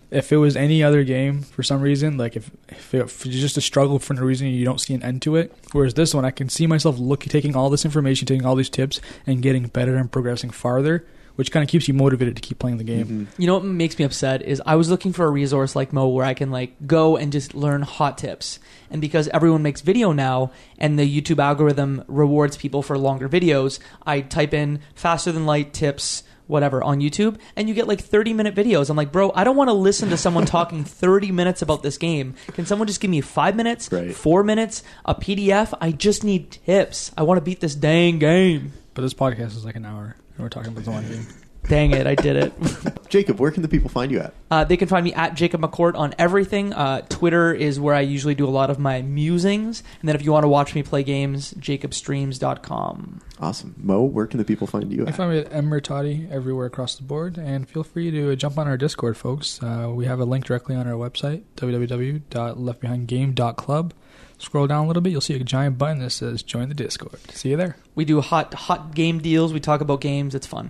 if 0.10 0.32
it 0.32 0.38
was 0.38 0.56
any 0.56 0.84
other 0.84 1.04
game 1.04 1.42
for 1.42 1.64
some 1.64 1.82
reason, 1.82 2.18
like 2.18 2.36
if 2.36 2.50
if, 2.70 2.94
it, 2.94 3.02
if 3.02 3.26
it's 3.26 3.36
just 3.36 3.58
a 3.58 3.62
struggle 3.62 4.00
for 4.00 4.14
no 4.14 4.22
reason, 4.22 4.48
you 4.48 4.66
don't 4.66 4.82
see 4.82 4.94
an 4.94 5.04
end 5.04 5.22
to 5.24 5.36
it. 5.36 5.54
Whereas 5.72 5.94
this 5.94 6.14
one, 6.14 6.26
I 6.26 6.32
can 6.32 6.50
see 6.50 6.68
myself 6.68 6.98
looking, 6.98 7.30
taking 7.30 7.56
all 7.56 7.70
this 7.70 7.86
information, 7.86 8.26
taking 8.26 8.46
all 8.46 8.56
these 8.56 8.70
tips, 8.70 9.02
and 9.26 9.42
getting 9.42 9.68
better 9.68 9.96
and 9.96 10.12
progressing 10.12 10.50
farther 10.50 11.06
which 11.38 11.52
kind 11.52 11.64
of 11.64 11.70
keeps 11.70 11.88
you 11.88 11.94
motivated 11.94 12.36
to 12.36 12.42
keep 12.42 12.58
playing 12.58 12.78
the 12.78 12.84
game. 12.84 13.06
Mm-hmm. 13.06 13.42
You 13.42 13.48
know 13.48 13.54
what 13.54 13.64
makes 13.64 13.98
me 13.98 14.06
upset 14.06 14.42
is 14.42 14.62
I 14.66 14.76
was 14.76 14.90
looking 14.90 15.14
for 15.14 15.26
a 15.26 15.30
resource 15.30 15.76
like 15.76 15.94
Mo 15.94 16.08
where 16.08 16.26
I 16.26 16.34
can 16.34 16.50
like 16.50 16.88
go 16.88 17.16
and 17.16 17.32
just 17.32 17.54
learn 17.54 17.84
hot 17.84 18.18
tips. 18.18 18.60
And 18.90 19.00
because 19.00 19.28
everyone 19.28 19.62
makes 19.62 19.82
video 19.82 20.12
now 20.12 20.52
and 20.80 20.98
the 20.98 21.22
YouTube 21.22 21.38
algorithm 21.38 22.04
rewards 22.08 22.58
people 22.58 22.82
for 22.82 22.98
longer 22.98 23.30
videos, 23.30 23.80
I 24.04 24.22
type 24.22 24.52
in 24.52 24.80
faster 24.96 25.32
than 25.32 25.46
light 25.46 25.74
tips 25.74 26.24
whatever 26.48 26.84
on 26.84 27.00
YouTube 27.00 27.38
and 27.56 27.68
you 27.70 27.76
get 27.76 27.88
like 27.88 28.02
30 28.02 28.34
minute 28.34 28.56
videos. 28.56 28.90
I'm 28.90 28.98
like, 28.98 29.12
"Bro, 29.12 29.32
I 29.36 29.44
don't 29.44 29.56
want 29.56 29.70
to 29.70 29.74
listen 29.74 30.10
to 30.10 30.18
someone 30.18 30.46
talking 30.46 30.84
30 30.86 31.32
minutes 31.32 31.62
about 31.62 31.84
this 31.84 31.98
game. 31.98 32.36
Can 32.54 32.66
someone 32.66 32.88
just 32.88 33.00
give 33.02 33.12
me 33.12 33.22
5 33.22 33.56
minutes, 33.56 33.92
Right. 33.92 34.16
4 34.16 34.44
minutes, 34.44 34.84
a 35.06 35.14
PDF? 35.16 35.74
I 35.80 35.92
just 35.92 36.24
need 36.24 36.52
tips. 36.52 37.12
I 37.18 37.24
want 37.24 37.38
to 37.38 37.42
beat 37.42 37.60
this 37.60 37.76
dang 37.76 38.20
game." 38.20 38.74
But 38.94 39.04
this 39.04 39.14
podcast 39.14 39.56
is 39.56 39.64
like 39.66 39.76
an 39.76 39.86
hour, 39.86 40.16
and 40.36 40.44
we're 40.44 40.50
talking 40.50 40.72
about 40.72 40.84
the 40.86 40.92
one 40.92 41.08
game. 41.08 41.26
Dang 41.70 41.92
it, 41.92 42.08
I 42.08 42.16
did 42.16 42.36
it. 42.38 42.54
Jacob, 43.10 43.40
where 43.40 43.52
can 43.52 43.62
the 43.62 43.68
people 43.68 43.90
find 43.90 44.10
you 44.12 44.20
at? 44.20 44.34
Uh, 44.50 44.64
they 44.64 44.78
can 44.78 44.88
find 44.88 45.04
me 45.04 45.14
at 45.14 45.34
Jacob 45.36 45.60
McCourt 45.62 45.96
on 45.96 46.16
everything. 46.18 46.72
Uh, 46.74 47.02
Twitter 47.10 47.54
is 47.54 47.78
where 47.80 47.94
I 47.94 48.00
usually 48.02 48.36
do 48.36 48.48
a 48.48 48.50
lot 48.50 48.70
of 48.70 48.80
my 48.80 49.02
musings. 49.02 49.84
And 50.00 50.08
then 50.08 50.16
if 50.16 50.24
you 50.24 50.32
want 50.32 50.44
to 50.46 50.48
watch 50.48 50.74
me 50.76 50.82
play 50.84 51.04
games, 51.04 51.54
jacobstreams.com. 51.56 53.22
Awesome. 53.40 53.76
Mo, 53.78 54.04
where 54.04 54.26
can 54.28 54.38
the 54.40 54.46
people 54.46 54.66
find 54.68 54.92
you 54.92 55.00
You 55.00 55.08
at? 55.08 55.16
find 55.16 55.32
me 55.32 55.40
at 55.40 55.50
Emertati 55.52 56.32
everywhere 56.32 56.66
across 56.68 56.96
the 56.96 57.04
board, 57.04 57.38
and 57.38 57.68
feel 57.70 57.84
free 57.84 58.10
to 58.12 58.36
jump 58.36 58.58
on 58.58 58.68
our 58.68 58.78
Discord, 58.78 59.18
folks. 59.18 59.62
Uh, 59.62 59.92
we 59.94 60.06
have 60.06 60.20
a 60.20 60.26
link 60.26 60.46
directly 60.46 60.76
on 60.76 60.88
our 60.88 60.94
website, 60.94 61.44
www.leftbehindgame.club. 61.58 63.94
Scroll 64.40 64.68
down 64.68 64.86
a 64.86 64.88
little 64.88 65.02
bit, 65.02 65.10
you'll 65.10 65.20
see 65.22 65.34
a 65.36 65.44
giant 65.44 65.80
button 65.80 65.98
that 66.00 66.12
says 66.12 66.44
"Join 66.44 66.70
the 66.70 66.76
Discord." 66.76 67.20
See 67.32 67.50
you 67.50 67.58
there. 67.58 67.76
We 67.96 68.06
do 68.06 68.22
hot 68.22 68.54
hot 68.54 68.94
game 68.94 69.18
deals. 69.20 69.52
We 69.52 69.60
talk 69.60 69.82
about 69.82 70.00
games. 70.00 70.36
It's 70.36 70.46
fun. 70.46 70.70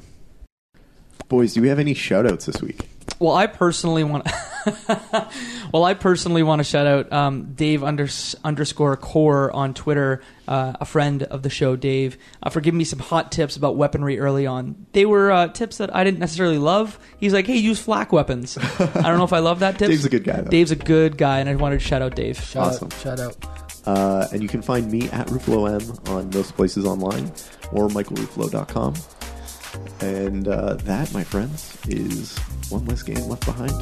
Boys, 1.30 1.54
do 1.54 1.62
we 1.62 1.68
have 1.68 1.80
any 1.80 1.94
shout 1.94 2.26
outs 2.26 2.46
this 2.46 2.62
week? 2.62 2.88
Well, 3.20 3.36
I 3.36 3.48
personally 3.48 4.04
want. 4.04 4.28
well, 5.74 5.84
I 5.86 5.94
personally 5.94 6.44
want 6.44 6.60
to 6.60 6.64
shout 6.64 6.86
out 6.86 7.12
um, 7.12 7.54
Dave 7.54 7.82
unders- 7.82 8.36
underscore 8.44 8.96
core 8.98 9.52
on 9.52 9.74
Twitter, 9.74 10.22
uh, 10.48 10.74
a 10.80 10.86
friend 10.86 11.24
of 11.24 11.42
the 11.42 11.50
show, 11.50 11.76
Dave, 11.76 12.18
uh, 12.44 12.50
for 12.50 12.60
giving 12.62 12.78
me 12.78 12.84
some 12.84 13.00
hot 13.00 13.32
tips 13.32 13.56
about 13.56 13.76
weaponry 13.78 14.20
early 14.20 14.46
on. 14.46 14.86
They 14.92 15.06
were 15.06 15.32
uh, 15.32 15.48
tips 15.48 15.78
that 15.78 15.96
I 15.96 16.04
didn't 16.04 16.20
necessarily 16.20 16.58
love. 16.58 17.00
He's 17.18 17.34
like, 17.34 17.48
"Hey, 17.48 17.58
use 17.58 17.80
flak 17.80 18.12
weapons." 18.12 18.58
I 18.58 18.86
don't 19.04 19.18
know 19.18 19.24
if 19.24 19.34
I 19.34 19.40
love 19.40 19.60
that 19.60 19.80
tip. 19.80 19.90
Dave's 19.90 20.06
a 20.06 20.10
good 20.10 20.24
guy, 20.26 20.42
though. 20.42 20.50
Dave's 20.52 20.72
a 20.72 20.76
good 20.76 21.18
guy, 21.18 21.40
and 21.40 21.50
I 21.50 21.56
wanted 21.56 21.80
to 21.80 21.86
shout 21.86 22.02
out 22.02 22.16
Dave. 22.16 22.40
Shout 22.42 22.68
Awesome. 22.68 22.88
out! 22.92 23.00
Shout 23.02 23.20
out! 23.20 23.88
Uh, 23.88 24.28
and 24.34 24.44
you 24.44 24.50
can 24.50 24.62
find 24.62 24.92
me 24.92 25.10
at 25.12 25.28
Ruffalo 25.28 25.82
M 25.82 26.14
on 26.14 26.30
most 26.32 26.56
places 26.58 26.86
online 26.86 27.32
or 27.72 27.88
michaelruffalo.com. 27.88 28.96
And 30.02 30.48
uh, 30.48 30.76
that, 30.76 31.14
my 31.14 31.24
friends, 31.24 31.78
is 31.88 32.38
one 32.70 32.86
less 32.86 33.04
game 33.04 33.28
left 33.28 33.46
behind. 33.46 33.74